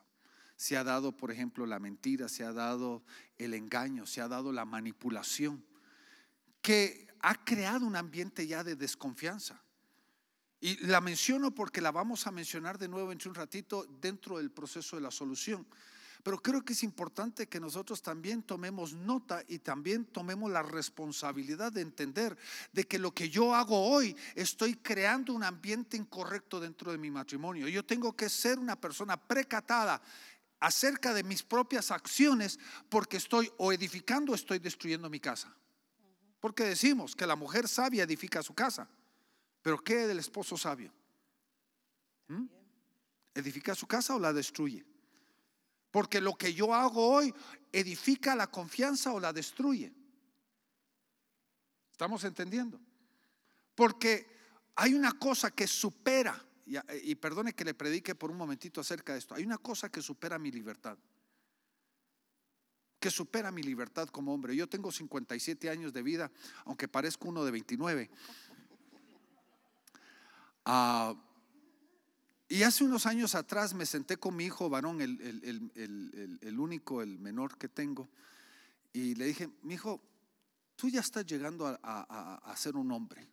Se 0.57 0.77
ha 0.77 0.85
dado, 0.85 1.17
por 1.17 1.31
ejemplo, 1.31 1.67
la 1.67 1.79
mentira, 1.79 2.29
se 2.29 2.45
ha 2.45 2.53
dado 2.53 3.05
el 3.37 3.55
engaño, 3.55 4.07
se 4.07 4.21
ha 4.21 4.29
dado 4.29 4.53
la 4.53 4.65
manipulación, 4.65 5.65
que 6.61 7.07
ha 7.21 7.45
creado 7.45 7.87
un 7.87 7.97
ambiente 7.97 8.47
ya 8.47 8.65
de 8.65 8.77
desconfianza. 8.77 9.63
Y 10.61 10.85
la 10.87 11.01
menciono 11.01 11.55
porque 11.55 11.81
la 11.81 11.93
vamos 11.93 12.27
a 12.27 12.33
mencionar 12.33 12.79
de 12.79 12.89
nuevo 12.89 13.13
en 13.13 13.19
un 13.27 13.35
ratito 13.35 13.87
dentro 14.01 14.39
del 14.39 14.51
proceso 14.51 14.97
de 14.97 15.03
la 15.03 15.13
solución. 15.13 15.67
Pero 16.23 16.43
creo 16.43 16.65
que 16.65 16.73
es 16.73 16.83
importante 16.83 17.47
que 17.47 17.61
nosotros 17.61 18.03
también 18.03 18.43
tomemos 18.43 18.93
nota 18.93 19.43
y 19.49 19.59
también 19.61 20.05
tomemos 20.07 20.51
la 20.51 20.63
responsabilidad 20.63 21.73
de 21.73 21.83
entender 21.83 22.37
de 22.73 22.85
que 22.85 22.99
lo 22.99 23.13
que 23.13 23.31
yo 23.31 23.55
hago 23.55 23.89
hoy 23.89 24.17
estoy 24.35 24.75
creando 24.77 25.33
un 25.33 25.45
ambiente 25.45 25.97
incorrecto 25.97 26.61
dentro 26.61 26.93
de 26.93 26.99
mi 26.99 27.11
matrimonio. 27.11 27.69
Yo 27.69 27.85
tengo 27.85 28.17
que 28.17 28.29
ser 28.29 28.59
una 28.59 28.81
persona 28.81 29.17
precatada 29.17 30.03
acerca 30.61 31.15
de 31.15 31.23
mis 31.23 31.43
propias 31.43 31.91
acciones 31.91 32.59
porque 32.89 33.17
estoy 33.17 33.51
o 33.59 33.73
edificando 33.73 34.33
o 34.33 34.35
estoy 34.35 34.59
destruyendo 34.59 35.09
mi 35.09 35.21
casa. 35.21 35.55
Porque 36.41 36.65
decimos 36.65 37.17
que 37.17 37.27
la 37.27 37.37
mujer 37.37 37.69
sabia 37.69 38.05
edifica 38.05 38.43
su 38.43 38.55
casa, 38.55 38.89
pero 39.63 39.83
¿qué 39.83 40.07
del 40.07 40.19
esposo 40.19 40.57
sabio? 40.57 40.93
¿Mm? 42.29 42.47
¿Edifica 43.35 43.75
su 43.75 43.87
casa 43.87 44.15
o 44.15 44.19
la 44.19 44.33
destruye? 44.33 44.85
Porque 45.91 46.21
lo 46.21 46.35
que 46.35 46.53
yo 46.55 46.75
hago 46.75 47.09
hoy 47.09 47.35
edifica 47.73 48.35
la 48.35 48.51
confianza 48.51 49.13
o 49.13 49.21
la 49.21 49.33
destruye. 49.33 49.93
¿Estamos 51.93 52.23
entendiendo? 52.25 52.81
Porque 53.75 54.27
hay 54.77 54.95
una 54.95 55.13
cosa 55.13 55.51
que 55.51 55.67
supera, 55.67 56.41
y, 57.03 57.15
perdone 57.17 57.55
que 57.55 57.65
le 57.65 57.75
predique 57.75 58.15
por 58.15 58.31
un 58.31 58.37
momentito 58.37 58.81
acerca 58.81 59.13
de 59.15 59.19
esto, 59.21 59.35
hay 59.35 59.45
una 59.45 59.59
cosa 59.59 59.89
que 59.89 60.03
supera 60.03 60.39
mi 60.39 60.51
libertad. 60.51 60.99
Que 63.01 63.11
supera 63.11 63.51
mi 63.51 63.63
libertad 63.63 64.09
como 64.09 64.35
hombre. 64.35 64.55
Yo 64.55 64.69
tengo 64.69 64.93
57 64.93 65.71
años 65.71 65.93
de 65.93 66.03
vida, 66.03 66.31
aunque 66.65 66.89
parezco 66.89 67.29
uno 67.29 67.45
de 67.45 67.51
29. 67.53 68.11
Ah, 70.65 71.15
y 72.49 72.63
hace 72.63 72.85
unos 72.85 73.07
años 73.07 73.35
atrás 73.35 73.75
me 73.75 73.85
senté 73.87 74.17
con 74.17 74.35
mi 74.35 74.47
hijo 74.47 74.71
varón, 74.71 75.01
el, 75.01 76.57
único, 76.59 77.03
el 77.03 77.19
menor 77.19 77.59
que 77.59 77.69
tengo, 77.69 78.09
y 78.93 79.15
le 79.15 79.27
dije, 79.27 79.51
mi 79.63 79.75
hijo, 79.75 80.01
tú 80.77 80.89
ya 80.89 81.01
estás 81.01 81.27
llegando 81.27 81.67
a- 81.67 82.41
a 82.43 82.57
ser 82.57 82.77
un 82.77 82.91
hombre. 82.91 83.29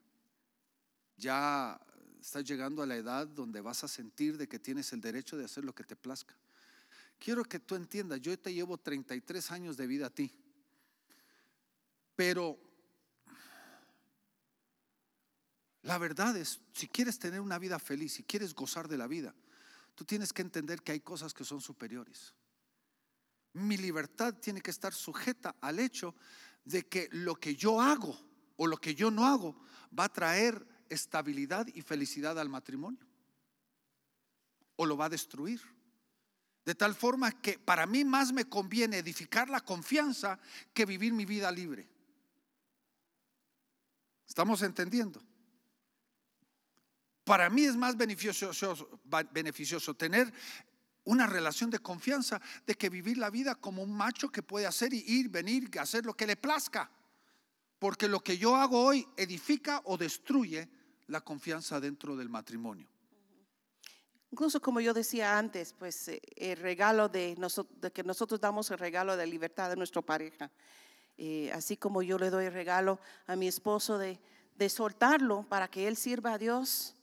Ya 1.18 1.80
estás 2.20 2.44
llegando 2.44 2.82
a 2.82 2.86
la 2.86 2.96
edad 2.96 3.28
donde 3.28 3.62
vas 3.62 3.84
a 3.84 3.88
sentir 3.88 4.38
de 4.38 4.48
que 4.48 4.60
tienes 4.60 4.92
el 4.94 5.00
derecho 5.00 5.38
de 5.38 5.46
hacer 5.46 5.64
lo 5.64 5.74
que 5.74 5.84
te 5.84 5.96
plazca. 5.96 6.36
Quiero 7.20 7.44
que 7.46 7.60
tú 7.60 7.76
entiendas, 7.76 8.20
yo 8.20 8.38
te 8.38 8.54
llevo 8.54 8.78
33 8.78 9.52
años 9.52 9.78
de 9.78 9.88
vida 9.88 10.08
a 10.08 10.10
ti, 10.10 10.32
pero 12.16 12.60
la 15.86 16.00
verdad 16.00 16.36
es, 16.36 16.62
si 16.74 16.88
quieres 16.88 17.20
tener 17.20 17.40
una 17.40 17.60
vida 17.60 17.78
feliz, 17.78 18.14
si 18.14 18.24
quieres 18.24 18.56
gozar 18.56 18.88
de 18.88 18.98
la 18.98 19.06
vida, 19.06 19.36
tú 19.94 20.04
tienes 20.04 20.34
que 20.34 20.42
entender 20.42 20.82
que 20.82 20.94
hay 20.94 21.00
cosas 21.00 21.32
que 21.32 21.44
son 21.44 21.62
superiores. 21.62 22.34
Mi 23.54 23.78
libertad 23.78 24.34
tiene 24.34 24.62
que 24.62 24.72
estar 24.72 24.96
sujeta 24.96 25.56
al 25.62 25.80
hecho 25.80 26.16
de 26.64 26.88
que 26.88 27.08
lo 27.12 27.36
que 27.36 27.56
yo 27.56 27.80
hago 27.80 28.18
o 28.58 28.66
lo 28.66 28.78
que 28.78 28.96
yo 28.96 29.12
no 29.12 29.28
hago 29.28 29.56
va 29.98 30.06
a 30.06 30.12
traer 30.12 30.66
estabilidad 30.90 31.68
y 31.68 31.84
felicidad 31.84 32.40
al 32.40 32.50
matrimonio 32.50 33.06
o 34.78 34.88
lo 34.88 34.98
va 34.98 35.06
a 35.06 35.10
destruir. 35.10 35.62
De 36.66 36.74
tal 36.74 36.96
forma 36.96 37.32
que 37.42 37.60
para 37.60 37.86
mí 37.86 38.04
más 38.04 38.34
me 38.34 38.46
conviene 38.50 38.98
edificar 38.98 39.52
la 39.52 39.62
confianza 39.62 40.40
que 40.74 40.88
vivir 40.88 41.14
mi 41.14 41.26
vida 41.26 41.52
libre. 41.52 41.88
¿Estamos 44.28 44.64
entendiendo? 44.64 45.22
Para 47.26 47.50
mí 47.50 47.66
es 47.66 47.76
más 47.76 47.98
beneficioso, 47.98 49.96
tener 49.96 50.32
una 51.06 51.26
relación 51.26 51.72
de 51.72 51.80
confianza 51.80 52.40
de 52.68 52.76
que 52.76 52.90
vivir 52.90 53.18
la 53.18 53.32
vida 53.32 53.56
como 53.56 53.82
un 53.82 53.92
macho 53.92 54.30
que 54.30 54.44
puede 54.44 54.68
hacer 54.68 54.94
y 54.94 55.04
ir, 55.08 55.30
venir, 55.30 55.70
hacer 55.80 56.06
lo 56.06 56.14
que 56.14 56.28
le 56.28 56.38
plazca. 56.38 56.90
Porque 57.80 58.08
lo 58.08 58.20
que 58.20 58.38
yo 58.38 58.56
hago 58.56 58.80
hoy 58.80 59.08
edifica 59.18 59.82
o 59.86 59.98
destruye 59.98 60.70
la 61.08 61.20
confianza 61.22 61.80
dentro 61.80 62.16
del 62.16 62.30
matrimonio. 62.30 62.88
Incluso 64.32 64.62
como 64.62 64.80
yo 64.80 64.94
decía 64.94 65.38
antes, 65.38 65.74
pues 65.74 66.08
eh, 66.10 66.22
el 66.36 66.58
regalo 66.58 67.10
de, 67.10 67.36
que 67.92 68.04
nosotros 68.04 68.40
damos 68.40 68.70
el 68.70 68.78
regalo 68.78 69.18
de 69.18 69.26
libertad 69.26 69.72
a 69.72 69.76
nuestra 69.76 70.04
pareja. 70.04 70.52
Eh, 71.18 71.52
así 71.54 71.76
como 71.76 72.04
yo 72.04 72.20
le 72.20 72.30
doy 72.30 72.46
el 72.46 72.54
regalo 72.54 73.00
a 73.26 73.36
mi 73.36 73.48
esposo 73.48 73.98
de 73.98 74.20
soltarlo 74.70 75.44
para 75.50 75.68
que 75.70 75.88
él 75.88 75.98
sirva 75.98 76.34
a 76.34 76.38
Dios 76.38 76.96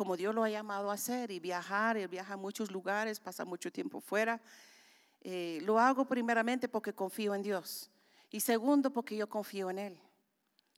como 0.00 0.16
Dios 0.16 0.34
lo 0.34 0.44
ha 0.44 0.48
llamado 0.48 0.90
a 0.90 0.94
hacer 0.94 1.30
y 1.30 1.40
viajar, 1.40 1.98
él 1.98 2.08
viaja 2.08 2.32
a 2.32 2.36
muchos 2.38 2.70
lugares, 2.70 3.20
pasa 3.20 3.44
mucho 3.44 3.70
tiempo 3.70 4.00
fuera. 4.00 4.40
Eh, 5.20 5.60
lo 5.66 5.78
hago 5.78 6.06
primeramente 6.06 6.70
porque 6.70 6.94
confío 6.94 7.34
en 7.34 7.42
Dios 7.42 7.90
y 8.30 8.40
segundo 8.40 8.90
porque 8.90 9.14
yo 9.14 9.28
confío 9.28 9.68
en 9.68 9.78
Él. 9.78 10.00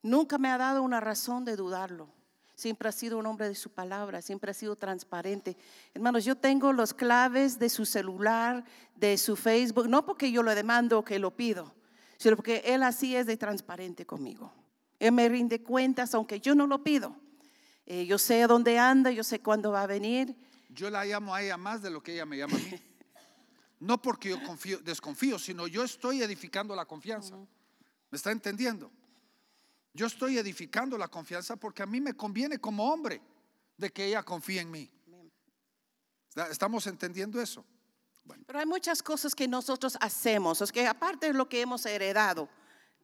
Nunca 0.03 0.39
me 0.39 0.49
ha 0.49 0.59
dado 0.59 0.83
una 0.83 0.99
razón 0.99 1.45
de 1.45 1.55
dudarlo. 1.55 2.09
Siempre 2.57 2.89
ha 2.89 2.91
sido 2.91 3.17
un 3.17 3.27
hombre 3.27 3.47
de 3.47 3.55
su 3.55 3.71
palabra, 3.71 4.23
siempre 4.23 4.51
ha 4.51 4.55
sido 4.55 4.75
transparente. 4.75 5.57
Hermanos, 5.95 6.25
yo 6.25 6.35
tengo 6.35 6.73
los 6.73 6.93
claves 6.93 7.61
de 7.61 7.69
su 7.69 7.87
celular, 7.87 8.65
de 8.97 9.17
su 9.19 9.37
Facebook, 9.37 9.89
no 9.89 10.05
porque 10.05 10.33
yo 10.33 10.43
lo 10.43 10.53
demando 10.53 10.99
o 10.99 11.05
que 11.05 11.21
lo 11.21 11.31
pido, 11.31 11.73
sino 12.17 12.35
porque 12.35 12.61
Él 12.65 12.83
así 12.83 13.15
es 13.15 13.27
de 13.27 13.37
transparente 13.37 14.05
conmigo. 14.05 14.53
Él 14.99 15.13
me 15.13 15.29
rinde 15.29 15.63
cuentas 15.63 16.13
aunque 16.13 16.41
yo 16.41 16.57
no 16.57 16.67
lo 16.67 16.83
pido. 16.83 17.22
Eh, 17.87 18.07
yo 18.07 18.18
sé 18.18 18.47
dónde 18.47 18.79
anda, 18.79 19.11
yo 19.11 19.25
sé 19.25 19.40
cuándo 19.40 19.73
va 19.73 19.83
a 19.83 19.87
venir. 19.87 20.37
Yo 20.68 20.88
la 20.90 21.05
llamo 21.05 21.35
a 21.35 21.42
ella 21.42 21.57
más 21.57 21.83
de 21.83 21.90
lo 21.90 22.03
que 22.03 22.14
ella 22.14 22.27
me 22.27 22.37
llama 22.37 22.57
a 22.57 22.61
mí. 22.61 22.81
No 23.81 24.01
porque 24.01 24.29
yo 24.29 24.40
confío, 24.45 24.79
desconfío, 24.79 25.40
sino 25.40 25.66
yo 25.66 25.83
estoy 25.83 26.23
edificando 26.23 26.73
la 26.77 26.85
confianza. 26.85 27.35
¿Me 27.37 28.16
está 28.16 28.31
entendiendo? 28.31 28.92
Yo 29.92 30.07
estoy 30.07 30.38
edificando 30.38 30.97
la 30.97 31.09
confianza 31.09 31.57
porque 31.57 31.83
a 31.83 31.87
mí 31.87 32.01
me 32.01 32.14
conviene 32.14 32.61
como 32.61 32.92
hombre 32.92 33.21
de 33.77 33.90
que 33.90 34.07
ella 34.07 34.23
confíe 34.23 34.61
en 34.61 34.71
mí. 34.71 34.88
¿Estamos 36.49 36.87
entendiendo 36.87 37.40
eso? 37.40 37.64
Pero 38.47 38.59
hay 38.59 38.66
muchas 38.66 39.03
cosas 39.03 39.35
que 39.35 39.49
nosotros 39.49 39.99
hacemos, 40.01 40.61
es 40.61 40.71
que 40.71 40.87
aparte 40.87 41.27
de 41.27 41.33
lo 41.33 41.49
que 41.49 41.61
hemos 41.61 41.85
heredado 41.85 42.49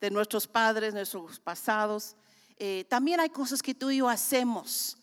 de 0.01 0.11
nuestros 0.11 0.47
padres, 0.47 0.95
nuestros 0.95 1.41
pasados, 1.41 2.17
eh, 2.59 2.85
también 2.89 3.21
hay 3.21 3.31
cosas 3.31 3.63
que 3.63 3.75
tú 3.75 3.91
y 3.91 3.99
yo 3.99 4.09
hacemos 4.09 4.99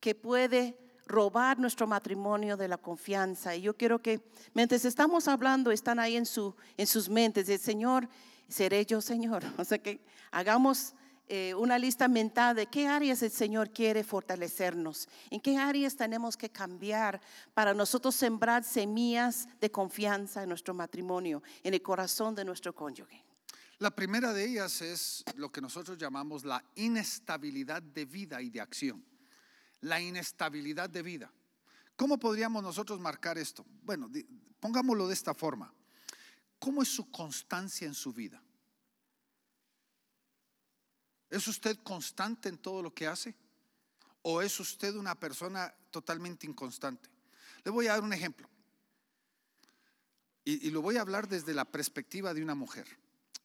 que 0.00 0.14
puede 0.14 0.78
robar 1.06 1.58
nuestro 1.58 1.86
matrimonio 1.86 2.56
de 2.56 2.68
la 2.68 2.76
confianza. 2.76 3.56
Y 3.56 3.62
yo 3.62 3.76
quiero 3.76 4.00
que 4.00 4.20
mientras 4.52 4.84
estamos 4.84 5.26
hablando, 5.26 5.70
están 5.70 5.98
ahí 5.98 6.16
en, 6.16 6.26
su, 6.26 6.54
en 6.76 6.86
sus 6.86 7.08
mentes, 7.08 7.48
el 7.48 7.58
Señor, 7.58 8.08
seré 8.48 8.84
yo, 8.84 9.00
Señor. 9.00 9.42
O 9.58 9.64
sea 9.64 9.78
que 9.78 10.00
hagamos 10.30 10.94
eh, 11.28 11.54
una 11.54 11.78
lista 11.78 12.08
mental 12.08 12.56
de 12.56 12.66
qué 12.66 12.86
áreas 12.86 13.22
el 13.22 13.30
Señor 13.30 13.70
quiere 13.70 14.04
fortalecernos, 14.04 15.08
en 15.30 15.40
qué 15.40 15.56
áreas 15.56 15.96
tenemos 15.96 16.36
que 16.36 16.50
cambiar 16.50 17.20
para 17.54 17.74
nosotros 17.74 18.14
sembrar 18.14 18.64
semillas 18.64 19.48
de 19.60 19.70
confianza 19.70 20.42
en 20.42 20.48
nuestro 20.50 20.74
matrimonio, 20.74 21.42
en 21.62 21.74
el 21.74 21.82
corazón 21.82 22.34
de 22.34 22.44
nuestro 22.44 22.74
cónyuge. 22.74 23.27
La 23.78 23.94
primera 23.94 24.32
de 24.32 24.44
ellas 24.44 24.82
es 24.82 25.24
lo 25.36 25.52
que 25.52 25.60
nosotros 25.60 25.96
llamamos 25.96 26.44
la 26.44 26.64
inestabilidad 26.74 27.80
de 27.80 28.04
vida 28.04 28.42
y 28.42 28.50
de 28.50 28.60
acción. 28.60 29.04
La 29.82 30.00
inestabilidad 30.00 30.90
de 30.90 31.02
vida. 31.02 31.32
¿Cómo 31.94 32.18
podríamos 32.18 32.62
nosotros 32.62 32.98
marcar 32.98 33.38
esto? 33.38 33.64
Bueno, 33.84 34.10
pongámoslo 34.58 35.06
de 35.06 35.14
esta 35.14 35.32
forma. 35.32 35.72
¿Cómo 36.58 36.82
es 36.82 36.88
su 36.88 37.08
constancia 37.10 37.86
en 37.86 37.94
su 37.94 38.12
vida? 38.12 38.42
¿Es 41.30 41.46
usted 41.46 41.78
constante 41.84 42.48
en 42.48 42.58
todo 42.58 42.82
lo 42.82 42.92
que 42.92 43.06
hace? 43.06 43.36
¿O 44.22 44.42
es 44.42 44.58
usted 44.58 44.96
una 44.96 45.14
persona 45.14 45.72
totalmente 45.92 46.46
inconstante? 46.46 47.08
Le 47.64 47.70
voy 47.70 47.86
a 47.86 47.92
dar 47.92 48.02
un 48.02 48.12
ejemplo. 48.12 48.48
Y, 50.44 50.66
y, 50.66 50.70
lo 50.70 50.82
voy 50.82 50.96
a 50.96 51.02
hablar 51.02 51.28
desde 51.28 51.54
la 51.54 51.66
perspectiva 51.66 52.34
de 52.34 52.42
una 52.42 52.54
mujer. 52.54 52.88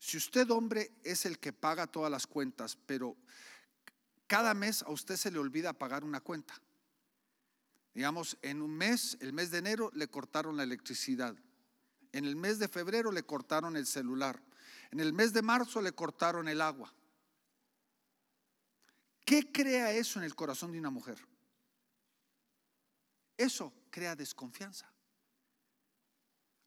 Si 0.04 0.18
usted, 0.18 0.52
hombre, 0.52 0.92
es 1.06 1.26
el 1.26 1.39
que 1.39 1.54
paga 1.54 1.88
todas 1.88 2.12
las 2.12 2.28
cuentas, 2.28 2.78
pero 2.86 3.16
cada 4.28 4.54
mes 4.54 4.84
a 4.84 4.92
usted 4.92 5.16
se 5.16 5.32
le 5.32 5.39
olvida 5.39 5.72
pagar 5.72 6.04
una 6.04 6.20
cuenta. 6.20 6.62
Digamos, 7.94 8.38
en 8.42 8.62
un 8.62 8.76
mes, 8.76 9.18
el 9.22 9.32
mes 9.32 9.50
de 9.50 9.60
enero, 9.60 9.92
le 9.94 10.10
cortaron 10.10 10.58
la 10.58 10.63
electricidad. 10.63 11.38
En 12.12 12.26
el 12.26 12.36
mes 12.36 12.60
de 12.60 12.68
febrero 12.68 13.13
le 13.13 13.24
cortaron 13.24 13.78
el 13.78 13.86
celular. 13.86 14.44
En 14.92 15.00
el 15.00 15.13
mes 15.13 15.32
de 15.32 15.42
marzo 15.42 15.82
le 15.82 15.94
cortaron 15.94 16.50
el 16.50 16.60
agua. 16.60 16.94
¿Qué 19.24 19.54
crea 19.54 19.94
eso 19.94 20.20
en 20.20 20.26
el 20.26 20.36
corazón 20.36 20.74
de 20.74 20.80
una 20.80 20.89
mujer? 20.89 21.18
Eso 23.38 23.72
crea 23.89 24.18
desconfianza. 24.18 24.92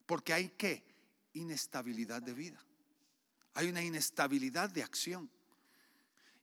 Porque 0.07 0.33
hay 0.33 0.49
qué? 0.49 0.83
Inestabilidad 1.33 2.23
de 2.23 2.33
vida. 2.33 2.63
Hay 3.57 3.69
una 3.69 3.81
inestabilidad 3.81 4.69
de 4.69 4.83
acción. 4.83 5.27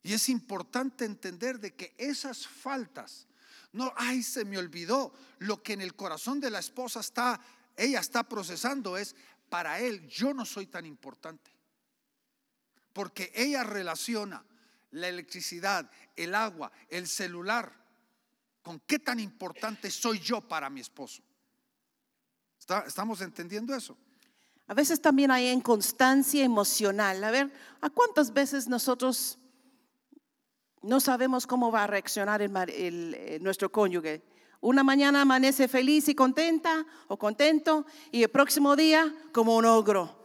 Y 0.03 0.11
es 0.11 0.27
importante 0.27 1.05
entender 1.05 1.61
de 1.61 1.73
que 1.73 1.95
esas 1.97 2.45
faltas, 2.45 3.25
no, 3.71 3.93
ay, 3.95 4.21
se 4.21 4.43
me 4.43 4.57
olvidó, 4.57 5.13
lo 5.39 5.63
que 5.63 5.71
en 5.71 5.79
el 5.79 5.95
corazón 5.95 6.41
de 6.41 6.49
la 6.49 6.59
esposa 6.59 6.99
está, 6.99 7.39
ella 7.77 8.01
está 8.01 8.27
procesando 8.27 8.97
es, 8.97 9.15
para 9.47 9.79
él 9.79 10.05
yo 10.09 10.33
no 10.33 10.43
soy 10.45 10.67
tan 10.67 10.85
importante. 10.85 11.49
Porque 12.91 13.31
ella 13.33 13.63
relaciona 13.63 14.43
la 14.91 15.07
electricidad, 15.07 15.89
el 16.17 16.35
agua, 16.35 16.69
el 16.89 17.07
celular, 17.07 17.71
con 18.61 18.81
qué 18.81 18.99
tan 18.99 19.21
importante 19.21 19.89
soy 19.89 20.19
yo 20.19 20.41
para 20.41 20.69
mi 20.69 20.81
esposo. 20.81 21.23
¿Estamos 22.85 23.21
entendiendo 23.21 23.73
eso? 23.73 23.97
A 24.67 24.73
veces 24.73 24.99
también 25.01 25.31
hay 25.31 25.49
inconstancia 25.49 26.43
emocional. 26.43 27.23
A 27.23 27.31
ver, 27.31 27.51
¿a 27.81 27.89
cuántas 27.89 28.33
veces 28.33 28.67
nosotros 28.67 29.37
no 30.81 30.99
sabemos 30.99 31.45
cómo 31.45 31.71
va 31.71 31.83
a 31.83 31.87
reaccionar 31.87 32.41
el, 32.41 33.39
nuestro 33.41 33.71
cónyuge? 33.71 34.23
Una 34.61 34.83
mañana 34.83 35.21
amanece 35.21 35.67
feliz 35.67 36.09
y 36.09 36.15
contenta 36.15 36.85
o 37.07 37.17
contento 37.17 37.85
y 38.11 38.23
el 38.23 38.29
próximo 38.29 38.75
día 38.75 39.13
como 39.31 39.55
un 39.55 39.65
ogro. 39.65 40.24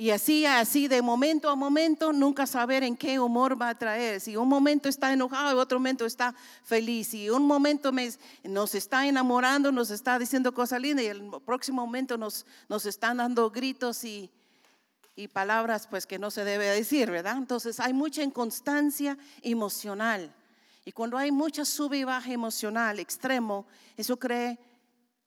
Y 0.00 0.12
así, 0.12 0.46
así 0.46 0.88
de 0.88 1.02
momento 1.02 1.50
a 1.50 1.54
momento, 1.54 2.10
nunca 2.10 2.46
saber 2.46 2.84
en 2.84 2.96
qué 2.96 3.20
humor 3.20 3.60
va 3.60 3.68
a 3.68 3.74
traer. 3.74 4.18
Si 4.18 4.34
un 4.34 4.48
momento 4.48 4.88
está 4.88 5.12
enojado, 5.12 5.60
otro 5.60 5.78
momento 5.78 6.06
está 6.06 6.34
feliz. 6.64 7.08
Si 7.08 7.28
un 7.28 7.46
momento 7.46 7.92
me, 7.92 8.10
nos 8.44 8.74
está 8.74 9.06
enamorando, 9.06 9.70
nos 9.70 9.90
está 9.90 10.18
diciendo 10.18 10.54
cosas 10.54 10.80
lindas 10.80 11.04
y 11.04 11.08
el 11.08 11.30
próximo 11.44 11.84
momento 11.84 12.16
nos, 12.16 12.46
nos 12.66 12.86
están 12.86 13.18
dando 13.18 13.50
gritos 13.50 14.02
y, 14.04 14.30
y 15.16 15.28
palabras 15.28 15.86
pues 15.86 16.06
que 16.06 16.18
no 16.18 16.30
se 16.30 16.44
debe 16.44 16.64
decir, 16.68 17.10
¿verdad? 17.10 17.36
Entonces 17.36 17.78
hay 17.78 17.92
mucha 17.92 18.22
inconstancia 18.22 19.18
emocional. 19.42 20.34
Y 20.86 20.92
cuando 20.92 21.18
hay 21.18 21.30
mucha 21.30 21.66
sube 21.66 21.98
y 21.98 22.04
baja 22.04 22.32
emocional 22.32 23.00
extremo, 23.00 23.66
eso 23.98 24.18
crea 24.18 24.58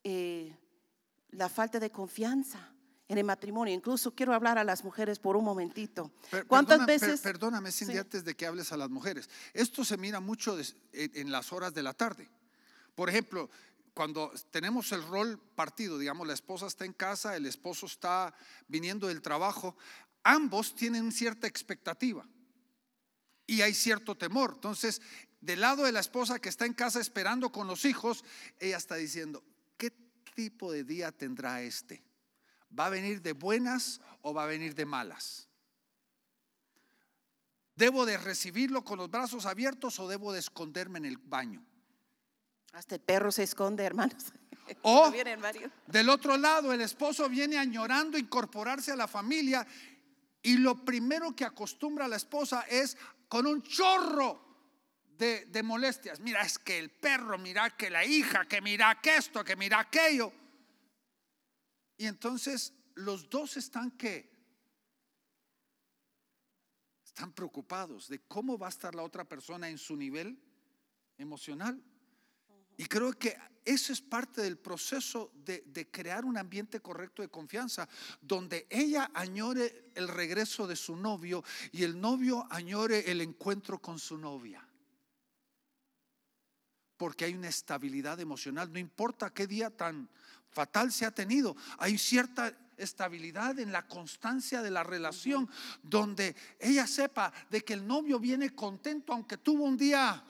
eh, 0.04 0.52
la 1.30 1.48
falta 1.48 1.80
de 1.80 1.92
confianza 1.92 2.73
en 3.14 3.20
el 3.20 3.24
matrimonio. 3.26 3.74
Incluso 3.74 4.14
quiero 4.14 4.34
hablar 4.34 4.58
a 4.58 4.64
las 4.64 4.84
mujeres 4.84 5.20
por 5.20 5.36
un 5.38 5.46
momentito. 5.46 6.12
Per- 6.30 6.46
¿Cuántas 6.46 6.80
perdona- 6.80 6.86
per- 6.86 7.00
veces? 7.02 7.22
perdóname, 7.22 7.72
Cindy, 7.72 7.94
Sí. 7.94 8.00
antes 8.00 8.24
de 8.26 8.36
que 8.36 8.46
hables 8.46 8.72
a 8.72 8.78
las 8.78 8.90
mujeres. 8.90 9.30
Esto 9.54 9.86
se 9.86 9.96
mira 9.98 10.20
mucho 10.20 10.58
en 10.92 11.32
las 11.32 11.54
horas 11.54 11.74
de 11.74 11.84
la 11.84 11.94
tarde. 11.94 12.30
Por 12.96 13.10
ejemplo, 13.10 13.50
cuando 13.94 14.32
tenemos 14.52 14.92
el 14.92 15.04
rol 15.08 15.40
partido, 15.56 15.98
digamos, 15.98 16.28
la 16.28 16.34
esposa 16.34 16.68
está 16.68 16.84
en 16.86 16.94
casa, 16.94 17.36
el 17.36 17.46
esposo 17.46 17.86
está 17.86 18.34
viniendo 18.68 19.08
del 19.08 19.22
trabajo, 19.22 19.76
ambos 20.24 20.76
tienen 20.76 21.12
cierta 21.12 21.48
expectativa 21.48 22.26
y 23.46 23.62
hay 23.62 23.74
cierto 23.74 24.16
temor. 24.16 24.52
Entonces, 24.56 25.02
del 25.42 25.60
lado 25.62 25.84
de 25.84 25.92
la 25.92 26.00
esposa 26.00 26.40
que 26.40 26.50
está 26.50 26.66
en 26.66 26.74
casa 26.74 27.00
esperando 27.02 27.52
con 27.52 27.68
los 27.68 27.86
hijos, 27.86 28.24
ella 28.60 28.78
está 28.78 28.96
diciendo, 28.96 29.44
¿qué 29.78 29.92
tipo 30.34 30.72
de 30.72 30.84
día 30.84 31.12
tendrá 31.12 31.62
este? 31.62 32.02
¿Va 32.78 32.88
a 32.88 32.90
venir 32.90 33.22
de 33.22 33.34
buenas 33.34 34.02
o 34.22 34.34
va 34.34 34.44
a 34.44 34.48
venir 34.48 34.74
de 34.74 34.86
malas? 34.86 35.48
¿Debo 37.76 38.06
de 38.06 38.18
recibirlo 38.18 38.84
con 38.84 38.98
los 39.00 39.10
brazos 39.10 39.46
abiertos 39.46 40.00
o 40.00 40.08
debo 40.08 40.32
de 40.32 40.40
esconderme 40.40 41.00
en 41.00 41.06
el 41.06 41.18
baño? 41.18 41.64
Hasta 42.74 42.96
el 42.96 43.02
perro 43.02 43.32
se 43.32 43.44
esconde, 43.44 43.84
hermanos. 43.84 44.26
O 44.82 45.12
del 45.88 46.08
otro 46.08 46.38
lado, 46.38 46.72
el 46.72 46.80
esposo 46.80 47.28
viene 47.28 47.58
añorando 47.58 48.18
incorporarse 48.18 48.94
a 48.94 48.96
la 48.96 49.10
familia 49.10 49.68
y 50.42 50.56
lo 50.56 50.86
primero 50.86 51.36
que 51.36 51.44
acostumbra 51.44 52.08
la 52.08 52.16
esposa 52.16 52.62
es 52.70 52.98
con 53.28 53.46
un 53.46 53.62
chorro 53.62 54.42
de, 55.18 55.48
de 55.48 55.64
molestias. 55.64 56.22
Mira, 56.22 56.44
es 56.44 56.58
que 56.58 56.80
el 56.80 56.92
perro, 56.92 57.38
mira 57.38 57.72
que 57.72 57.90
la 57.90 58.06
hija, 58.06 58.46
que 58.46 58.62
mira 58.62 59.02
que 59.02 59.18
esto, 59.18 59.44
que 59.44 59.58
mira 59.58 59.82
aquello. 59.82 60.32
Y 61.98 62.06
entonces 62.06 62.74
los 62.96 63.30
dos 63.30 63.58
están 63.58 63.92
que 63.92 64.32
están 67.04 67.32
preocupados 67.32 68.08
de 68.08 68.22
cómo 68.22 68.58
va 68.58 68.68
a 68.68 68.70
estar 68.70 68.96
la 68.96 69.04
otra 69.04 69.24
persona 69.24 69.70
en 69.70 69.78
su 69.78 69.96
nivel 69.96 70.40
emocional. 71.18 71.82
Y 72.76 72.86
creo 72.86 73.14
que 73.14 73.38
eso 73.64 73.94
es 73.94 74.02
parte 74.02 74.42
del 74.42 74.58
proceso 74.58 75.32
de, 75.36 75.64
de 75.68 75.90
crear 75.92 76.26
un 76.26 76.38
ambiente 76.38 76.80
correcto 76.80 77.22
de 77.22 77.30
confianza, 77.30 77.88
donde 78.20 78.66
ella 78.70 79.12
añore 79.14 79.92
el 79.94 80.08
regreso 80.08 80.66
de 80.66 80.76
su 80.76 80.96
novio 80.96 81.44
y 81.72 81.84
el 81.84 82.02
novio 82.02 82.48
añore 82.50 83.12
el 83.12 83.22
encuentro 83.22 83.80
con 83.80 84.00
su 84.00 84.18
novia. 84.18 84.68
Porque 87.04 87.26
hay 87.26 87.34
una 87.34 87.50
estabilidad 87.50 88.18
emocional, 88.22 88.72
no 88.72 88.80
importa 88.80 89.30
qué 89.30 89.46
día 89.46 89.70
tan 89.70 90.08
fatal 90.52 90.90
se 90.90 91.06
ha 91.06 91.12
tenido, 91.12 91.54
hay 91.78 91.98
cierta 91.98 92.54
estabilidad 92.78 93.60
en 93.60 93.74
la 93.74 93.86
constancia 93.86 94.62
de 94.62 94.72
la 94.72 94.84
relación, 94.84 95.50
donde 95.82 96.34
ella 96.62 96.88
sepa 96.88 97.34
de 97.50 97.60
que 97.60 97.74
el 97.74 97.86
novio 97.86 98.20
viene 98.22 98.56
contento 98.56 99.12
aunque 99.12 99.38
tuvo 99.38 99.66
un 99.66 99.76
día 99.76 100.24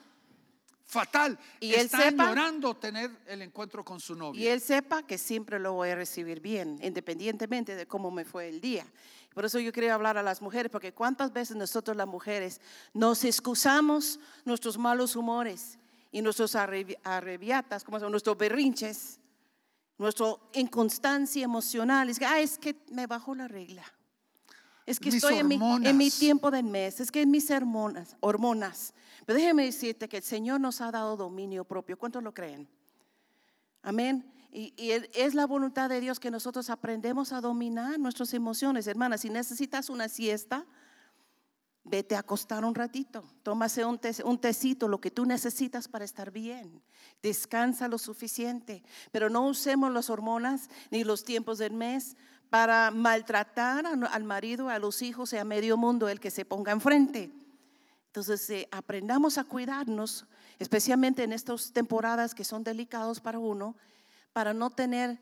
fatal 0.84 1.38
Y 1.60 1.74
él 1.74 1.82
está 1.82 1.98
sepa- 2.10 2.24
añorando 2.24 2.74
tener 2.76 3.08
el 3.28 3.42
encuentro 3.42 3.84
con 3.84 4.00
su 4.00 4.16
novia. 4.16 4.40
Y 4.42 4.48
él 4.48 4.60
sepa 4.60 5.04
que 5.06 5.16
siempre 5.16 5.60
lo 5.60 5.74
voy 5.74 5.90
a 5.90 5.94
recibir 5.94 6.40
bien, 6.40 6.80
independientemente 6.82 7.76
de 7.76 7.86
cómo 7.86 8.10
me 8.10 8.24
fue 8.24 8.48
el 8.48 8.60
día. 8.60 8.84
Por 9.32 9.44
eso 9.44 9.60
yo 9.60 9.70
quería 9.72 9.94
hablar 9.94 10.18
a 10.18 10.24
las 10.24 10.42
mujeres, 10.42 10.72
porque 10.72 10.92
cuántas 10.92 11.32
veces 11.32 11.56
nosotros 11.56 11.96
las 11.96 12.08
mujeres 12.08 12.60
nos 12.92 13.22
excusamos 13.24 14.18
nuestros 14.44 14.76
malos 14.76 15.14
humores 15.14 15.78
y 16.14 16.22
nuestros 16.22 16.54
arrebi- 16.54 16.96
arrebiatas, 17.02 17.82
como 17.82 17.98
son 17.98 18.12
nuestros 18.12 18.38
berrinches, 18.38 19.18
nuestra 19.98 20.26
inconstancia 20.52 21.42
emocional. 21.42 22.08
Es 22.08 22.20
que, 22.20 22.24
ah, 22.24 22.38
es 22.38 22.56
que 22.56 22.76
me 22.92 23.08
bajó 23.08 23.34
la 23.34 23.48
regla. 23.48 23.82
Es 24.86 25.00
que 25.00 25.06
Mis 25.06 25.14
estoy 25.16 25.38
en 25.38 25.48
mi, 25.48 25.58
en 25.82 25.96
mi 25.96 26.10
tiempo 26.12 26.52
del 26.52 26.66
mes, 26.66 27.00
es 27.00 27.10
que 27.10 27.22
en 27.22 27.32
mis 27.32 27.50
hormonas, 27.50 28.16
hormonas. 28.20 28.94
Pero 29.26 29.38
déjeme 29.40 29.64
decirte 29.64 30.08
que 30.08 30.18
el 30.18 30.22
Señor 30.22 30.60
nos 30.60 30.80
ha 30.80 30.92
dado 30.92 31.16
dominio 31.16 31.64
propio. 31.64 31.98
¿Cuántos 31.98 32.22
lo 32.22 32.32
creen? 32.32 32.68
Amén. 33.82 34.24
Y, 34.52 34.72
y 34.76 34.92
es- 34.92 35.34
la 35.34 35.46
voluntad 35.48 35.88
de 35.88 36.00
Dios 36.00 36.20
que 36.20 36.30
nosotros 36.30 36.70
aprendemos 36.70 37.32
a 37.32 37.40
dominar 37.40 37.98
nuestras 37.98 38.32
emociones. 38.34 38.86
Hermana, 38.86 39.18
si 39.18 39.30
necesitas 39.30 39.88
una 39.90 40.08
siesta, 40.08 40.64
vete 41.84 42.16
a 42.16 42.20
acostar 42.20 42.64
un 42.64 42.74
ratito. 42.74 43.22
Tómase 43.42 43.84
un, 43.84 43.98
te- 43.98 44.24
un 44.24 44.38
tecito, 44.38 44.88
lo 44.88 45.00
que 45.00 45.10
tú 45.10 45.26
necesitas 45.26 45.86
para 45.86 46.04
estar 46.04 46.30
bien. 46.30 46.82
Descansa 47.22 47.88
lo 47.88 47.98
suficiente. 47.98 48.82
Pero 49.12 49.28
no 49.30 49.46
usemos 49.46 49.92
las 49.92 50.10
hormonas 50.10 50.68
ni 50.90 51.04
los 51.04 51.24
tiempos 51.24 51.58
del 51.58 51.74
mes 51.74 52.16
para 52.50 52.90
maltratar 52.90 53.84
al 53.86 54.24
marido, 54.24 54.68
a 54.68 54.78
los 54.78 55.02
hijos 55.02 55.32
y 55.32 55.36
a 55.36 55.44
medio 55.44 55.76
mundo 55.76 56.08
el 56.08 56.20
que 56.20 56.30
se 56.30 56.44
ponga 56.44 56.72
enfrente. 56.72 57.32
Entonces, 58.06 58.48
eh, 58.50 58.68
aprendamos 58.70 59.38
a 59.38 59.44
cuidarnos, 59.44 60.26
especialmente 60.60 61.24
en 61.24 61.32
estas 61.32 61.72
temporadas 61.72 62.34
que 62.34 62.44
son 62.44 62.62
delicados 62.62 63.20
para 63.20 63.40
uno, 63.40 63.74
para 64.32 64.54
no 64.54 64.70
tener, 64.70 65.18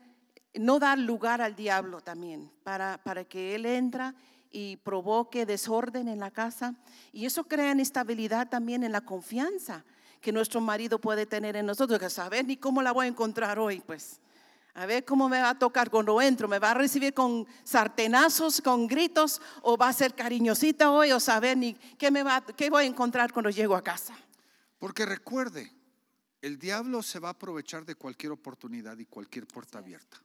no 0.53 0.77
dar 0.77 0.99
lugar 0.99 1.41
al 1.41 1.55
diablo 1.55 2.01
también, 2.01 2.51
para, 2.63 2.99
para 3.03 3.23
que 3.23 3.55
él 3.55 3.65
entra 3.65 4.13
y 4.53 4.77
provoque 4.77 5.45
desorden 5.45 6.07
en 6.07 6.19
la 6.19 6.31
casa. 6.31 6.75
Y 7.11 7.25
eso 7.25 7.43
crea 7.43 7.71
inestabilidad 7.71 8.47
también 8.47 8.83
en 8.83 8.93
la 8.93 9.01
confianza 9.01 9.83
que 10.21 10.31
nuestro 10.31 10.61
marido 10.61 10.99
puede 10.99 11.25
tener 11.25 11.57
en 11.57 11.65
nosotros, 11.65 11.99
que 11.99 12.09
saber 12.09 12.45
ni 12.45 12.55
cómo 12.55 12.81
la 12.81 12.93
voy 12.93 13.07
a 13.07 13.09
encontrar 13.09 13.59
hoy, 13.59 13.81
pues. 13.81 14.21
A 14.75 14.85
ver 14.85 15.03
cómo 15.05 15.27
me 15.27 15.41
va 15.41 15.49
a 15.49 15.59
tocar 15.59 15.89
cuando 15.89 16.19
entro. 16.21 16.47
¿Me 16.47 16.59
va 16.59 16.71
a 16.71 16.73
recibir 16.73 17.13
con 17.13 17.45
sartenazos, 17.63 18.61
con 18.61 18.87
gritos? 18.87 19.41
¿O 19.61 19.75
va 19.75 19.89
a 19.89 19.93
ser 19.93 20.15
cariñosita 20.15 20.89
hoy? 20.91 21.11
¿O 21.11 21.19
saber 21.19 21.57
ni 21.57 21.73
qué, 21.73 22.09
me 22.09 22.23
va, 22.23 22.43
qué 22.55 22.69
voy 22.69 22.85
a 22.85 22.87
encontrar 22.87 23.33
cuando 23.33 23.49
llego 23.49 23.75
a 23.75 23.83
casa? 23.83 24.15
Porque 24.79 25.05
recuerde, 25.05 25.71
el 26.41 26.57
diablo 26.57 27.03
se 27.03 27.19
va 27.19 27.29
a 27.29 27.31
aprovechar 27.31 27.85
de 27.85 27.95
cualquier 27.95 28.31
oportunidad 28.31 28.97
y 28.97 29.05
cualquier 29.05 29.45
puerta 29.45 29.79
abierta. 29.79 30.21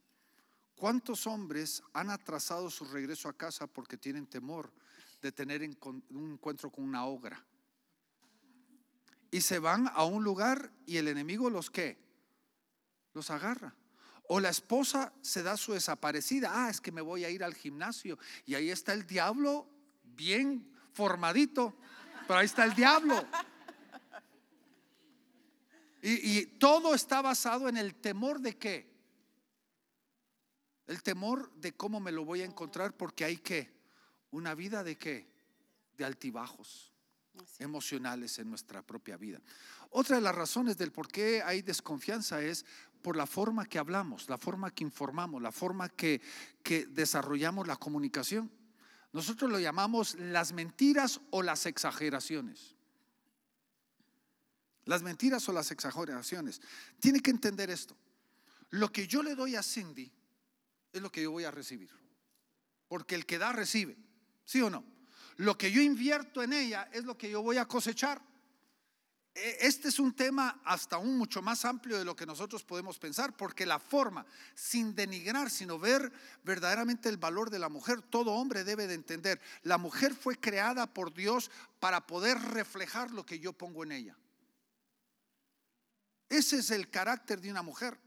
¿Cuántos 0.78 1.26
hombres 1.26 1.82
han 1.92 2.08
atrasado 2.08 2.70
su 2.70 2.84
regreso 2.84 3.28
a 3.28 3.36
casa 3.36 3.66
porque 3.66 3.96
tienen 3.96 4.28
temor 4.28 4.72
de 5.20 5.32
tener 5.32 5.60
un 5.60 6.32
encuentro 6.32 6.70
con 6.70 6.84
una 6.84 7.04
ogra? 7.04 7.44
Y 9.32 9.40
se 9.40 9.58
van 9.58 9.90
a 9.92 10.04
un 10.04 10.22
lugar 10.22 10.70
y 10.86 10.98
el 10.98 11.08
enemigo 11.08 11.50
los 11.50 11.68
qué? 11.68 11.98
Los 13.12 13.28
agarra. 13.30 13.74
O 14.28 14.38
la 14.38 14.50
esposa 14.50 15.12
se 15.20 15.42
da 15.42 15.56
su 15.56 15.72
desaparecida. 15.72 16.52
Ah, 16.54 16.70
es 16.70 16.80
que 16.80 16.92
me 16.92 17.00
voy 17.00 17.24
a 17.24 17.30
ir 17.30 17.42
al 17.42 17.54
gimnasio. 17.54 18.16
Y 18.46 18.54
ahí 18.54 18.70
está 18.70 18.92
el 18.92 19.04
diablo 19.04 19.68
bien 20.04 20.72
formadito. 20.92 21.74
Pero 22.28 22.38
ahí 22.38 22.46
está 22.46 22.64
el 22.64 22.74
diablo. 22.74 23.26
Y, 26.02 26.38
y 26.38 26.46
todo 26.46 26.94
está 26.94 27.20
basado 27.20 27.68
en 27.68 27.76
el 27.76 27.96
temor 27.96 28.40
de 28.40 28.56
qué? 28.56 28.97
El 30.88 31.03
temor 31.03 31.53
de 31.53 31.72
cómo 31.72 32.01
me 32.01 32.11
lo 32.11 32.24
voy 32.24 32.40
a 32.40 32.46
encontrar 32.46 32.96
porque 32.96 33.24
hay 33.24 33.37
que 33.37 33.70
una 34.31 34.55
vida 34.55 34.83
de 34.83 34.96
qué? 34.96 35.31
De 35.98 36.05
altibajos 36.05 36.92
emocionales 37.59 38.38
en 38.38 38.48
nuestra 38.48 38.83
propia 38.83 39.18
vida. 39.18 39.40
Otra 39.90 40.16
de 40.16 40.22
las 40.22 40.35
razones 40.35 40.79
del 40.79 40.90
por 40.90 41.09
qué 41.09 41.42
hay 41.42 41.61
desconfianza 41.61 42.40
es 42.40 42.64
por 43.03 43.16
la 43.16 43.27
forma 43.27 43.66
que 43.66 43.79
hablamos, 43.79 44.31
la 44.31 44.38
forma 44.38 44.70
que 44.70 44.83
informamos, 44.83 45.42
la 45.42 45.53
forma 45.53 45.90
que, 45.90 46.22
que 46.62 46.87
desarrollamos 46.87 47.68
la 47.68 47.77
comunicación. 47.77 48.51
Nosotros 49.12 49.51
lo 49.51 49.61
llamamos 49.61 50.14
las 50.18 50.53
mentiras 50.53 51.20
o 51.31 51.42
las 51.42 51.66
exageraciones. 51.66 52.77
Las 54.87 55.03
mentiras 55.03 55.46
o 55.51 55.53
las 55.53 55.70
exageraciones. 55.70 56.62
Tiene 56.98 57.20
que 57.20 57.31
entender 57.31 57.68
esto. 57.68 57.94
Lo 58.70 58.90
que 58.90 59.07
yo 59.07 59.22
le 59.22 59.35
doy 59.35 59.55
a 59.55 59.62
Cindy 59.62 60.11
es 60.98 61.02
lo 61.02 61.11
que 61.11 61.22
yo 61.22 61.30
voy 61.30 61.44
a 61.44 61.50
recibir. 61.50 61.90
Porque 62.87 63.14
el 63.14 63.26
que 63.26 63.38
da 63.38 63.52
recibe. 63.52 63.96
¿Sí 64.44 64.61
o 64.62 64.70
no? 64.70 64.84
Lo 65.37 65.56
que 65.56 65.70
yo 65.70 65.80
invierto 65.80 66.42
en 66.42 66.52
ella 66.52 66.88
es 66.92 67.04
lo 67.04 67.16
que 67.16 67.30
yo 67.30 67.42
voy 67.42 67.58
a 67.58 67.66
cosechar. 67.66 68.20
E- 69.34 69.58
Este 69.61 69.88
es 69.88 69.98
un 69.98 70.14
tema 70.16 70.61
hasta 70.64 70.96
aún 70.96 71.16
mucho 71.18 71.42
más 71.42 71.64
amplio 71.64 71.98
de 71.98 72.04
lo 72.04 72.16
que 72.16 72.26
nosotros 72.26 72.64
podemos 72.64 72.98
pensar, 72.98 73.37
porque 73.37 73.66
la 73.66 73.78
forma, 73.78 74.26
sin 74.54 74.94
denigrar, 74.94 75.50
sino 75.50 75.78
ver 75.78 76.11
verdaderamente 76.44 77.08
el 77.08 77.18
valor 77.18 77.50
de 77.50 77.58
la 77.58 77.68
mujer, 77.68 78.02
todo 78.02 78.32
hombre 78.32 78.64
debe 78.64 78.87
de 78.87 78.94
entender, 78.94 79.40
la 79.62 79.78
mujer 79.78 80.14
fue 80.14 80.37
creada 80.40 80.92
por 80.92 81.12
Dios 81.14 81.50
para 81.78 82.06
poder 82.06 82.38
reflejar 82.38 83.11
lo 83.12 83.24
que 83.24 83.38
yo 83.38 83.52
pongo 83.52 83.84
en 83.84 83.92
ella. 83.92 84.16
Ese 86.28 86.56
es 86.58 86.70
el 86.70 86.90
carácter 86.90 87.40
de 87.40 87.50
una 87.50 87.62
mujer. 87.62 87.98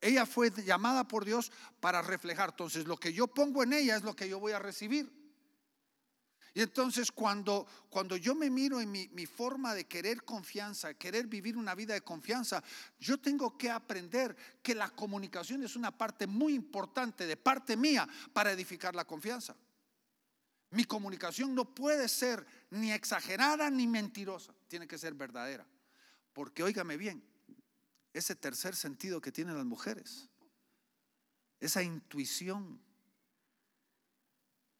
Ella 0.00 0.24
fue 0.24 0.50
llamada 0.64 1.06
por 1.06 1.24
Dios 1.24 1.52
para 1.80 2.00
reflejar. 2.02 2.50
Entonces, 2.50 2.86
lo 2.86 2.96
que 2.96 3.12
yo 3.12 3.26
pongo 3.26 3.62
en 3.62 3.72
ella 3.72 3.96
es 3.96 4.02
lo 4.02 4.16
que 4.16 4.28
yo 4.28 4.40
voy 4.40 4.52
a 4.52 4.58
recibir. 4.58 5.20
Y 6.52 6.62
entonces 6.62 7.12
cuando, 7.12 7.66
cuando 7.88 8.16
yo 8.16 8.34
me 8.34 8.50
miro 8.50 8.80
en 8.80 8.90
mi, 8.90 9.08
mi, 9.08 9.24
forma 9.26 9.72
de 9.72 9.86
querer 9.86 10.24
confianza, 10.24 10.94
querer 10.94 11.28
vivir 11.28 11.56
una 11.56 11.76
vida 11.76 11.94
de 11.94 12.00
confianza, 12.00 12.62
yo 12.98 13.18
tengo 13.18 13.56
que 13.56 13.70
aprender 13.70 14.36
que 14.62 14.74
la 14.74 14.90
comunicación 14.90 15.62
es 15.62 15.76
una 15.76 15.96
parte 15.96 16.26
muy 16.26 16.54
importante 16.54 17.26
de 17.26 17.36
parte 17.36 17.76
mía 17.76 18.08
para 18.32 18.50
edificar 18.50 18.96
la 18.96 19.04
confianza. 19.04 19.54
Mi 20.70 20.84
comunicación 20.84 21.54
no 21.54 21.72
puede 21.72 22.08
ser 22.08 22.44
ni 22.70 22.92
exagerada 22.92 23.70
ni 23.70 23.86
mentirosa, 23.86 24.52
tiene 24.66 24.88
que 24.88 24.98
ser 24.98 25.14
verdadera. 25.14 25.66
Porque 26.32 26.62
óigame 26.62 26.96
bien, 26.96 27.22
ese 28.12 28.34
tercer 28.34 28.74
sentido 28.74 29.20
que 29.20 29.32
tienen 29.32 29.56
las 29.56 29.66
mujeres, 29.66 30.28
esa 31.60 31.82
intuición, 31.82 32.80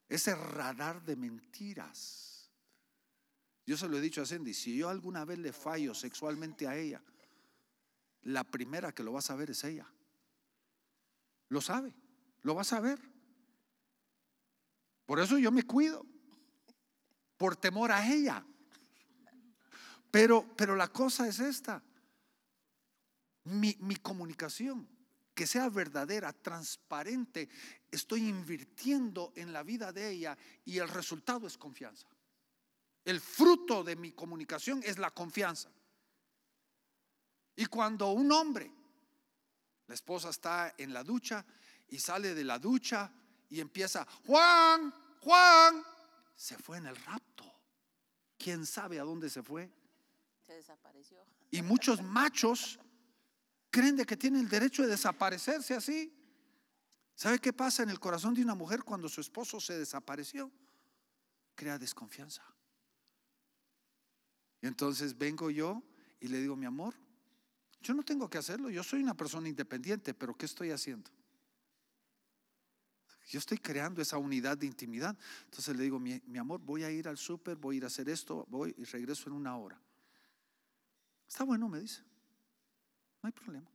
ese 0.09 0.35
radar 0.35 1.03
de 1.05 1.17
mentiras. 1.17 2.51
Yo 3.67 3.77
se 3.77 3.89
lo 3.89 3.99
he 3.99 4.01
dicho 4.01 4.23
a 4.23 4.27
Cindy, 4.27 4.55
si 4.55 4.77
yo 4.77 4.89
alguna 4.89 5.25
vez 5.25 5.39
le 5.39 5.53
fallo 5.53 5.95
sexualmente 5.95 6.67
a 6.67 6.77
ella, 6.77 7.03
la 8.23 8.45
primera 8.45 8.93
que 8.93 9.03
lo 9.03 9.13
va 9.13 9.21
a 9.21 9.23
saber 9.23 9.51
es 9.51 9.63
ella. 9.65 9.87
Lo 11.49 11.61
sabe, 11.61 11.95
lo 12.43 12.55
va 12.55 12.63
a 12.63 12.65
saber. 12.65 12.99
Por 15.07 15.21
eso 15.21 15.39
yo 15.39 15.53
me 15.53 15.65
cuido, 15.65 16.05
por 17.37 17.57
temor 17.57 17.93
a 17.93 18.07
ella. 18.13 18.45
Pero, 20.11 20.45
pero 20.57 20.75
la 20.75 20.89
cosa 20.89 21.29
es 21.29 21.39
esta, 21.39 21.83
mi, 23.45 23.77
mi 23.81 23.97
comunicación 23.97 24.89
que 25.35 25.47
sea 25.47 25.71
verdadera, 25.71 26.33
transparente, 26.35 27.49
estoy 27.91 28.29
invirtiendo 28.29 29.33
en 29.37 29.53
la 29.53 29.63
vida 29.63 29.91
de 29.91 30.11
ella 30.11 30.37
y 30.67 30.77
el 30.77 30.89
resultado 30.89 31.47
es 31.47 31.57
confianza. 31.57 32.07
El 33.05 33.21
fruto 33.21 33.83
de 33.83 33.97
mi 33.97 34.13
comunicación 34.13 34.83
es 34.85 34.99
la 34.99 35.11
confianza. 35.11 35.71
Y 37.57 37.65
cuando 37.67 38.11
un 38.11 38.31
hombre, 38.33 38.71
la 39.87 39.95
esposa 39.95 40.29
está 40.29 40.75
en 40.77 40.93
la 40.93 41.03
ducha 41.03 41.45
y 41.89 41.99
sale 41.99 42.35
de 42.35 42.45
la 42.45 42.59
ducha 42.59 43.11
y 43.49 43.61
empieza, 43.61 44.07
Juan, 44.27 44.95
Juan, 45.21 45.83
se 46.37 46.59
fue 46.59 46.77
en 46.79 46.87
el 46.87 46.97
rapto. 46.97 47.51
¿Quién 48.39 48.67
sabe 48.67 49.01
a 49.01 49.05
dónde 49.05 49.31
se 49.31 49.43
fue? 49.43 49.71
Se 50.47 50.55
desapareció. 50.55 51.25
Y 51.51 51.63
muchos 51.63 52.03
machos 52.03 52.79
creen 53.71 53.97
de 53.97 54.05
que 54.05 54.17
tienen 54.17 54.43
el 54.43 54.49
derecho 54.49 54.83
de 54.83 54.89
desaparecerse 54.89 55.75
así. 55.75 56.13
¿Sabe 57.15 57.39
qué 57.39 57.53
pasa 57.53 57.83
en 57.83 57.91
el 57.91 58.01
corazón 58.01 58.35
de 58.35 58.43
una 58.43 58.55
mujer 58.55 58.83
cuando 58.83 59.09
su 59.09 59.21
esposo 59.21 59.61
se 59.61 59.79
desapareció? 59.79 60.51
Crea 61.55 61.79
desconfianza. 61.79 62.43
Y 64.63 64.67
entonces 64.67 65.17
vengo 65.17 65.51
yo 65.51 65.83
y 66.19 66.29
le 66.29 66.41
digo, 66.41 66.57
mi 66.57 66.67
amor, 66.67 66.95
yo 67.81 67.95
no 67.95 68.03
tengo 68.03 68.29
que 68.29 68.39
hacerlo, 68.39 68.69
yo 68.71 68.83
soy 68.83 69.03
una 69.03 69.17
persona 69.17 69.49
independiente, 69.49 70.13
pero 70.13 70.37
¿qué 70.37 70.47
estoy 70.47 70.71
haciendo? 70.71 71.11
Yo 73.27 73.39
estoy 73.39 73.59
creando 73.59 74.03
esa 74.03 74.19
unidad 74.19 74.59
de 74.59 74.67
intimidad. 74.67 75.17
Entonces 75.45 75.77
le 75.77 75.85
digo, 75.85 76.01
mi, 76.01 76.21
mi 76.27 76.39
amor, 76.39 76.61
voy 76.61 76.83
a 76.83 76.91
ir 76.91 77.07
al 77.07 77.17
súper, 77.17 77.57
voy 77.57 77.77
a 77.77 77.79
ir 77.79 77.85
a 77.85 77.87
hacer 77.87 78.09
esto, 78.09 78.45
voy 78.51 78.75
y 78.77 78.85
regreso 78.85 79.29
en 79.29 79.37
una 79.37 79.57
hora. 79.57 79.81
Está 81.29 81.45
bueno, 81.45 81.69
me 81.69 81.81
dice. 81.81 82.03
No 83.23 83.27
hay 83.27 83.33
problema. 83.33 83.69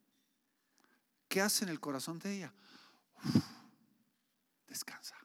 ¿Qué 1.28 1.42
hace 1.42 1.66
en 1.66 1.70
el 1.70 1.80
corazón 1.80 2.20
de 2.20 2.36
ella? 2.36 2.54
descansa. 4.68 5.16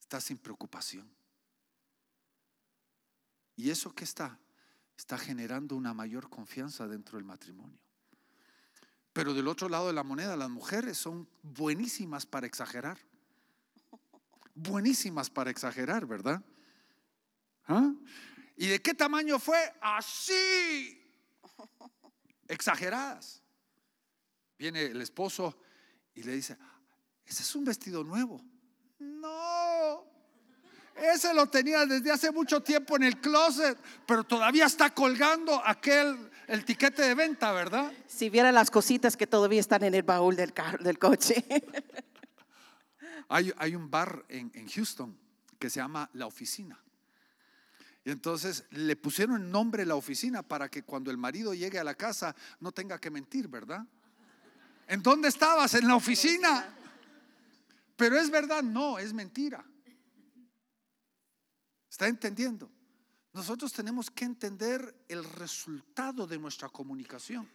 Está 0.00 0.20
sin 0.20 0.38
preocupación. 0.38 1.08
¿Y 3.56 3.70
eso 3.70 3.94
qué 3.94 4.04
está? 4.04 4.38
Está 4.96 5.16
generando 5.18 5.76
una 5.76 5.94
mayor 5.94 6.28
confianza 6.28 6.88
dentro 6.88 7.16
del 7.16 7.24
matrimonio. 7.24 7.78
Pero 9.12 9.34
del 9.34 9.48
otro 9.48 9.68
lado 9.68 9.88
de 9.88 9.92
la 9.92 10.02
moneda, 10.02 10.36
las 10.36 10.50
mujeres 10.50 10.98
son 10.98 11.28
buenísimas 11.42 12.26
para 12.26 12.46
exagerar. 12.46 12.98
Buenísimas 14.54 15.30
para 15.30 15.50
exagerar, 15.50 16.06
¿verdad? 16.06 16.42
¿Ah? 17.66 17.92
¿Y 18.56 18.66
de 18.66 18.80
qué 18.80 18.94
tamaño 18.94 19.38
fue? 19.38 19.58
Así. 19.80 20.99
Exageradas. 22.50 23.42
Viene 24.58 24.82
el 24.86 25.00
esposo 25.00 25.56
y 26.14 26.22
le 26.24 26.32
dice, 26.32 26.58
ese 27.24 27.42
es 27.42 27.54
un 27.54 27.64
vestido 27.64 28.02
nuevo. 28.02 28.44
No, 28.98 30.04
ese 30.96 31.32
lo 31.32 31.46
tenía 31.46 31.86
desde 31.86 32.10
hace 32.10 32.32
mucho 32.32 32.60
tiempo 32.60 32.96
en 32.96 33.04
el 33.04 33.20
closet, 33.20 33.78
pero 34.04 34.24
todavía 34.24 34.66
está 34.66 34.92
colgando 34.92 35.62
aquel, 35.64 36.30
el 36.48 36.64
tiquete 36.64 37.02
de 37.02 37.14
venta, 37.14 37.52
¿verdad? 37.52 37.92
Si 38.08 38.28
viera 38.28 38.50
las 38.50 38.70
cositas 38.70 39.16
que 39.16 39.28
todavía 39.28 39.60
están 39.60 39.84
en 39.84 39.94
el 39.94 40.02
baúl 40.02 40.34
del, 40.34 40.52
carro, 40.52 40.82
del 40.82 40.98
coche. 40.98 41.44
Hay, 43.32 43.52
hay 43.58 43.76
un 43.76 43.88
bar 43.88 44.24
en, 44.28 44.50
en 44.54 44.66
Houston 44.68 45.16
que 45.56 45.70
se 45.70 45.78
llama 45.78 46.10
La 46.14 46.26
Oficina. 46.26 46.76
Entonces 48.10 48.64
le 48.70 48.96
pusieron 48.96 49.50
nombre 49.50 49.86
La 49.86 49.94
Oficina 49.94 50.42
para 50.42 50.68
que 50.68 50.82
cuando 50.82 51.10
el 51.10 51.16
marido 51.16 51.54
llegue 51.54 51.78
a 51.78 51.84
la 51.84 51.94
casa 51.94 52.34
no 52.60 52.72
tenga 52.72 52.98
que 52.98 53.10
mentir, 53.10 53.48
¿verdad? 53.48 53.86
¿En 54.88 55.02
dónde 55.02 55.28
estabas? 55.28 55.74
En 55.74 55.86
la 55.86 55.94
oficina. 55.94 56.74
Pero 57.96 58.18
es 58.18 58.30
verdad, 58.30 58.62
no, 58.62 58.98
es 58.98 59.12
mentira. 59.12 59.64
¿Está 61.88 62.08
entendiendo? 62.08 62.70
Nosotros 63.32 63.72
tenemos 63.72 64.10
que 64.10 64.24
entender 64.24 65.04
el 65.06 65.22
resultado 65.22 66.26
de 66.26 66.38
nuestra 66.38 66.68
comunicación, 66.68 67.48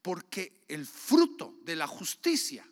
porque 0.00 0.64
el 0.68 0.86
fruto 0.86 1.58
de 1.64 1.76
la 1.76 1.86
justicia 1.86 2.66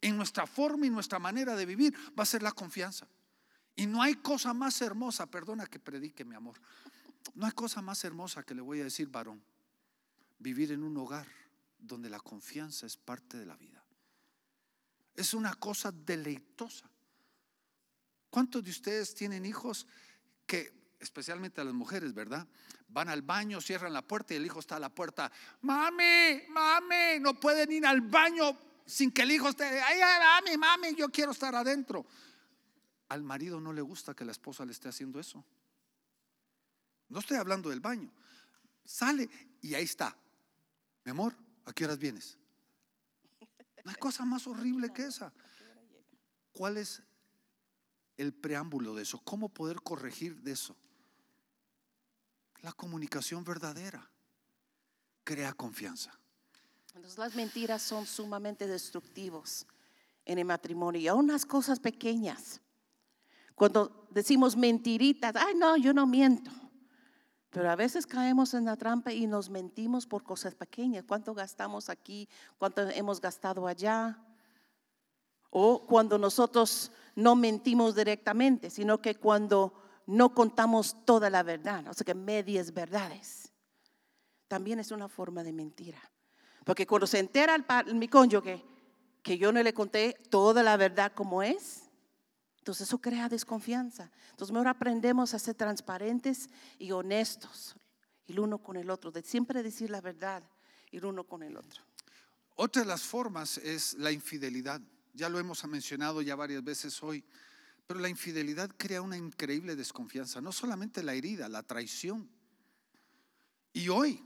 en 0.00 0.16
nuestra 0.16 0.46
forma 0.46 0.86
y 0.86 0.90
nuestra 0.90 1.18
manera 1.18 1.54
de 1.54 1.66
vivir 1.66 1.94
va 2.18 2.22
a 2.22 2.26
ser 2.26 2.42
la 2.42 2.52
confianza. 2.52 3.06
Y 3.76 3.86
no 3.86 4.02
hay 4.02 4.16
cosa 4.16 4.52
más 4.52 4.80
hermosa, 4.82 5.26
perdona 5.26 5.66
que 5.66 5.78
predique 5.78 6.24
mi 6.24 6.34
amor, 6.34 6.60
no 7.34 7.46
hay 7.46 7.52
cosa 7.52 7.80
más 7.82 8.04
hermosa 8.04 8.42
que 8.42 8.54
le 8.54 8.60
voy 8.60 8.80
a 8.80 8.84
decir, 8.84 9.08
varón, 9.08 9.42
vivir 10.38 10.72
en 10.72 10.82
un 10.82 10.96
hogar 10.96 11.26
donde 11.78 12.10
la 12.10 12.20
confianza 12.20 12.86
es 12.86 12.96
parte 12.96 13.38
de 13.38 13.46
la 13.46 13.56
vida. 13.56 13.82
Es 15.14 15.34
una 15.34 15.54
cosa 15.54 15.92
deleitosa. 15.92 16.90
¿Cuántos 18.30 18.62
de 18.64 18.70
ustedes 18.70 19.14
tienen 19.14 19.44
hijos 19.44 19.86
que, 20.46 20.72
especialmente 21.00 21.60
a 21.60 21.64
las 21.64 21.74
mujeres, 21.74 22.14
¿verdad? 22.14 22.46
Van 22.88 23.08
al 23.08 23.22
baño, 23.22 23.60
cierran 23.60 23.92
la 23.92 24.02
puerta 24.02 24.34
y 24.34 24.36
el 24.36 24.46
hijo 24.46 24.60
está 24.60 24.76
a 24.76 24.80
la 24.80 24.88
puerta. 24.88 25.30
Mami, 25.62 26.42
mami, 26.48 27.20
no 27.20 27.38
pueden 27.38 27.72
ir 27.72 27.86
al 27.86 28.00
baño 28.02 28.56
sin 28.86 29.10
que 29.10 29.22
el 29.22 29.30
hijo 29.30 29.48
esté, 29.48 29.64
ay, 29.64 30.00
mami, 30.00 30.56
mami, 30.56 30.94
yo 30.94 31.08
quiero 31.10 31.32
estar 31.32 31.54
adentro. 31.54 32.06
Al 33.10 33.22
marido 33.22 33.60
no 33.60 33.72
le 33.72 33.82
gusta 33.82 34.14
que 34.14 34.24
la 34.24 34.32
esposa 34.32 34.64
le 34.64 34.72
esté 34.72 34.88
haciendo 34.88 35.20
eso. 35.20 35.44
No 37.10 37.18
estoy 37.20 37.36
hablando 37.36 37.68
del 37.68 37.80
baño. 37.80 38.10
Sale 38.84 39.28
y 39.60 39.74
ahí 39.74 39.84
está. 39.84 40.16
Mi 41.04 41.10
amor, 41.10 41.36
¿A 41.70 41.72
qué 41.72 41.84
horas 41.84 41.98
vienes? 41.98 42.36
No 43.84 43.90
hay 43.92 43.96
cosa 43.96 44.24
más 44.24 44.46
horrible 44.48 44.92
que 44.92 45.04
esa. 45.04 45.32
¿Cuál 46.52 46.78
es 46.78 47.00
el 48.16 48.34
preámbulo 48.34 48.94
de 48.96 49.02
eso? 49.04 49.20
¿Cómo 49.22 49.48
poder 49.48 49.80
corregir 49.82 50.40
de 50.42 50.50
eso? 50.50 50.76
La 52.62 52.72
comunicación 52.72 53.44
verdadera 53.44 54.10
crea 55.22 55.52
confianza. 55.52 56.10
Entonces 56.94 57.18
las 57.18 57.36
mentiras 57.36 57.82
son 57.82 58.04
sumamente 58.04 58.66
destructivos 58.66 59.64
en 60.24 60.38
el 60.40 60.44
matrimonio 60.44 61.00
y 61.00 61.06
aún 61.06 61.28
las 61.28 61.46
cosas 61.46 61.78
pequeñas. 61.78 62.60
Cuando 63.60 64.06
decimos 64.08 64.56
mentiritas, 64.56 65.36
ay 65.36 65.54
no, 65.54 65.76
yo 65.76 65.92
no 65.92 66.06
miento. 66.06 66.50
Pero 67.50 67.70
a 67.70 67.76
veces 67.76 68.06
caemos 68.06 68.54
en 68.54 68.64
la 68.64 68.74
trampa 68.74 69.12
y 69.12 69.26
nos 69.26 69.50
mentimos 69.50 70.06
por 70.06 70.22
cosas 70.22 70.54
pequeñas. 70.54 71.04
¿Cuánto 71.06 71.34
gastamos 71.34 71.90
aquí? 71.90 72.26
¿Cuánto 72.56 72.88
hemos 72.88 73.20
gastado 73.20 73.66
allá? 73.66 74.18
O 75.50 75.84
cuando 75.86 76.16
nosotros 76.16 76.90
no 77.14 77.36
mentimos 77.36 77.94
directamente, 77.94 78.70
sino 78.70 79.02
que 79.02 79.16
cuando 79.16 79.74
no 80.06 80.32
contamos 80.32 81.04
toda 81.04 81.28
la 81.28 81.42
verdad, 81.42 81.86
o 81.86 81.92
sea 81.92 82.06
que 82.06 82.14
medias 82.14 82.72
verdades. 82.72 83.52
También 84.48 84.80
es 84.80 84.90
una 84.90 85.10
forma 85.10 85.42
de 85.42 85.52
mentira. 85.52 86.00
Porque 86.64 86.86
cuando 86.86 87.06
se 87.06 87.18
entera 87.18 87.58
mi 87.92 88.08
cónyuge 88.08 88.64
que 89.22 89.36
yo 89.36 89.52
no 89.52 89.62
le 89.62 89.74
conté 89.74 90.16
toda 90.30 90.62
la 90.62 90.78
verdad 90.78 91.12
como 91.14 91.42
es, 91.42 91.89
entonces 92.60 92.88
eso 92.88 92.98
crea 92.98 93.28
desconfianza. 93.28 94.10
Entonces 94.30 94.52
mejor 94.52 94.68
aprendemos 94.68 95.32
a 95.32 95.38
ser 95.38 95.54
transparentes 95.54 96.50
y 96.78 96.92
honestos 96.92 97.74
el 98.28 98.38
uno 98.38 98.58
con 98.58 98.76
el 98.76 98.90
otro, 98.90 99.10
de 99.10 99.22
siempre 99.22 99.62
decir 99.62 99.90
la 99.90 100.00
verdad 100.00 100.42
el 100.92 101.04
uno 101.04 101.24
con 101.24 101.42
el 101.42 101.56
otro. 101.56 101.82
Otra 102.56 102.82
de 102.82 102.88
las 102.88 103.02
formas 103.02 103.56
es 103.58 103.94
la 103.94 104.12
infidelidad. 104.12 104.80
Ya 105.14 105.28
lo 105.28 105.38
hemos 105.38 105.64
mencionado 105.66 106.20
ya 106.22 106.36
varias 106.36 106.62
veces 106.62 107.02
hoy, 107.02 107.24
Pero 107.86 107.98
la 107.98 108.08
infidelidad 108.08 108.70
crea 108.76 109.02
una 109.02 109.16
increíble 109.16 109.74
desconfianza, 109.74 110.40
no 110.40 110.52
solamente 110.52 111.02
la 111.02 111.14
herida, 111.14 111.48
la 111.48 111.64
traición. 111.64 112.30
Y 113.72 113.88
hoy, 113.88 114.24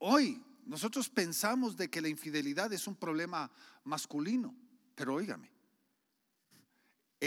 hoy, 0.00 0.44
nosotros 0.66 1.08
pensamos 1.08 1.78
de 1.78 1.88
que 1.88 2.02
la 2.02 2.08
infidelidad 2.08 2.70
es 2.74 2.86
un 2.86 2.94
problema 2.94 3.50
masculino, 3.84 4.54
pero 4.94 5.14
óigame, 5.14 5.50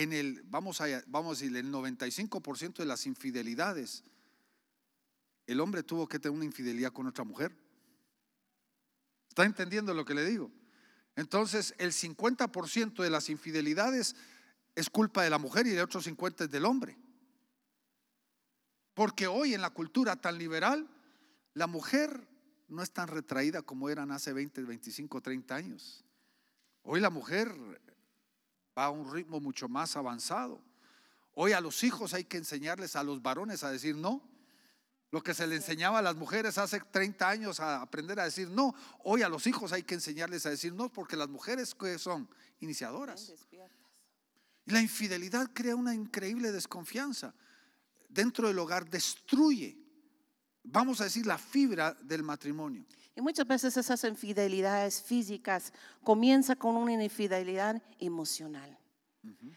en 0.01 0.13
el, 0.13 0.41
vamos 0.45 0.79
a, 0.81 0.85
vamos 1.07 1.37
a 1.37 1.41
decir, 1.41 1.57
el 1.57 1.71
95% 1.71 2.77
de 2.77 2.85
las 2.85 3.05
infidelidades, 3.05 4.03
el 5.45 5.59
hombre 5.59 5.83
tuvo 5.83 6.07
que 6.07 6.19
tener 6.19 6.35
una 6.35 6.45
infidelidad 6.45 6.93
con 6.93 7.07
otra 7.07 7.23
mujer. 7.23 7.55
¿Está 9.27 9.45
entendiendo 9.45 9.93
lo 9.93 10.05
que 10.05 10.13
le 10.13 10.25
digo? 10.25 10.51
Entonces, 11.15 11.73
el 11.77 11.91
50% 11.91 13.03
de 13.03 13.09
las 13.09 13.29
infidelidades 13.29 14.15
es 14.75 14.89
culpa 14.89 15.23
de 15.23 15.29
la 15.29 15.37
mujer 15.37 15.67
y 15.67 15.71
el 15.71 15.81
otro 15.81 16.01
50% 16.01 16.45
es 16.45 16.51
del 16.51 16.65
hombre. 16.65 16.97
Porque 18.93 19.27
hoy 19.27 19.53
en 19.53 19.61
la 19.61 19.69
cultura 19.69 20.15
tan 20.15 20.37
liberal, 20.37 20.89
la 21.53 21.67
mujer 21.67 22.27
no 22.69 22.81
es 22.81 22.91
tan 22.91 23.07
retraída 23.07 23.61
como 23.61 23.89
eran 23.89 24.11
hace 24.11 24.31
20, 24.31 24.63
25, 24.63 25.21
30 25.21 25.55
años. 25.55 26.05
Hoy 26.83 27.01
la 27.01 27.09
mujer 27.09 27.53
va 28.79 28.85
a 28.85 28.89
un 28.89 29.13
ritmo 29.13 29.41
mucho 29.41 29.67
más 29.67 29.97
avanzado. 29.97 30.61
Hoy 31.33 31.51
a 31.51 31.59
los 31.59 31.83
hijos 31.83 32.13
hay 32.13 32.23
que 32.23 32.37
enseñarles 32.37 32.95
a 32.95 33.03
los 33.03 33.21
varones 33.21 33.65
a 33.65 33.71
decir 33.71 33.95
no. 33.95 34.23
Lo 35.11 35.21
que 35.21 35.33
se 35.33 35.47
le 35.47 35.55
enseñaba 35.55 35.99
a 35.99 36.01
las 36.01 36.15
mujeres 36.15 36.57
hace 36.57 36.79
30 36.79 37.27
años 37.27 37.59
a 37.59 37.81
aprender 37.81 38.19
a 38.19 38.25
decir 38.25 38.47
no, 38.49 38.75
hoy 39.03 39.23
a 39.23 39.29
los 39.29 39.47
hijos 39.47 39.73
hay 39.73 39.83
que 39.83 39.95
enseñarles 39.95 40.45
a 40.45 40.51
decir 40.51 40.73
no, 40.73 40.89
porque 40.89 41.17
las 41.17 41.27
mujeres 41.27 41.75
son 41.97 42.29
iniciadoras. 42.59 43.33
Y 44.65 44.71
la 44.71 44.81
infidelidad 44.81 45.49
crea 45.53 45.75
una 45.75 45.93
increíble 45.93 46.51
desconfianza. 46.51 47.33
Dentro 48.07 48.47
del 48.47 48.59
hogar 48.59 48.87
destruye, 48.89 49.77
vamos 50.63 51.01
a 51.01 51.05
decir, 51.05 51.25
la 51.25 51.37
fibra 51.37 51.93
del 51.95 52.23
matrimonio. 52.23 52.85
Y 53.19 53.21
muchas 53.21 53.45
veces 53.45 53.75
esas 53.75 54.01
infidelidades 54.05 55.01
físicas 55.01 55.73
comienzan 56.05 56.55
con 56.55 56.77
una 56.77 57.03
infidelidad 57.03 57.83
emocional. 57.99 58.79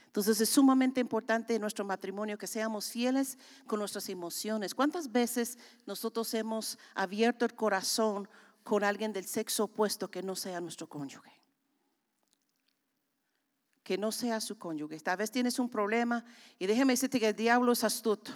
Entonces 0.05 0.41
es 0.41 0.49
sumamente 0.49 1.01
importante 1.01 1.55
en 1.55 1.61
nuestro 1.61 1.85
matrimonio 1.85 2.37
que 2.37 2.49
seamos 2.49 2.91
fieles 2.91 3.39
con 3.69 3.79
nuestras 3.79 4.09
emociones. 4.09 4.75
¿Cuántas 4.75 5.13
veces 5.13 5.59
nosotros 5.87 6.35
hemos 6.35 6.77
abierto 6.93 7.45
el 7.45 7.55
corazón 7.55 8.29
con 8.65 8.83
alguien 8.83 9.13
del 9.13 9.27
sexo 9.27 9.63
opuesto 9.63 10.11
que 10.11 10.25
no 10.25 10.35
sea 10.35 10.61
nuestro 10.61 10.89
cónyuge? 10.89 11.31
Que 13.85 13.97
no 13.97 14.11
sea 14.11 14.41
su 14.41 14.59
cónyuge. 14.59 14.99
Tal 14.99 15.19
vez 15.19 15.31
tienes 15.31 15.61
un 15.61 15.69
problema 15.69 16.25
y 16.59 16.67
déjeme 16.67 16.95
decirte 16.95 17.21
que 17.21 17.29
el 17.29 17.37
diablo 17.37 17.71
es 17.71 17.85
astuto. 17.85 18.33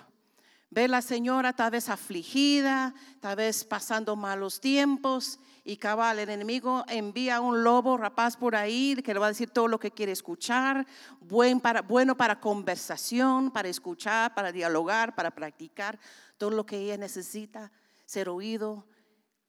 Ve 0.71 0.89
la 0.89 1.01
señora 1.01 1.53
tal 1.53 1.71
vez 1.71 1.89
afligida, 1.89 2.93
tal 3.21 3.37
vez 3.37 3.65
pasando 3.65 4.17
malos 4.17 4.61
tiempos 4.61 5.39
y 5.65 5.77
cabal, 5.77 6.19
el 6.19 6.29
enemigo 6.29 6.85
envía 6.89 7.41
un 7.41 7.63
lobo 7.63 7.97
rapaz 7.97 8.37
por 8.37 8.57
ahí 8.57 8.97
que 9.05 9.15
le 9.15 9.21
va 9.21 9.27
a 9.27 9.31
decir 9.31 9.51
todo 9.51 9.69
lo 9.69 9.79
que 9.79 9.93
quiere 9.93 10.13
escuchar, 10.13 10.87
bueno 11.21 12.17
para 12.17 12.41
conversación, 12.41 13.51
para 13.51 13.69
escuchar, 13.69 14.35
para 14.35 14.53
dialogar, 14.53 15.15
para 15.15 15.31
practicar, 15.31 15.99
todo 16.37 16.51
lo 16.51 16.67
que 16.67 16.79
ella 16.79 16.97
necesita, 16.97 17.71
ser 18.05 18.29
oído, 18.29 18.87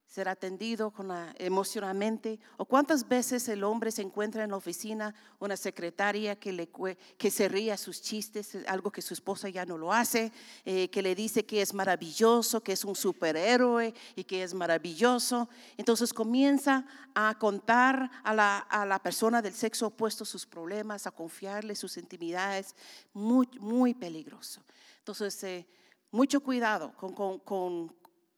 ser 0.08 0.30
atendido 0.30 0.92
con 0.92 1.12
emocionalmente. 1.38 2.40
¿O 2.58 2.66
cuántas 2.66 3.08
veces 3.08 3.48
el 3.50 3.64
hombre 3.64 3.92
se 3.92 4.02
encuentra 4.02 4.44
en 4.44 4.52
la 4.52 4.58
oficina 4.58 5.14
una 5.40 5.58
secretaria 5.58 6.38
que, 6.38 6.54
le, 6.54 6.70
que 7.18 7.30
se 7.30 7.50
ríe 7.50 7.72
a 7.72 7.78
sus 7.78 8.02
chistes, 8.02 8.58
algo 8.68 8.90
que 8.90 9.02
su 9.02 9.14
esposa 9.14 9.50
ya 9.50 9.66
no 9.66 9.78
lo 9.78 9.92
hace, 9.92 10.32
eh, 10.66 10.90
que 10.90 11.02
le 11.02 11.14
dice 11.14 11.46
que 11.46 11.62
es 11.62 11.74
maravilloso, 11.74 12.64
que 12.64 12.72
es 12.72 12.86
un 12.86 12.96
superhéroe 12.96 13.94
y 14.16 14.24
que 14.24 14.44
es 14.44 14.54
maravilloso? 14.54 15.50
Entonces 15.76 16.14
comienza 16.14 16.86
a 17.14 17.38
contar 17.38 18.10
a 18.24 18.34
la, 18.34 18.60
a 18.60 18.86
la 18.86 19.00
persona 19.00 19.42
del 19.42 19.54
sexo 19.54 19.88
opuesto 19.88 20.24
sus 20.24 20.46
problemas, 20.46 21.06
a 21.06 21.12
confiarle 21.12 21.76
sus 21.76 21.98
intimidades, 21.98 22.76
muy, 23.14 23.48
muy 23.60 23.94
peligroso. 23.94 24.64
Entonces, 25.00 25.44
eh, 25.44 25.68
mucho 26.12 26.42
cuidado 26.42 26.94
con, 26.96 27.40
con, 27.40 27.96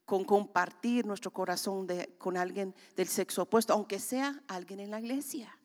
con 0.10 0.24
compartir 0.24 1.06
nuestro 1.06 1.30
corazón 1.30 1.88
con 2.18 2.36
alguien 2.36 2.74
del 2.96 3.08
sexo 3.08 3.44
opuesto, 3.44 3.74
aunque 3.74 4.00
sea 4.00 4.42
alguien 4.48 4.80
en 4.80 4.90
la 4.90 5.00
iglesia. 5.00 5.56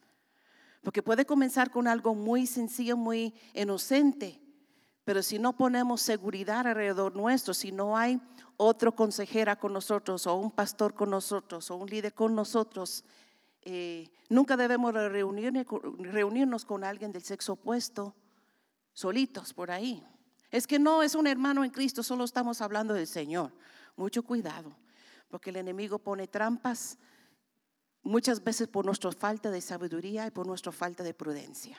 Porque 0.82 1.02
puede 1.02 1.24
comenzar 1.24 1.70
con 1.70 1.88
algo 1.88 2.14
muy 2.14 2.46
sencillo, 2.46 2.94
muy 2.94 3.32
inocente, 3.54 4.38
pero 5.02 5.22
si 5.22 5.38
no 5.38 5.56
ponemos 5.56 6.02
seguridad 6.02 6.66
alrededor 6.66 7.16
nuestro, 7.16 7.54
si 7.54 7.72
no 7.72 7.96
hay 7.96 8.20
otro 8.58 8.94
consejera 8.94 9.56
con 9.56 9.72
nosotros, 9.72 10.26
o 10.26 10.34
un 10.34 10.50
pastor 10.50 10.92
con 10.92 11.08
nosotros, 11.08 11.70
o 11.70 11.76
un 11.76 11.88
líder 11.88 12.12
con 12.12 12.34
nosotros, 12.34 13.02
eh, 13.62 14.10
nunca 14.28 14.58
debemos 14.58 14.92
reunirnos 14.92 16.66
con 16.66 16.84
alguien 16.84 17.12
del 17.12 17.22
sexo 17.22 17.54
opuesto 17.54 18.14
solitos 18.92 19.54
por 19.54 19.70
ahí. 19.70 20.06
Es 20.50 20.66
que 20.66 20.78
no 20.78 21.02
es 21.02 21.14
un 21.14 21.26
hermano 21.26 21.64
en 21.64 21.70
Cristo, 21.70 22.02
solo 22.02 22.24
estamos 22.24 22.60
hablando 22.60 22.92
del 22.92 23.06
Señor. 23.06 23.50
Mucho 23.96 24.22
cuidado, 24.22 24.76
porque 25.28 25.50
el 25.50 25.56
enemigo 25.56 25.98
pone 25.98 26.26
trampas 26.26 26.98
muchas 28.02 28.42
veces 28.42 28.68
por 28.68 28.84
nuestra 28.84 29.12
falta 29.12 29.50
de 29.50 29.60
sabiduría 29.60 30.26
y 30.26 30.30
por 30.30 30.46
nuestra 30.46 30.72
falta 30.72 31.02
de 31.02 31.14
prudencia. 31.14 31.76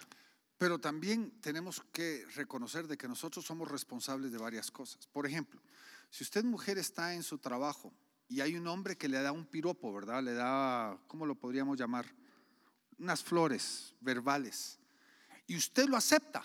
Pero 0.57 0.79
también 0.79 1.31
tenemos 1.41 1.81
que 1.91 2.25
reconocer 2.35 2.87
de 2.87 2.97
que 2.97 3.07
nosotros 3.07 3.45
somos 3.45 3.69
responsables 3.69 4.31
de 4.31 4.37
varias 4.37 4.71
cosas. 4.71 5.07
Por 5.07 5.25
ejemplo, 5.25 5.61
si 6.09 6.23
usted 6.23 6.43
mujer 6.43 6.77
está 6.77 7.13
en 7.13 7.23
su 7.23 7.37
trabajo 7.37 7.93
y 8.27 8.41
hay 8.41 8.55
un 8.55 8.67
hombre 8.67 8.97
que 8.97 9.09
le 9.09 9.21
da 9.21 9.31
un 9.31 9.45
piropo, 9.45 9.93
¿verdad? 9.93 10.23
Le 10.23 10.33
da, 10.33 10.97
¿cómo 11.07 11.25
lo 11.25 11.35
podríamos 11.35 11.77
llamar? 11.77 12.05
Unas 12.97 13.21
flores 13.21 13.93
verbales. 13.99 14.79
Y 15.45 15.57
usted 15.57 15.87
lo 15.87 15.97
acepta. 15.97 16.43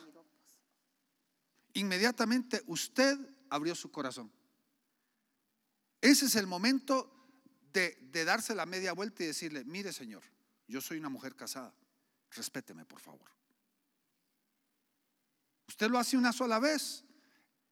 Inmediatamente 1.74 2.62
usted 2.66 3.16
abrió 3.48 3.76
su 3.76 3.92
corazón. 3.92 4.30
Ese 6.00 6.26
es 6.26 6.34
el 6.36 6.46
momento 6.46 7.20
de, 7.72 8.24
darse 8.24 8.54
la 8.54 8.66
media 8.66 8.92
vuelta 8.92 9.22
y 9.22 9.26
decirle, 9.26 9.64
mire 9.64 9.92
Señor, 9.92 10.22
yo 10.66 10.80
soy 10.80 10.98
una 10.98 11.08
mujer 11.08 11.34
casada, 11.34 11.74
respéteme 12.30 12.84
por 12.84 13.00
favor. 13.00 13.30
Usted 15.68 15.90
lo 15.90 15.98
hace 15.98 16.16
una 16.16 16.32
sola 16.32 16.58
vez, 16.58 17.04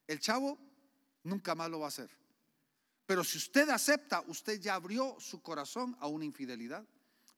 el 0.07 0.19
chavo 0.19 0.57
nunca 1.23 1.55
más 1.55 1.69
lo 1.69 1.79
va 1.79 1.85
a 1.85 1.89
hacer. 1.89 2.09
Pero 3.05 3.23
si 3.23 3.37
usted 3.37 3.67
acepta, 3.69 4.21
usted 4.27 4.59
ya 4.59 4.75
abrió 4.75 5.17
su 5.19 5.41
corazón 5.41 5.97
a 5.99 6.07
una 6.07 6.25
infidelidad, 6.25 6.85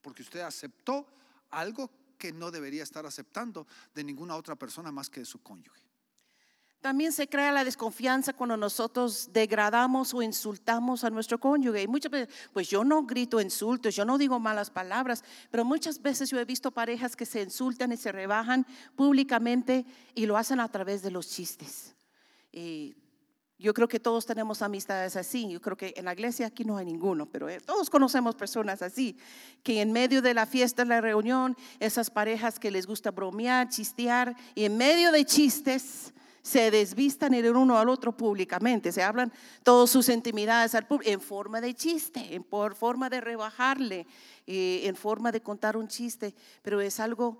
porque 0.01 0.21
usted 0.21 0.41
aceptó 0.41 1.07
algo 1.49 1.89
que 2.17 2.31
no 2.31 2.51
debería 2.51 2.83
estar 2.83 3.05
aceptando 3.05 3.65
de 3.95 4.03
ninguna 4.03 4.35
otra 4.35 4.55
persona 4.55 4.91
más 4.91 5.09
que 5.09 5.21
de 5.21 5.25
su 5.25 5.41
cónyuge. 5.41 5.90
También 6.81 7.11
se 7.11 7.29
crea 7.29 7.51
la 7.51 7.63
desconfianza 7.63 8.33
cuando 8.33 8.57
nosotros 8.57 9.29
degradamos 9.31 10.15
o 10.15 10.23
insultamos 10.23 11.03
a 11.03 11.11
nuestro 11.11 11.39
cónyuge. 11.39 11.83
Y 11.83 11.87
muchas 11.87 12.11
veces, 12.11 12.35
pues 12.53 12.69
yo 12.69 12.83
no 12.83 13.03
grito 13.03 13.39
insultos, 13.39 13.95
yo 13.95 14.03
no 14.03 14.17
digo 14.17 14.39
malas 14.39 14.71
palabras, 14.71 15.23
pero 15.51 15.63
muchas 15.63 16.01
veces 16.01 16.31
yo 16.31 16.39
he 16.39 16.45
visto 16.45 16.71
parejas 16.71 17.15
que 17.15 17.27
se 17.27 17.43
insultan 17.43 17.91
y 17.91 17.97
se 17.97 18.11
rebajan 18.11 18.65
públicamente 18.95 19.85
y 20.15 20.25
lo 20.25 20.37
hacen 20.37 20.59
a 20.59 20.69
través 20.69 21.03
de 21.03 21.11
los 21.11 21.29
chistes. 21.29 21.95
Y 22.51 22.95
yo 23.59 23.75
creo 23.75 23.87
que 23.87 23.99
todos 23.99 24.25
tenemos 24.25 24.63
amistades 24.63 25.15
así. 25.15 25.47
Yo 25.51 25.61
creo 25.61 25.77
que 25.77 25.93
en 25.95 26.05
la 26.05 26.13
iglesia 26.13 26.47
aquí 26.47 26.65
no 26.65 26.77
hay 26.77 26.85
ninguno, 26.85 27.27
pero 27.27 27.47
eh, 27.47 27.61
todos 27.61 27.91
conocemos 27.91 28.33
personas 28.33 28.81
así, 28.81 29.15
que 29.61 29.81
en 29.81 29.91
medio 29.91 30.23
de 30.23 30.33
la 30.33 30.47
fiesta, 30.47 30.83
la 30.83 30.99
reunión, 30.99 31.55
esas 31.79 32.09
parejas 32.09 32.57
que 32.57 32.71
les 32.71 32.87
gusta 32.87 33.11
bromear, 33.11 33.69
chistear, 33.69 34.35
y 34.55 34.65
en 34.65 34.77
medio 34.77 35.11
de 35.11 35.25
chistes 35.25 36.11
se 36.41 36.71
desvistan 36.71 37.33
el 37.33 37.55
uno 37.55 37.77
al 37.77 37.89
otro 37.89 38.15
públicamente, 38.15 38.91
se 38.91 39.03
hablan 39.03 39.31
todas 39.63 39.89
sus 39.89 40.09
intimidades 40.09 40.75
al 40.75 40.87
público 40.87 41.11
en 41.11 41.21
forma 41.21 41.61
de 41.61 41.73
chiste, 41.73 42.33
en 42.33 42.43
por 42.43 42.75
forma 42.75 43.09
de 43.09 43.21
rebajarle, 43.21 44.07
eh, 44.47 44.81
en 44.85 44.95
forma 44.95 45.31
de 45.31 45.41
contar 45.41 45.77
un 45.77 45.87
chiste, 45.87 46.33
pero 46.61 46.81
es 46.81 46.99
algo 46.99 47.39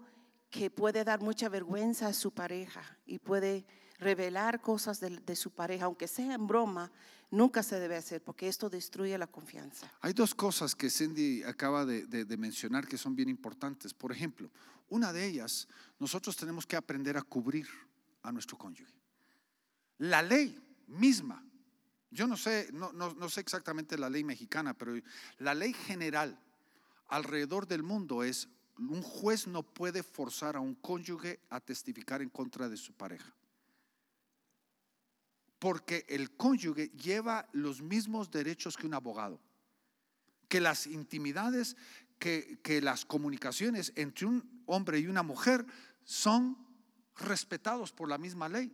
que 0.49 0.70
puede 0.70 1.04
dar 1.04 1.22
mucha 1.22 1.49
vergüenza 1.49 2.08
a 2.08 2.14
su 2.14 2.32
pareja 2.32 2.82
y 3.06 3.20
puede 3.20 3.66
revelar 4.02 4.62
cosas 4.62 4.99
de, 4.99 5.36
su 5.36 5.52
pareja, 5.52 5.86
aunque 5.86 6.08
sea 6.08 6.34
en 6.34 6.47
broma, 6.47 6.91
nunca 7.30 7.64
se 7.64 7.80
debe 7.80 7.95
hacer 7.95 8.22
porque 8.22 8.47
esto 8.47 8.70
destruye 8.70 9.18
la 9.18 9.28
confianza. 9.28 9.89
Hay 10.02 10.14
dos 10.14 10.36
cosas 10.36 10.76
que 10.76 10.89
Cindy 10.89 11.43
acaba 11.43 11.86
de, 11.86 12.26
mencionar 12.38 12.88
que 12.88 12.97
son 12.97 13.16
bien 13.16 13.30
importantes. 13.30 13.93
Por 13.93 14.12
ejemplo, 14.12 14.49
una 14.89 15.14
de 15.14 15.26
ellas, 15.26 15.68
nosotros 15.99 16.36
tenemos 16.36 16.66
que 16.66 16.76
aprender 16.76 17.16
a 17.16 17.22
cubrir 17.22 17.68
a 18.24 18.32
nuestro 18.32 18.57
cónyuge. 18.57 18.93
La 19.97 20.22
ley 20.22 20.57
misma, 20.88 21.45
yo 22.09 22.28
no 22.28 22.38
sé, 22.38 22.69
no, 22.74 22.91
no, 22.91 23.30
sé 23.30 23.41
exactamente 23.41 23.97
la 23.97 24.09
ley 24.09 24.24
mexicana, 24.24 24.74
pero 24.74 24.93
la 25.38 25.53
ley 25.53 25.74
general 25.74 26.39
alrededor 27.07 27.67
del 27.67 27.84
mundo 27.84 28.24
es 28.24 28.49
un 28.78 29.01
juez 29.01 29.47
no 29.47 29.63
puede 29.63 30.01
forzar 30.01 30.55
a 30.55 30.59
un 30.59 30.76
cónyuge 30.76 31.39
a 31.49 31.59
testificar 31.59 32.22
en 32.22 32.30
contra 32.30 32.67
de 32.67 32.78
su 32.78 32.93
pareja. 32.93 33.34
porque 35.59 36.07
el 36.09 36.36
cónyuge 36.36 36.88
lleva 36.97 37.47
los 37.51 37.84
mismos 37.84 38.32
derechos 38.32 38.76
que 38.76 38.88
un 38.88 38.95
abogado, 38.95 39.39
que 40.47 40.59
las 40.59 40.88
intimidades, 40.88 41.78
que, 42.17 42.59
que 42.63 42.82
las 42.82 43.05
comunicaciones 43.05 43.93
entre 43.95 44.26
un 44.26 44.63
hombre 44.65 44.97
y 44.97 45.05
una 45.05 45.22
mujer 45.22 45.63
son 46.03 46.57
respetados 47.18 47.91
por 47.91 48.09
la 48.09 48.18
misma 48.18 48.49
ley. 48.49 48.72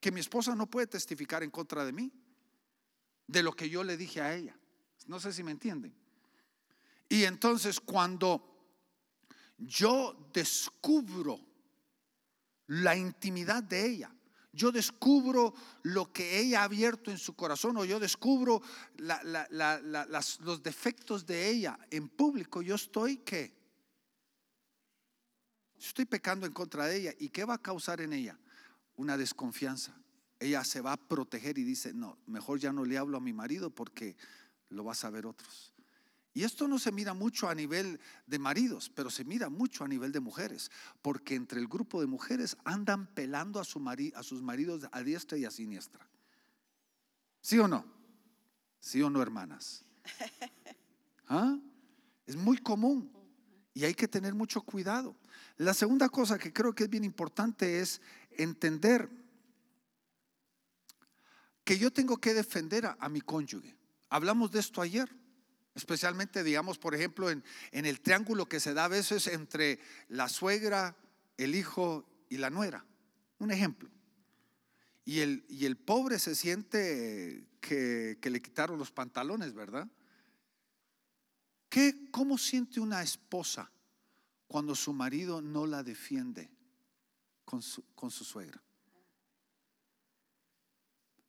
Que 0.00 0.10
mi 0.10 0.20
esposa 0.20 0.54
no 0.54 0.68
puede 0.68 0.86
testificar 0.86 1.42
en 1.42 1.50
contra 1.50 1.84
de 1.84 1.92
mí, 1.92 2.12
de 3.26 3.42
lo 3.42 3.52
que 3.52 3.68
yo 3.70 3.84
le 3.84 3.96
dije 3.96 4.20
a 4.20 4.34
ella. 4.34 4.56
No 5.06 5.20
sé 5.20 5.32
si 5.32 5.42
me 5.42 5.52
entienden. 5.52 5.94
Y 7.08 7.24
entonces 7.24 7.78
cuando 7.80 8.52
yo 9.58 10.30
descubro 10.32 11.38
la 12.66 12.96
intimidad 12.96 13.62
de 13.62 13.86
ella, 13.86 14.14
yo 14.52 14.70
descubro 14.70 15.54
lo 15.82 16.12
que 16.12 16.38
ella 16.38 16.60
ha 16.60 16.64
abierto 16.64 17.10
en 17.10 17.18
su 17.18 17.34
corazón 17.34 17.76
o 17.78 17.84
yo 17.84 17.98
descubro 17.98 18.60
los 18.98 20.62
defectos 20.62 21.24
de 21.26 21.48
ella 21.48 21.78
en 21.90 22.08
público, 22.08 22.60
yo 22.60 22.74
estoy 22.74 23.18
qué? 23.18 23.61
Estoy 25.86 26.04
pecando 26.04 26.46
en 26.46 26.52
contra 26.52 26.86
de 26.86 26.96
ella. 26.96 27.14
¿Y 27.18 27.30
qué 27.30 27.44
va 27.44 27.54
a 27.54 27.62
causar 27.62 28.00
en 28.00 28.12
ella? 28.12 28.38
Una 28.96 29.16
desconfianza. 29.16 29.92
Ella 30.38 30.64
se 30.64 30.80
va 30.80 30.92
a 30.92 30.96
proteger 30.96 31.58
y 31.58 31.64
dice, 31.64 31.92
no, 31.92 32.18
mejor 32.26 32.58
ya 32.58 32.72
no 32.72 32.84
le 32.84 32.98
hablo 32.98 33.16
a 33.16 33.20
mi 33.20 33.32
marido 33.32 33.70
porque 33.70 34.16
lo 34.68 34.84
vas 34.84 35.04
a 35.04 35.10
ver 35.10 35.26
otros. 35.26 35.72
Y 36.34 36.44
esto 36.44 36.66
no 36.66 36.78
se 36.78 36.92
mira 36.92 37.14
mucho 37.14 37.48
a 37.48 37.54
nivel 37.54 38.00
de 38.26 38.38
maridos, 38.38 38.90
pero 38.94 39.10
se 39.10 39.24
mira 39.24 39.50
mucho 39.50 39.84
a 39.84 39.88
nivel 39.88 40.12
de 40.12 40.20
mujeres, 40.20 40.70
porque 41.02 41.34
entre 41.34 41.60
el 41.60 41.68
grupo 41.68 42.00
de 42.00 42.06
mujeres 42.06 42.56
andan 42.64 43.06
pelando 43.06 43.60
a, 43.60 43.64
su 43.64 43.82
a 44.14 44.22
sus 44.22 44.40
maridos 44.40 44.86
a 44.90 45.02
diestra 45.02 45.36
y 45.36 45.44
a 45.44 45.50
siniestra. 45.50 46.08
¿Sí 47.42 47.58
o 47.58 47.68
no? 47.68 47.84
¿Sí 48.80 49.02
o 49.02 49.10
no, 49.10 49.20
hermanas? 49.20 49.84
¿Ah? 51.28 51.58
Es 52.24 52.36
muy 52.36 52.56
común 52.58 53.12
y 53.74 53.84
hay 53.84 53.94
que 53.94 54.08
tener 54.08 54.34
mucho 54.34 54.62
cuidado. 54.62 55.14
La 55.58 55.74
segunda 55.74 56.08
cosa 56.08 56.38
que 56.38 56.52
creo 56.52 56.74
que 56.74 56.84
es 56.84 56.90
bien 56.90 57.04
importante 57.04 57.80
es 57.80 58.00
entender 58.30 59.08
que 61.64 61.78
yo 61.78 61.92
tengo 61.92 62.18
que 62.18 62.34
defender 62.34 62.86
a 62.98 63.08
mi 63.08 63.20
cónyuge. 63.20 63.76
Hablamos 64.08 64.50
de 64.50 64.60
esto 64.60 64.80
ayer. 64.80 65.08
Especialmente, 65.74 66.44
digamos, 66.44 66.78
por 66.78 66.94
ejemplo, 66.94 67.30
en, 67.30 67.42
el 67.72 68.00
triángulo 68.00 68.46
que 68.46 68.60
se 68.60 68.74
da 68.74 68.84
a 68.84 68.88
veces 68.88 69.26
entre 69.26 69.78
la 70.08 70.28
suegra, 70.28 70.96
el 71.38 71.54
hijo 71.54 72.04
y 72.28 72.36
la 72.36 72.50
nuera. 72.50 72.84
Un 73.38 73.50
ejemplo. 73.50 73.88
Y 75.04 75.20
el, 75.20 75.46
y 75.48 75.64
el 75.64 75.76
pobre 75.76 76.18
se 76.18 76.34
siente 76.34 77.46
que, 77.60 78.18
que, 78.20 78.30
le 78.30 78.42
quitaron 78.42 78.78
los 78.78 78.92
pantalones, 78.92 79.54
¿verdad? 79.54 79.88
¿Qué, 81.70 82.10
¿Cómo 82.10 82.36
siente 82.36 82.78
una 82.78 83.02
esposa 83.02 83.70
cuando 84.52 84.74
su 84.74 84.92
marido 84.92 85.40
no 85.40 85.66
la 85.66 85.82
defiende 85.82 86.50
con 87.42 87.62
su, 87.62 87.82
con 87.94 88.10
su 88.10 88.22
suegra? 88.22 88.62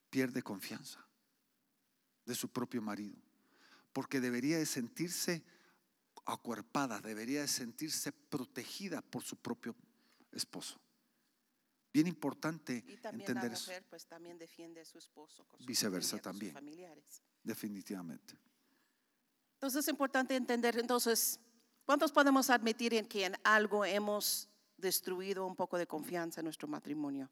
Pierde 0.09 0.43
confianza 0.43 1.07
de 2.26 2.36
su 2.36 2.49
propio 2.49 2.82
marido 2.82 3.15
porque 3.93 4.19
debería 4.19 4.57
de 4.57 4.65
sentirse 4.65 5.41
acuerpada, 6.26 6.99
debería 6.99 7.41
de 7.41 7.47
sentirse 7.47 8.11
protegida 8.11 9.01
por 9.01 9.24
su 9.24 9.38
propio 9.38 9.74
esposo. 10.34 10.82
Bien 11.93 12.07
importante 12.07 12.84
y 12.86 12.97
también 12.97 13.30
entender 13.30 13.51
la 13.53 13.57
mujer, 13.57 13.86
Pues 13.89 14.05
también 14.05 14.38
defiende 14.38 14.82
a 14.82 14.86
su 14.86 14.97
esposo, 14.97 15.45
con 15.47 15.61
su 15.61 15.65
Viceversa 15.65 16.17
familia, 16.17 16.24
con 16.24 16.34
sus 16.34 16.39
también. 16.39 16.53
familiares. 16.53 17.21
Definitivamente. 17.41 18.38
Entonces 19.53 19.80
es 19.86 19.88
importante 19.88 20.36
entender, 20.36 20.78
entonces, 20.78 21.39
¿cuántos 21.86 22.11
podemos 22.11 22.49
admitir 22.49 22.93
en 22.93 23.05
que 23.05 23.25
en 23.25 23.36
algo 23.43 23.86
hemos 23.86 24.49
destruido 24.77 25.45
un 25.45 25.55
poco 25.55 25.77
de 25.77 25.88
confianza 25.88 26.41
en 26.41 26.45
nuestro 26.45 26.67
matrimonio? 26.67 27.29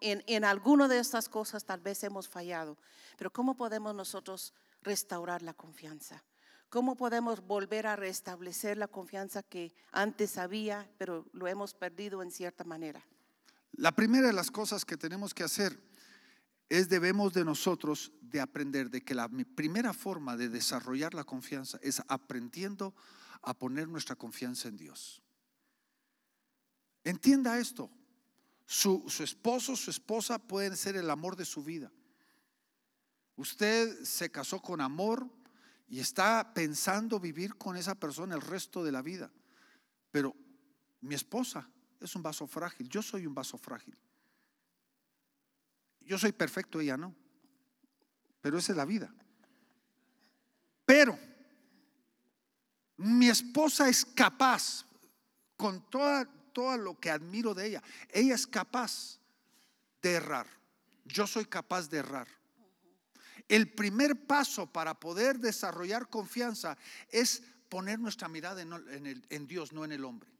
En, 0.00 0.22
en 0.26 0.44
alguna 0.44 0.86
de 0.86 0.98
estas 0.98 1.28
cosas 1.28 1.64
tal 1.64 1.80
vez 1.80 2.04
hemos 2.04 2.28
fallado, 2.28 2.76
pero 3.16 3.32
¿cómo 3.32 3.56
podemos 3.56 3.94
nosotros 3.94 4.54
restaurar 4.82 5.42
la 5.42 5.54
confianza? 5.54 6.22
¿Cómo 6.68 6.96
podemos 6.96 7.46
volver 7.46 7.86
a 7.86 7.96
restablecer 7.96 8.76
la 8.76 8.88
confianza 8.88 9.42
que 9.42 9.72
antes 9.92 10.36
había, 10.36 10.88
pero 10.98 11.26
lo 11.32 11.46
hemos 11.46 11.74
perdido 11.74 12.22
en 12.22 12.30
cierta 12.30 12.64
manera? 12.64 13.04
La 13.72 13.92
primera 13.92 14.28
de 14.28 14.32
las 14.32 14.50
cosas 14.50 14.84
que 14.84 14.96
tenemos 14.96 15.32
que 15.32 15.44
hacer 15.44 15.78
es 16.68 16.88
debemos 16.88 17.32
de 17.32 17.44
nosotros 17.44 18.12
de 18.20 18.40
aprender 18.40 18.90
de 18.90 19.04
que 19.04 19.14
la 19.14 19.28
primera 19.28 19.92
forma 19.92 20.36
de 20.36 20.48
desarrollar 20.48 21.14
la 21.14 21.24
confianza 21.24 21.78
es 21.82 22.02
aprendiendo 22.08 22.94
a 23.42 23.54
poner 23.54 23.88
nuestra 23.88 24.16
confianza 24.16 24.68
en 24.68 24.76
Dios. 24.76 25.22
Entienda 27.04 27.58
esto, 27.58 27.90
su, 28.66 29.04
su 29.06 29.22
esposo, 29.22 29.76
su 29.76 29.90
esposa 29.90 30.40
pueden 30.40 30.76
ser 30.76 30.96
el 30.96 31.08
amor 31.08 31.36
de 31.36 31.44
su 31.44 31.62
vida. 31.62 31.92
Usted 33.36 34.02
se 34.02 34.30
casó 34.30 34.60
con 34.60 34.80
amor 34.80 35.30
y 35.86 36.00
está 36.00 36.52
pensando 36.52 37.20
vivir 37.20 37.54
con 37.56 37.76
esa 37.76 37.94
persona 37.94 38.34
el 38.34 38.40
resto 38.40 38.82
de 38.82 38.90
la 38.90 39.02
vida. 39.02 39.30
Pero 40.10 40.34
mi 41.00 41.14
esposa 41.14 41.70
es 42.00 42.16
un 42.16 42.22
vaso 42.22 42.46
frágil, 42.46 42.88
yo 42.88 43.02
soy 43.02 43.26
un 43.26 43.34
vaso 43.34 43.56
frágil. 43.56 43.96
Yo 46.06 46.18
soy 46.18 46.32
perfecto, 46.32 46.80
ella 46.80 46.96
no. 46.96 47.14
Pero 48.40 48.58
esa 48.58 48.72
es 48.72 48.76
la 48.76 48.84
vida. 48.84 49.12
Pero 50.84 51.18
mi 52.96 53.28
esposa 53.28 53.88
es 53.88 54.04
capaz, 54.04 54.86
con 55.56 55.90
toda, 55.90 56.24
todo 56.52 56.76
lo 56.76 56.98
que 56.98 57.10
admiro 57.10 57.54
de 57.54 57.66
ella, 57.66 57.82
ella 58.10 58.34
es 58.34 58.46
capaz 58.46 59.18
de 60.00 60.12
errar. 60.12 60.46
Yo 61.04 61.26
soy 61.26 61.44
capaz 61.44 61.90
de 61.90 61.98
errar. 61.98 62.28
El 63.48 63.72
primer 63.72 64.26
paso 64.26 64.66
para 64.66 64.98
poder 64.98 65.38
desarrollar 65.38 66.08
confianza 66.08 66.76
es 67.10 67.42
poner 67.68 67.98
nuestra 67.98 68.28
mirada 68.28 68.62
en, 68.62 68.72
el, 68.72 69.26
en 69.28 69.46
Dios, 69.46 69.72
no 69.72 69.84
en 69.84 69.92
el 69.92 70.04
hombre. 70.04 70.35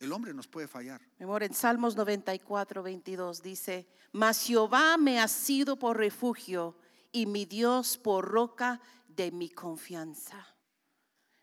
El 0.00 0.12
hombre 0.12 0.32
nos 0.32 0.46
puede 0.46 0.68
fallar. 0.68 1.00
Mi 1.18 1.24
amor, 1.24 1.42
en 1.42 1.54
Salmos 1.54 1.96
94, 1.96 2.82
22 2.82 3.42
dice, 3.42 3.88
mas 4.12 4.46
Jehová 4.46 4.96
me 4.96 5.20
ha 5.20 5.28
sido 5.28 5.78
por 5.78 5.96
refugio 5.96 6.76
y 7.12 7.26
mi 7.26 7.44
Dios 7.44 7.98
por 7.98 8.24
roca 8.26 8.80
de 9.08 9.32
mi 9.32 9.50
confianza. 9.50 10.54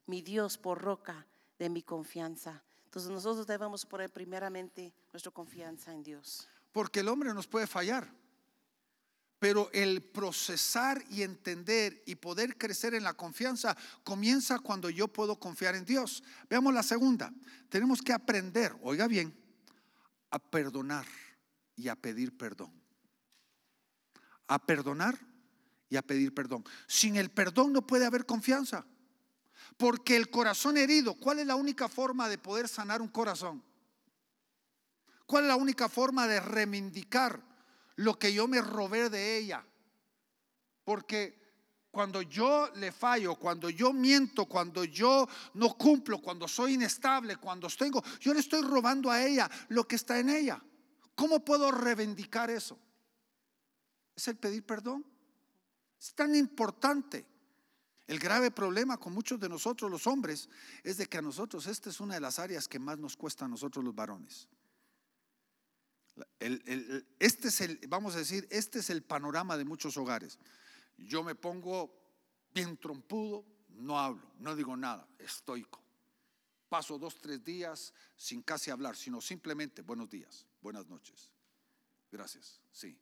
Mi 0.05 0.21
Dios 0.21 0.57
por 0.57 0.81
roca 0.81 1.27
de 1.59 1.69
mi 1.69 1.81
confianza. 1.81 2.63
Entonces 2.85 3.11
nosotros 3.11 3.45
debemos 3.45 3.85
poner 3.85 4.11
primeramente 4.11 4.93
nuestra 5.11 5.31
confianza 5.31 5.91
en 5.91 6.03
Dios. 6.03 6.47
Porque 6.71 7.01
el 7.01 7.09
hombre 7.09 7.33
nos 7.33 7.47
puede 7.47 7.67
fallar. 7.67 8.09
Pero 9.45 9.69
el 9.73 10.01
procesar 10.01 11.05
y 11.11 11.21
entender 11.21 12.01
y 12.07 12.15
poder 12.15 12.57
crecer 12.57 12.95
en 12.95 13.03
la 13.03 13.13
confianza 13.13 13.77
comienza 14.03 14.57
cuando 14.57 14.89
yo 14.89 15.07
puedo 15.07 15.39
confiar 15.39 15.75
en 15.75 15.85
Dios. 15.85 16.23
Veamos 16.49 16.73
la 16.73 16.81
segunda. 16.81 17.31
Tenemos 17.69 18.01
que 18.01 18.11
aprender, 18.11 18.75
oiga 18.81 19.07
bien, 19.07 19.37
a 20.31 20.39
perdonar 20.39 21.05
y 21.75 21.89
a 21.89 21.95
pedir 21.95 22.35
perdón. 22.35 22.73
A 24.47 24.57
perdonar 24.57 25.15
y 25.89 25.97
a 25.97 26.01
pedir 26.01 26.33
perdón. 26.33 26.65
Sin 26.87 27.15
el 27.15 27.29
perdón 27.29 27.71
no 27.71 27.85
puede 27.85 28.07
haber 28.07 28.25
confianza. 28.25 28.83
Porque 29.77 30.15
el 30.15 30.31
corazón 30.31 30.75
herido, 30.75 31.13
¿cuál 31.13 31.37
es 31.37 31.45
la 31.45 31.55
única 31.55 31.87
forma 31.87 32.29
de 32.29 32.39
poder 32.39 32.67
sanar 32.67 32.99
un 32.99 33.09
corazón? 33.09 33.63
¿Cuál 35.27 35.43
es 35.43 35.49
la 35.49 35.55
única 35.55 35.87
forma 35.87 36.27
de 36.27 36.39
reivindicar? 36.39 37.53
Lo 37.97 38.17
que 38.17 38.33
yo 38.33 38.47
me 38.47 38.61
robé 38.61 39.09
de 39.09 39.37
ella. 39.37 39.65
Porque 40.83 41.45
cuando 41.91 42.21
yo 42.21 42.69
le 42.75 42.91
fallo, 42.91 43.35
cuando 43.35 43.69
yo 43.69 43.93
miento, 43.93 44.45
cuando 44.45 44.83
yo 44.83 45.27
no 45.53 45.77
cumplo, 45.77 46.21
cuando 46.21 46.47
soy 46.47 46.73
inestable, 46.73 47.37
cuando 47.37 47.67
tengo, 47.69 48.03
yo 48.19 48.33
le 48.33 48.41
estoy 48.41 48.61
robando 48.61 49.09
a 49.09 49.23
ella 49.23 49.49
lo 49.69 49.87
que 49.87 49.95
está 49.95 50.19
en 50.19 50.29
ella. 50.29 50.61
¿Cómo 51.15 51.43
puedo 51.43 51.71
reivindicar 51.71 52.49
eso? 52.49 52.77
Es 54.15 54.27
el 54.27 54.35
pedir 54.35 54.65
perdón. 54.65 55.05
Es 55.99 56.13
tan 56.13 56.35
importante. 56.35 57.25
El 58.07 58.19
grave 58.19 58.51
problema 58.51 58.97
con 58.97 59.13
muchos 59.13 59.39
de 59.39 59.49
nosotros 59.49 59.89
los 59.89 60.05
hombres 60.05 60.47
es 60.83 60.97
de 60.97 61.07
que 61.07 61.17
a 61.17 61.21
nosotros 61.21 61.65
esta 61.65 61.89
es 61.89 61.99
una 61.99 62.15
de 62.15 62.21
las 62.21 62.37
áreas 62.37 62.67
que 62.67 62.77
más 62.77 62.99
nos 62.99 63.17
cuesta 63.17 63.45
a 63.45 63.47
nosotros 63.47 63.83
los 63.83 63.95
varones 63.95 64.47
este 67.19 67.47
es 67.49 67.61
el, 67.61 67.79
vamos 67.87 68.15
a 68.15 68.19
decir, 68.19 68.47
este 68.49 68.79
es 68.79 68.89
el 68.89 69.03
panorama 69.03 69.57
de 69.57 69.65
muchos 69.65 69.97
hogares. 69.97 70.39
Yo 70.97 71.23
me 71.23 71.35
pongo 71.35 71.93
bien 72.53 72.77
trompudo, 72.77 73.45
no 73.69 73.99
hablo, 73.99 74.31
no 74.39 74.55
digo 74.55 74.77
nada, 74.77 75.07
estoico. 75.19 75.83
Paso 76.69 76.97
dos, 76.97 77.19
tres 77.19 77.43
días 77.43 77.93
sin 78.15 78.41
casi 78.41 78.71
hablar, 78.71 78.95
sino 78.95 79.21
simplemente 79.21 79.81
buenos 79.81 80.09
días, 80.09 80.45
buenas 80.61 80.87
noches. 80.87 81.31
Gracias, 82.11 82.61
sí. 82.71 82.97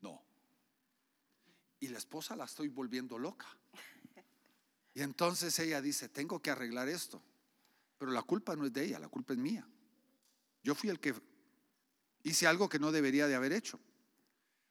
No. 0.00 0.22
Y 1.78 1.88
la 1.88 1.98
esposa 1.98 2.36
la 2.36 2.44
estoy 2.44 2.68
volviendo 2.68 3.18
loca. 3.18 3.46
Y 4.94 5.02
entonces 5.02 5.58
ella 5.58 5.82
dice, 5.82 6.08
tengo 6.08 6.40
que 6.40 6.50
arreglar 6.50 6.88
esto. 6.88 7.22
Pero 7.98 8.12
la 8.12 8.22
culpa 8.22 8.56
no 8.56 8.64
es 8.64 8.72
de 8.72 8.84
ella, 8.84 8.98
la 8.98 9.08
culpa 9.08 9.34
es 9.34 9.38
mía. 9.38 9.68
Yo 10.62 10.74
fui 10.74 10.88
el 10.88 10.98
que 10.98 11.14
hice 12.26 12.48
algo 12.48 12.68
que 12.68 12.80
no 12.80 12.90
debería 12.90 13.28
de 13.28 13.36
haber 13.36 13.52
hecho. 13.52 13.78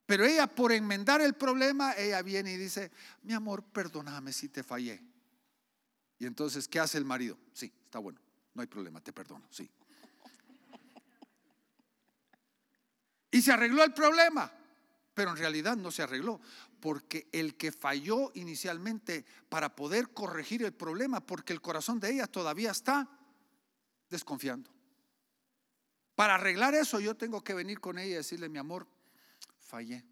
Pero 0.05 0.25
ella, 0.25 0.45
por 0.45 0.73
enmendar 0.73 1.21
el 1.21 1.35
problema, 1.35 1.93
ella 1.93 2.21
viene 2.21 2.51
y 2.51 2.57
dice, 2.57 2.91
mi 3.23 3.33
amor, 3.33 3.63
perdóname 3.63 4.33
si 4.33 4.49
te 4.49 4.61
fallé. 4.61 5.01
Y 6.19 6.25
entonces, 6.25 6.67
¿qué 6.67 6.81
hace 6.81 6.97
el 6.97 7.05
marido? 7.05 7.37
Sí, 7.53 7.71
está 7.85 7.99
bueno, 7.99 8.19
no 8.53 8.61
hay 8.61 8.67
problema, 8.67 8.99
te 8.99 9.13
perdono, 9.13 9.47
sí. 9.49 9.69
Y 13.31 13.41
se 13.41 13.53
arregló 13.53 13.83
el 13.83 13.93
problema, 13.93 14.51
pero 15.13 15.31
en 15.31 15.37
realidad 15.37 15.77
no 15.77 15.91
se 15.91 16.03
arregló, 16.03 16.41
porque 16.81 17.29
el 17.31 17.55
que 17.55 17.71
falló 17.71 18.31
inicialmente 18.35 19.25
para 19.47 19.75
poder 19.75 20.09
corregir 20.09 20.63
el 20.63 20.73
problema, 20.73 21.25
porque 21.25 21.53
el 21.53 21.61
corazón 21.61 22.01
de 22.01 22.11
ella 22.11 22.27
todavía 22.27 22.71
está 22.71 23.09
desconfiando. 24.09 24.74
Para 26.15 26.35
arreglar 26.35 26.73
eso 26.73 26.99
yo 26.99 27.15
tengo 27.15 27.43
que 27.43 27.53
venir 27.53 27.79
con 27.79 27.99
ella 27.99 28.11
y 28.11 28.15
decirle, 28.15 28.47
mi 28.47 28.57
amor, 28.57 28.87
fallé. 29.59 30.03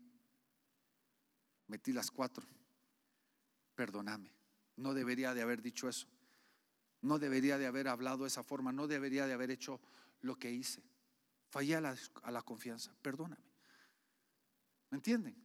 Metí 1.67 1.93
las 1.93 2.11
cuatro. 2.11 2.45
Perdóname. 3.73 4.31
No 4.75 4.93
debería 4.93 5.33
de 5.33 5.41
haber 5.41 5.61
dicho 5.61 5.87
eso. 5.87 6.07
No 7.01 7.19
debería 7.19 7.57
de 7.57 7.67
haber 7.67 7.87
hablado 7.87 8.23
de 8.23 8.27
esa 8.27 8.43
forma. 8.43 8.71
No 8.73 8.87
debería 8.87 9.25
de 9.27 9.33
haber 9.33 9.49
hecho 9.49 9.79
lo 10.21 10.35
que 10.35 10.51
hice. 10.51 10.83
Fallé 11.49 11.75
a 11.75 11.81
la, 11.81 12.41
confianza. 12.41 12.93
Perdóname. 13.01 13.43
¿Me 14.89 14.97
entienden? 14.97 15.35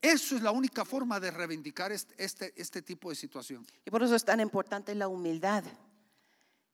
Eso 0.00 0.36
es 0.36 0.42
la 0.42 0.52
única 0.52 0.84
forma 0.84 1.20
de 1.20 1.30
reivindicar 1.30 1.92
este, 1.92 2.14
este, 2.22 2.52
este 2.56 2.82
tipo 2.82 3.10
de 3.10 3.16
situación. 3.16 3.66
Y 3.84 3.90
por 3.90 4.02
eso 4.02 4.14
es 4.14 4.24
tan 4.24 4.40
importante 4.40 4.94
la 4.94 5.08
humildad 5.08 5.64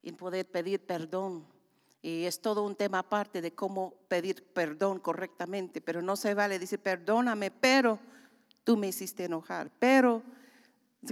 y 0.03 0.13
poder 0.13 0.51
pedir 0.51 0.85
perdón 0.85 1.47
y 2.03 2.25
es 2.25 2.41
todo 2.41 2.65
un 2.65 2.75
tema 2.75 2.99
aparte 2.99 3.41
de 3.41 3.55
cómo 3.55 3.95
pedir 4.09 4.45
perdón 4.53 4.99
correctamente, 4.99 5.81
pero 5.81 6.03
no 6.03 6.17
se 6.17 6.35
vale 6.35 6.59
decir 6.59 6.81
perdóname, 6.81 7.53
pero 7.53 8.01
tú 8.65 8.77
me 8.77 8.89
hiciste 8.89 9.25
enojar. 9.25 9.71
Pero, 9.79 10.23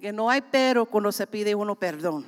que 0.01 0.13
no 0.13 0.29
hay 0.29 0.41
pero 0.41 0.87
cuando 0.87 1.13
se 1.13 1.29
pide 1.29 1.55
uno 1.55 1.79
perdón. 1.79 2.27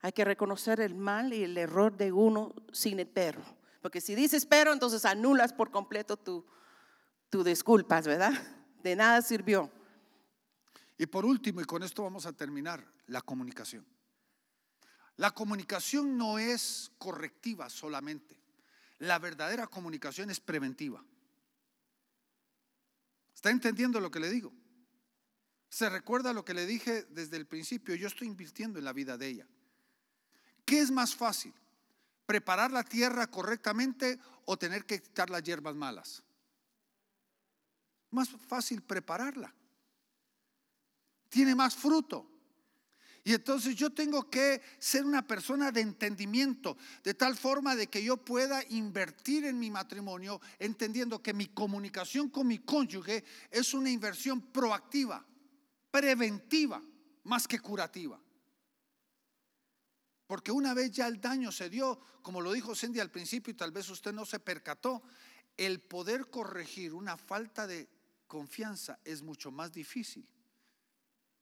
Hay 0.00 0.12
que 0.12 0.24
reconocer 0.24 0.80
el 0.80 0.94
mal 0.94 1.32
y 1.32 1.42
el 1.42 1.58
error 1.58 1.96
de 1.96 2.12
uno 2.12 2.54
sin 2.72 3.00
el 3.00 3.08
pero. 3.08 3.40
Porque 3.80 4.00
si 4.00 4.14
dices 4.14 4.46
pero, 4.46 4.72
entonces 4.72 5.04
anulas 5.04 5.52
por 5.52 5.72
completo 5.72 6.16
tu, 6.16 6.46
tu 7.30 7.42
disculpas, 7.42 8.06
¿verdad? 8.06 8.32
De 8.82 8.94
nada 8.94 9.22
sirvió. 9.22 9.70
Y 10.98 11.06
por 11.06 11.24
último, 11.24 11.60
y 11.60 11.64
con 11.64 11.82
esto 11.82 12.04
vamos 12.04 12.26
a 12.26 12.32
terminar, 12.32 12.84
la 13.08 13.20
comunicación. 13.22 13.84
La 15.16 15.32
comunicación 15.32 16.16
no 16.16 16.38
es 16.38 16.90
correctiva 16.98 17.68
solamente. 17.68 18.40
La 18.98 19.18
verdadera 19.18 19.66
comunicación 19.66 20.30
es 20.30 20.40
preventiva. 20.40 21.04
¿Está 23.34 23.50
entendiendo 23.50 24.00
lo 24.00 24.10
que 24.10 24.20
le 24.20 24.30
digo? 24.30 24.52
Se 25.68 25.88
recuerda 25.88 26.32
lo 26.32 26.44
que 26.44 26.54
le 26.54 26.66
dije 26.66 27.04
desde 27.10 27.36
el 27.36 27.46
principio. 27.46 27.94
Yo 27.94 28.06
estoy 28.06 28.28
invirtiendo 28.28 28.78
en 28.78 28.84
la 28.84 28.92
vida 28.92 29.18
de 29.18 29.28
ella. 29.28 29.46
¿Qué 30.64 30.80
es 30.80 30.90
más 30.90 31.14
fácil? 31.14 31.52
¿Preparar 32.26 32.70
la 32.70 32.84
tierra 32.84 33.26
correctamente 33.26 34.18
o 34.44 34.56
tener 34.56 34.86
que 34.86 35.02
quitar 35.02 35.28
las 35.30 35.42
hierbas 35.42 35.74
malas? 35.74 36.22
Más 38.10 38.28
fácil 38.28 38.82
prepararla. 38.82 39.52
Tiene 41.28 41.54
más 41.54 41.74
fruto. 41.74 42.31
Y 43.24 43.34
entonces 43.34 43.76
yo 43.76 43.90
tengo 43.90 44.28
que 44.28 44.60
ser 44.78 45.04
una 45.04 45.24
persona 45.24 45.70
de 45.70 45.80
entendimiento, 45.80 46.76
de 47.04 47.14
tal 47.14 47.36
forma 47.36 47.76
de 47.76 47.86
que 47.86 48.02
yo 48.02 48.16
pueda 48.16 48.64
invertir 48.70 49.44
en 49.44 49.60
mi 49.60 49.70
matrimonio, 49.70 50.40
entendiendo 50.58 51.22
que 51.22 51.32
mi 51.32 51.46
comunicación 51.46 52.30
con 52.30 52.48
mi 52.48 52.58
cónyuge 52.58 53.22
es 53.50 53.74
una 53.74 53.90
inversión 53.90 54.40
proactiva, 54.40 55.24
preventiva, 55.90 56.82
más 57.24 57.46
que 57.46 57.60
curativa. 57.60 58.20
Porque 60.26 60.50
una 60.50 60.74
vez 60.74 60.90
ya 60.90 61.06
el 61.06 61.20
daño 61.20 61.52
se 61.52 61.70
dio, 61.70 62.00
como 62.22 62.40
lo 62.40 62.52
dijo 62.52 62.74
Cindy 62.74 62.98
al 62.98 63.10
principio 63.10 63.52
y 63.52 63.56
tal 63.56 63.70
vez 63.70 63.88
usted 63.88 64.12
no 64.12 64.24
se 64.24 64.40
percató, 64.40 65.02
el 65.56 65.80
poder 65.80 66.28
corregir 66.28 66.92
una 66.92 67.16
falta 67.16 67.68
de 67.68 67.88
confianza 68.26 68.98
es 69.04 69.22
mucho 69.22 69.52
más 69.52 69.72
difícil 69.72 70.26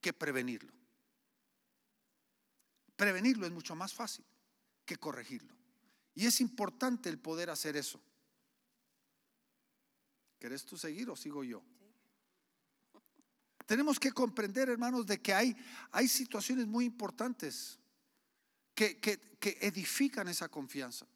que 0.00 0.12
prevenirlo. 0.12 0.79
Prevenirlo 3.00 3.46
es 3.46 3.52
mucho 3.52 3.74
más 3.74 3.94
fácil 3.94 4.26
que 4.84 4.98
corregirlo. 4.98 5.54
Y 6.14 6.26
es 6.26 6.38
importante 6.42 7.08
el 7.08 7.18
poder 7.18 7.48
hacer 7.48 7.74
eso. 7.78 7.98
¿Querés 10.38 10.66
tú 10.66 10.76
seguir 10.76 11.08
o 11.08 11.16
sigo 11.16 11.42
yo? 11.42 11.62
Tenemos 13.64 13.98
que 13.98 14.12
comprender, 14.12 14.68
hermanos, 14.68 15.06
de 15.06 15.18
que 15.18 15.32
hay, 15.32 15.56
hay 15.92 16.08
situaciones 16.08 16.66
muy 16.66 16.84
importantes 16.84 17.78
que, 18.74 19.00
que 19.00 19.58
edifican 19.62 20.28
esa 20.28 20.50
confianza. 20.50 21.06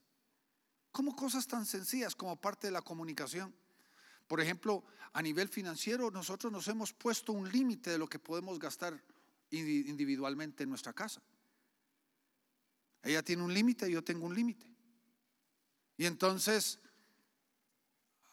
Como 0.91 1.14
cosas 1.14 1.47
tan 1.47 1.66
sencillas 1.66 2.16
como 2.16 2.41
parte 2.41 2.68
de 2.68 2.70
la 2.70 2.80
comunicación. 2.80 3.55
Por 4.26 4.41
ejemplo, 4.41 4.87
a 5.12 5.20
nivel 5.20 5.51
financiero, 5.51 6.11
nosotros 6.11 6.51
nos 6.51 6.66
hemos 6.68 6.95
puesto 6.95 7.35
un 7.35 7.53
límite 7.53 7.91
de 7.91 7.99
lo 7.99 8.09
que 8.09 8.18
podemos 8.18 8.59
gastar 8.59 8.99
individualmente 9.51 10.62
en 10.62 10.70
nuestra 10.70 10.95
casa. 10.95 11.20
Ella 13.05 13.22
tiene 13.22 13.42
un 13.42 13.52
límite, 13.52 13.90
yo 13.90 14.02
tengo 14.02 14.26
un 14.26 14.34
límite. 14.34 14.66
Y 15.96 16.07
entonces, 16.07 16.80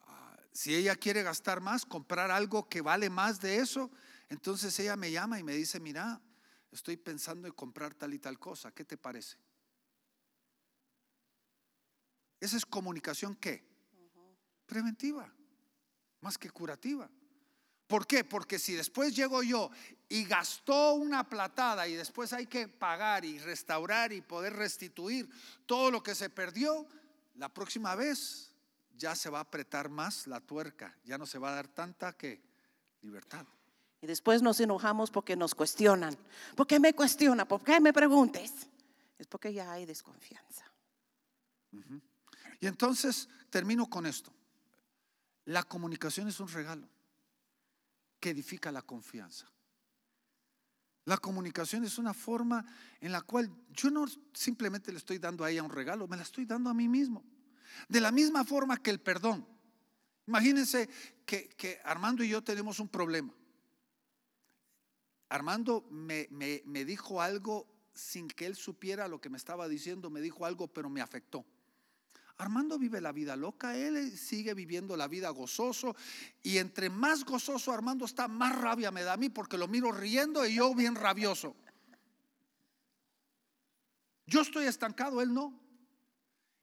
ah, 0.08 0.38
si 0.52 0.74
ella 0.74 0.96
quiere 0.96 1.24
gastar 1.24 1.62
más, 1.62 1.86
comprar 1.86 2.32
algo 2.32 2.68
que 2.68 2.82
vale 2.82 3.10
más 3.10 3.42
de 3.42 3.58
eso, 3.58 3.92
entonces 4.30 4.80
ella 4.80 4.96
me 4.96 5.12
llama 5.12 5.40
y 5.40 5.44
me 5.44 5.54
dice, 5.54 5.80
mira, 5.80 6.22
estoy 6.72 6.96
pensando 6.96 7.48
en 7.48 7.54
comprar 7.54 7.94
tal 7.94 8.14
y 8.14 8.20
tal 8.20 8.40
cosa, 8.40 8.72
¿qué 8.72 8.86
te 8.86 8.98
parece? 8.98 9.38
Esa 12.40 12.58
es 12.58 12.66
comunicación 12.66 13.36
qué? 13.36 13.64
Preventiva, 14.66 15.32
más 16.22 16.38
que 16.38 16.50
curativa. 16.50 17.12
¿Por 17.92 18.08
qué? 18.08 18.24
Porque 18.24 18.58
si 18.58 18.74
después 18.74 19.14
llego 19.14 19.44
yo 19.44 19.70
y 20.08 20.24
gastó 20.24 20.94
una 20.94 21.28
platada 21.28 21.90
y 21.90 21.94
después 21.94 22.32
hay 22.32 22.48
que 22.48 22.70
pagar 22.70 23.26
y 23.26 23.38
restaurar 23.38 24.14
y 24.14 24.22
poder 24.22 24.54
restituir 24.54 25.30
todo 25.66 25.92
lo 25.92 26.02
que 26.02 26.16
se 26.16 26.30
perdió, 26.30 26.88
la 27.36 27.50
próxima 27.50 27.94
vez 27.96 28.50
ya 28.96 29.14
se 29.14 29.30
va 29.30 29.40
a 29.40 29.42
apretar 29.42 29.90
más 29.90 30.26
la 30.26 30.40
tuerca, 30.40 30.98
ya 31.04 31.18
no 31.18 31.26
se 31.26 31.38
va 31.38 31.52
a 31.52 31.56
dar 31.56 31.68
tanta 31.68 32.14
que 32.14 32.42
libertad. 33.02 33.46
Y 34.00 34.08
después 34.08 34.42
nos 34.42 34.62
enojamos 34.62 35.12
porque 35.12 35.36
nos 35.36 35.54
cuestionan. 35.54 36.18
¿Por 36.56 36.68
qué 36.68 36.80
me 36.80 36.94
cuestiona? 36.94 37.44
¿Por 37.44 37.62
qué 37.62 37.82
me 37.82 37.92
preguntes? 37.92 38.54
Es 39.20 39.28
porque 39.28 39.52
ya 39.52 39.70
hay 39.70 39.86
desconfianza. 39.86 40.64
Y 42.58 42.68
entonces 42.68 43.28
termino 43.50 43.90
con 43.90 44.06
esto. 44.06 44.32
La 45.44 45.64
comunicación 45.64 46.30
es 46.30 46.40
un 46.40 46.48
regalo 46.48 46.88
que 48.22 48.30
edifica 48.30 48.72
la 48.72 48.84
confianza. 48.84 49.52
La 51.06 51.18
comunicación 51.18 51.84
es 51.84 51.98
una 51.98 52.14
forma 52.14 52.64
en 53.02 53.12
la 53.12 53.22
cual 53.22 53.52
yo 53.72 53.90
no 53.90 54.06
simplemente 54.34 54.92
le 54.92 55.00
estoy 55.00 55.18
dando 55.18 55.44
a 55.44 55.50
ella 55.52 55.64
un 55.64 55.72
regalo, 55.72 56.08
me 56.08 56.16
la 56.16 56.24
estoy 56.24 56.46
dando 56.46 56.70
a 56.70 56.74
mí 56.74 56.88
mismo. 56.88 57.26
De 57.90 58.00
la 58.00 58.12
misma 58.12 58.46
forma 58.46 58.78
que 58.78 58.92
el 58.92 59.02
perdón. 59.02 59.46
Imagínense 60.28 60.88
que, 61.26 61.82
Armando 61.84 62.24
y 62.24 62.30
yo 62.30 62.44
tenemos 62.44 62.80
un 62.80 62.88
problema. 62.88 63.34
Armando 65.28 65.88
me, 65.90 66.28
me 66.30 66.86
dijo 66.86 67.22
algo 67.22 67.68
sin 67.94 68.28
que 68.28 68.46
él 68.46 68.56
supiera 68.56 69.08
lo 69.08 69.20
que 69.20 69.30
me 69.30 69.38
estaba 69.38 69.68
diciendo, 69.68 70.10
me 70.10 70.22
dijo 70.22 70.46
algo, 70.46 70.68
pero 70.68 70.90
me 70.90 71.02
afectó. 71.02 71.46
Armando 72.42 72.80
vive 72.80 73.00
la 73.00 73.12
vida 73.12 73.36
loca, 73.36 73.78
él 73.78 74.18
sigue 74.18 74.56
viviendo 74.56 74.98
la 74.98 75.08
vida 75.08 75.30
gozoso 75.30 75.96
y 76.42 76.58
entre 76.58 76.90
más 76.90 77.24
gozoso 77.24 77.72
Armando 77.72 78.06
está, 78.06 78.28
más 78.28 78.56
rabia 78.56 78.90
me 78.90 79.04
da 79.04 79.14
a 79.14 79.18
mí 79.18 79.30
porque 79.30 79.60
lo 79.60 79.68
miro 79.68 79.92
riendo 79.92 80.44
y 80.46 80.56
yo 80.56 80.74
bien 80.74 80.96
rabioso. 80.96 81.56
Yo 84.26 84.42
estoy 84.42 84.66
estancado, 84.66 85.22
él 85.22 85.32
no. 85.32 85.54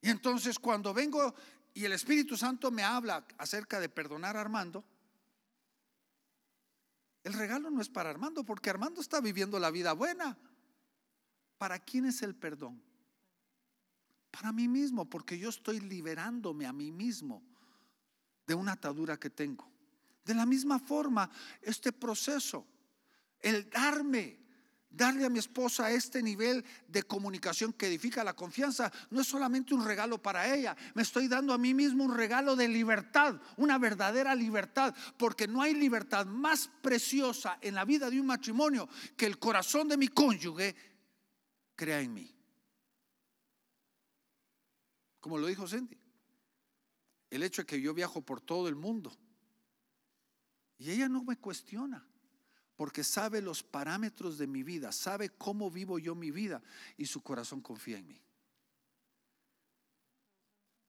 Y 0.01 0.09
entonces 0.09 0.59
cuando 0.59 0.93
vengo 0.93 1.33
y 1.73 1.85
el 1.85 1.93
Espíritu 1.93 2.35
Santo 2.35 2.71
me 2.71 2.83
habla 2.83 3.25
acerca 3.37 3.79
de 3.79 3.87
perdonar 3.87 4.35
a 4.35 4.41
Armando, 4.41 4.83
el 7.23 7.31
regalo 7.31 7.69
no 7.69 7.81
es 7.81 7.87
para 7.87 8.09
Armando 8.09 8.43
porque 8.43 8.69
Armando 8.69 8.99
está 8.99 9.21
viviendo 9.21 9.57
la 9.59 9.71
vida 9.71 9.93
buena. 9.93 10.37
¿Para 11.57 11.79
quién 11.79 12.05
es 12.05 12.21
el 12.21 12.35
perdón? 12.35 12.88
Para 14.31 14.51
mí 14.51 14.67
mismo, 14.67 15.09
porque 15.09 15.37
yo 15.37 15.49
estoy 15.49 15.79
liberándome 15.79 16.65
a 16.65 16.73
mí 16.73 16.91
mismo 16.91 17.43
de 18.45 18.55
una 18.55 18.73
atadura 18.73 19.17
que 19.17 19.29
tengo, 19.29 19.69
De 20.25 20.33
la 20.33 20.45
misma 20.45 20.79
forma, 20.79 21.29
este 21.61 21.91
proceso, 21.91 22.67
el 23.39 23.69
darme, 23.69 24.39
darle 24.89 25.25
a 25.25 25.29
mi 25.29 25.39
esposa 25.39 25.91
este 25.91 26.21
nivel 26.21 26.63
de 26.87 27.03
comunicación 27.03 27.73
que 27.73 27.87
edifica 27.87 28.23
la 28.23 28.35
confianza, 28.35 28.91
no 29.11 29.21
es 29.21 29.27
solamente 29.27 29.73
un 29.73 29.85
regalo 29.85 30.21
para 30.21 30.53
ella, 30.53 30.75
me 30.93 31.03
estoy 31.03 31.27
dando 31.27 31.53
a 31.53 31.57
mí 31.57 31.73
mismo 31.73 32.03
un 32.03 32.15
regalo 32.15 32.55
de 32.55 32.67
libertad, 32.67 33.39
una 33.57 33.77
verdadera 33.77 34.35
libertad, 34.35 34.95
porque 35.17 35.47
no 35.47 35.61
hay 35.61 35.73
libertad 35.73 36.25
más 36.25 36.69
preciosa 36.81 37.57
en 37.61 37.75
la 37.75 37.85
vida 37.85 38.09
de 38.09 38.19
un 38.19 38.27
matrimonio 38.27 38.89
que 39.15 39.25
el 39.25 39.39
corazón 39.39 39.87
de 39.87 39.97
mi 39.97 40.07
cónyuge 40.07 40.75
crea 41.75 42.01
en 42.01 42.13
mí. 42.13 42.38
Como 45.19 45.37
lo 45.37 45.47
dijo 45.47 45.67
Cindy, 45.67 45.97
el 47.29 47.43
hecho 47.43 47.61
de 47.61 47.65
que 47.65 47.81
yo 47.81 47.93
viajo 47.93 48.21
por 48.21 48.41
todo 48.41 48.67
el 48.67 48.75
mundo 48.75 49.15
y 50.77 50.91
ella 50.91 51.09
no 51.09 51.23
me 51.23 51.37
cuestiona 51.37 52.05
porque 52.75 53.03
sabe 53.03 53.41
los 53.41 53.61
parámetros 53.61 54.37
de 54.37 54.47
mi 54.47 54.63
vida, 54.63 54.93
sabe 54.93 55.29
cómo 55.29 55.69
vivo 55.69 55.99
yo 55.99 56.15
mi 56.15 56.31
vida 56.31 56.61
y 56.95 57.05
su 57.05 57.21
corazón 57.21 57.59
confía 57.59 57.97
en 57.97 58.07
mí. 58.07 58.21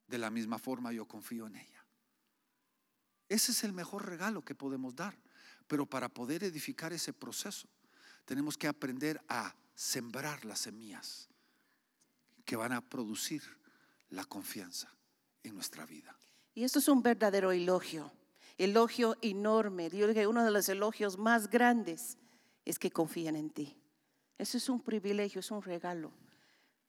De 0.07 0.17
la 0.17 0.31
misma 0.31 0.59
forma 0.59 0.93
yo 0.93 1.07
confío 1.07 1.49
en 1.49 1.57
ella. 1.57 1.85
Ese 3.29 3.51
es 3.51 3.65
el 3.65 3.73
mejor 3.73 4.07
regalo 4.07 4.45
que 4.45 4.55
podemos 4.55 4.95
dar, 4.95 5.17
pero 5.67 5.85
para 5.85 6.09
poder 6.09 6.45
edificar 6.45 6.93
ese 6.93 7.13
proceso 7.13 7.69
tenemos 8.25 8.57
que 8.57 8.69
aprender 8.69 9.21
a 9.29 9.55
sembrar 9.75 10.45
las 10.45 10.61
semillas 10.61 11.29
que 12.45 12.55
van 12.55 12.73
a 12.73 12.89
producir 12.89 13.43
la 14.11 14.25
confianza 14.25 14.95
en 15.43 15.55
nuestra 15.55 15.87
vida. 15.87 16.17
Y 16.55 16.65
esto 16.65 16.79
es 16.79 16.89
un 16.89 17.03
verdadero 17.03 17.53
elogio, 17.53 18.13
elogio 18.59 19.17
enorme. 19.23 19.89
Dios 19.89 20.13
que 20.13 20.27
uno 20.27 20.45
de 20.45 20.51
los 20.51 20.69
elogios 20.69 21.17
más 21.17 21.49
grandes 21.49 22.19
es 22.65 22.79
que 22.79 22.91
confían 22.91 23.37
en 23.37 23.51
ti. 23.51 23.77
Eso 24.39 24.57
es 24.57 24.69
un 24.69 24.81
privilegio, 24.81 25.41
es 25.41 25.51
un 25.51 25.63
regalo 25.63 26.13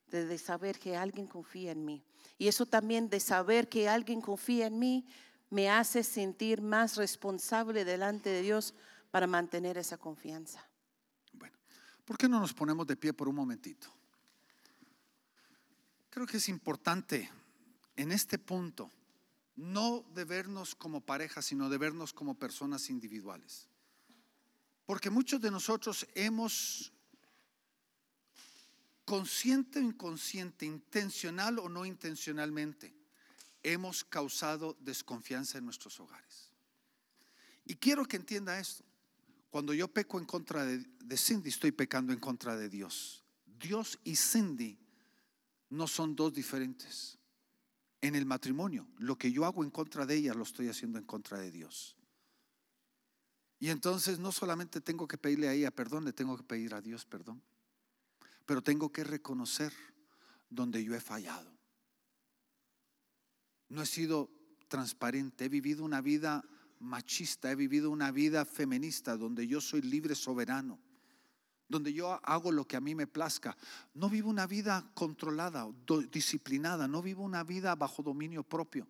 de, 0.08 0.26
de 0.26 0.38
saber 0.38 0.80
que 0.80 0.96
alguien 0.96 1.28
confía 1.28 1.72
en 1.72 1.86
mí. 1.86 2.04
Y 2.38 2.48
eso 2.48 2.66
también 2.66 3.10
de 3.10 3.20
saber 3.20 3.70
que 3.70 3.88
alguien 3.88 4.22
confía 4.22 4.68
en 4.68 4.80
mí 4.80 5.06
me 5.50 5.70
hace 5.70 6.04
sentir 6.04 6.62
más 6.62 6.96
responsable 6.96 7.86
delante 7.86 8.30
de 8.30 8.42
Dios 8.42 8.74
para 9.12 9.28
mantener 9.28 9.78
esa 9.78 9.98
confianza. 9.98 10.66
Bueno, 11.34 11.58
¿por 12.06 12.18
qué 12.18 12.28
no 12.28 12.40
nos 12.40 12.54
ponemos 12.54 12.88
de 12.88 12.96
pie 12.96 13.14
por 13.14 13.28
un 13.28 13.36
momentito? 13.36 13.88
Creo 16.12 16.28
que 16.28 16.38
es 16.38 16.50
importante 16.50 17.32
en 17.96 18.12
este 18.12 18.38
punto 18.38 18.92
no 19.56 20.04
de 20.14 20.26
vernos 20.26 20.76
como 20.76 21.00
pareja, 21.02 21.42
sino 21.42 21.70
de 21.70 21.78
vernos 21.78 22.14
como 22.14 22.36
personas 22.36 22.90
individuales. 22.90 23.70
Porque 24.86 25.10
muchos 25.10 25.40
de 25.40 25.50
nosotros 25.50 26.06
hemos, 26.16 26.92
consciente 29.06 29.80
o 29.80 29.84
inconsciente, 29.84 30.66
intencional 30.66 31.60
o 31.60 31.70
no 31.70 31.86
intencionalmente, 31.86 32.94
hemos 33.64 34.04
causado 34.04 34.76
desconfianza 34.82 35.60
en 35.60 35.66
nuestros 35.66 35.98
hogares. 36.02 36.52
Y 37.64 37.76
quiero 37.76 38.06
que 38.06 38.18
entienda 38.18 38.60
esto. 38.60 38.84
Cuando 39.50 39.74
yo 39.74 39.88
peco 39.88 40.20
en 40.20 40.26
contra 40.26 40.66
de, 40.66 40.80
de 40.80 41.18
Cindy, 41.18 41.50
estoy 41.50 41.72
pecando 41.72 42.12
en 42.12 42.20
contra 42.20 42.58
de 42.58 42.68
Dios. 42.68 43.24
Dios 43.46 43.98
y 44.04 44.18
Cindy 44.18 44.78
no 45.72 45.88
son 45.88 46.16
dos 46.16 46.34
diferentes. 46.34 47.18
En 48.02 48.16
el 48.16 48.26
matrimonio, 48.26 48.88
lo 48.98 49.18
que 49.18 49.32
yo 49.32 49.46
hago 49.46 49.64
en 49.64 49.70
contra 49.70 50.06
de 50.06 50.16
ella 50.16 50.34
lo 50.34 50.44
estoy 50.44 50.68
haciendo 50.68 50.98
en 50.98 51.06
contra 51.06 51.40
de 51.40 51.52
Dios. 51.52 51.96
Y 53.60 53.70
entonces 53.70 54.20
no 54.20 54.32
solamente 54.32 54.82
tengo 54.82 55.08
que 55.08 55.18
pedirle 55.18 55.48
a 55.48 55.54
ella 55.54 55.72
perdón, 55.72 56.06
le 56.06 56.14
tengo 56.14 56.36
que 56.36 56.44
pedir 56.44 56.74
a 56.74 56.82
Dios 56.82 57.06
perdón. 57.06 57.42
Pero 58.46 58.64
tengo 58.64 58.92
que 58.92 59.04
reconocer 59.04 59.72
donde 60.50 60.84
yo 60.84 60.96
he 60.96 61.00
fallado. 61.00 61.56
No 63.70 63.84
he 63.84 63.86
sido 63.86 64.30
transparente, 64.68 65.46
he 65.46 65.50
vivido 65.50 65.86
una 65.86 66.02
vida 66.02 66.44
machista, 66.80 67.52
he 67.52 67.56
vivido 67.56 67.92
una 67.92 68.12
vida 68.12 68.46
feminista 68.46 69.16
donde 69.16 69.48
yo 69.48 69.62
soy 69.62 69.82
libre 69.82 70.16
soberano 70.16 70.80
donde 71.72 71.94
yo 71.94 72.20
hago 72.24 72.52
lo 72.52 72.68
que 72.68 72.76
a 72.76 72.82
mí 72.82 72.94
me 72.94 73.08
plazca. 73.08 73.58
No 73.94 74.10
vivo 74.10 74.30
una 74.30 74.46
vida 74.46 74.92
controlada, 74.94 75.68
disciplinada, 76.12 76.88
no 76.88 77.02
vivo 77.02 77.24
una 77.24 77.44
vida 77.44 77.74
bajo 77.76 78.04
dominio 78.04 78.44
propio. 78.44 78.88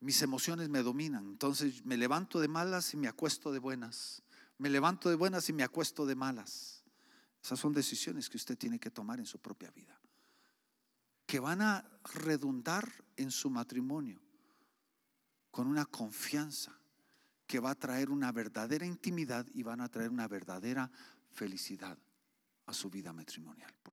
Mis 0.00 0.20
emociones 0.20 0.68
me 0.68 0.82
dominan, 0.82 1.24
entonces 1.24 1.84
me 1.86 1.96
levanto 1.96 2.40
de 2.40 2.48
malas 2.48 2.92
y 2.92 2.96
me 2.96 3.08
acuesto 3.08 3.52
de 3.52 3.60
buenas. 3.60 4.22
Me 4.58 4.68
levanto 4.68 5.08
de 5.08 5.16
buenas 5.16 5.48
y 5.48 5.52
me 5.52 5.62
acuesto 5.62 6.04
de 6.04 6.14
malas. 6.14 6.82
Esas 7.42 7.60
son 7.60 7.72
decisiones 7.72 8.28
que 8.28 8.36
usted 8.36 8.58
tiene 8.58 8.78
que 8.78 8.90
tomar 8.90 9.20
en 9.20 9.26
su 9.26 9.38
propia 9.38 9.70
vida, 9.70 9.98
que 11.24 11.38
van 11.38 11.62
a 11.62 11.88
redundar 12.14 12.90
en 13.16 13.30
su 13.30 13.48
matrimonio 13.48 14.20
con 15.50 15.68
una 15.68 15.86
confianza 15.86 16.76
que 17.46 17.60
va 17.60 17.70
a 17.70 17.74
traer 17.76 18.10
una 18.10 18.32
verdadera 18.32 18.84
intimidad 18.84 19.46
y 19.54 19.62
van 19.62 19.80
a 19.80 19.88
traer 19.88 20.10
una 20.10 20.26
verdadera 20.26 20.90
felicidad 21.36 21.98
a 22.64 22.72
su 22.72 22.88
vida 22.88 23.12
matrimonial. 23.12 23.76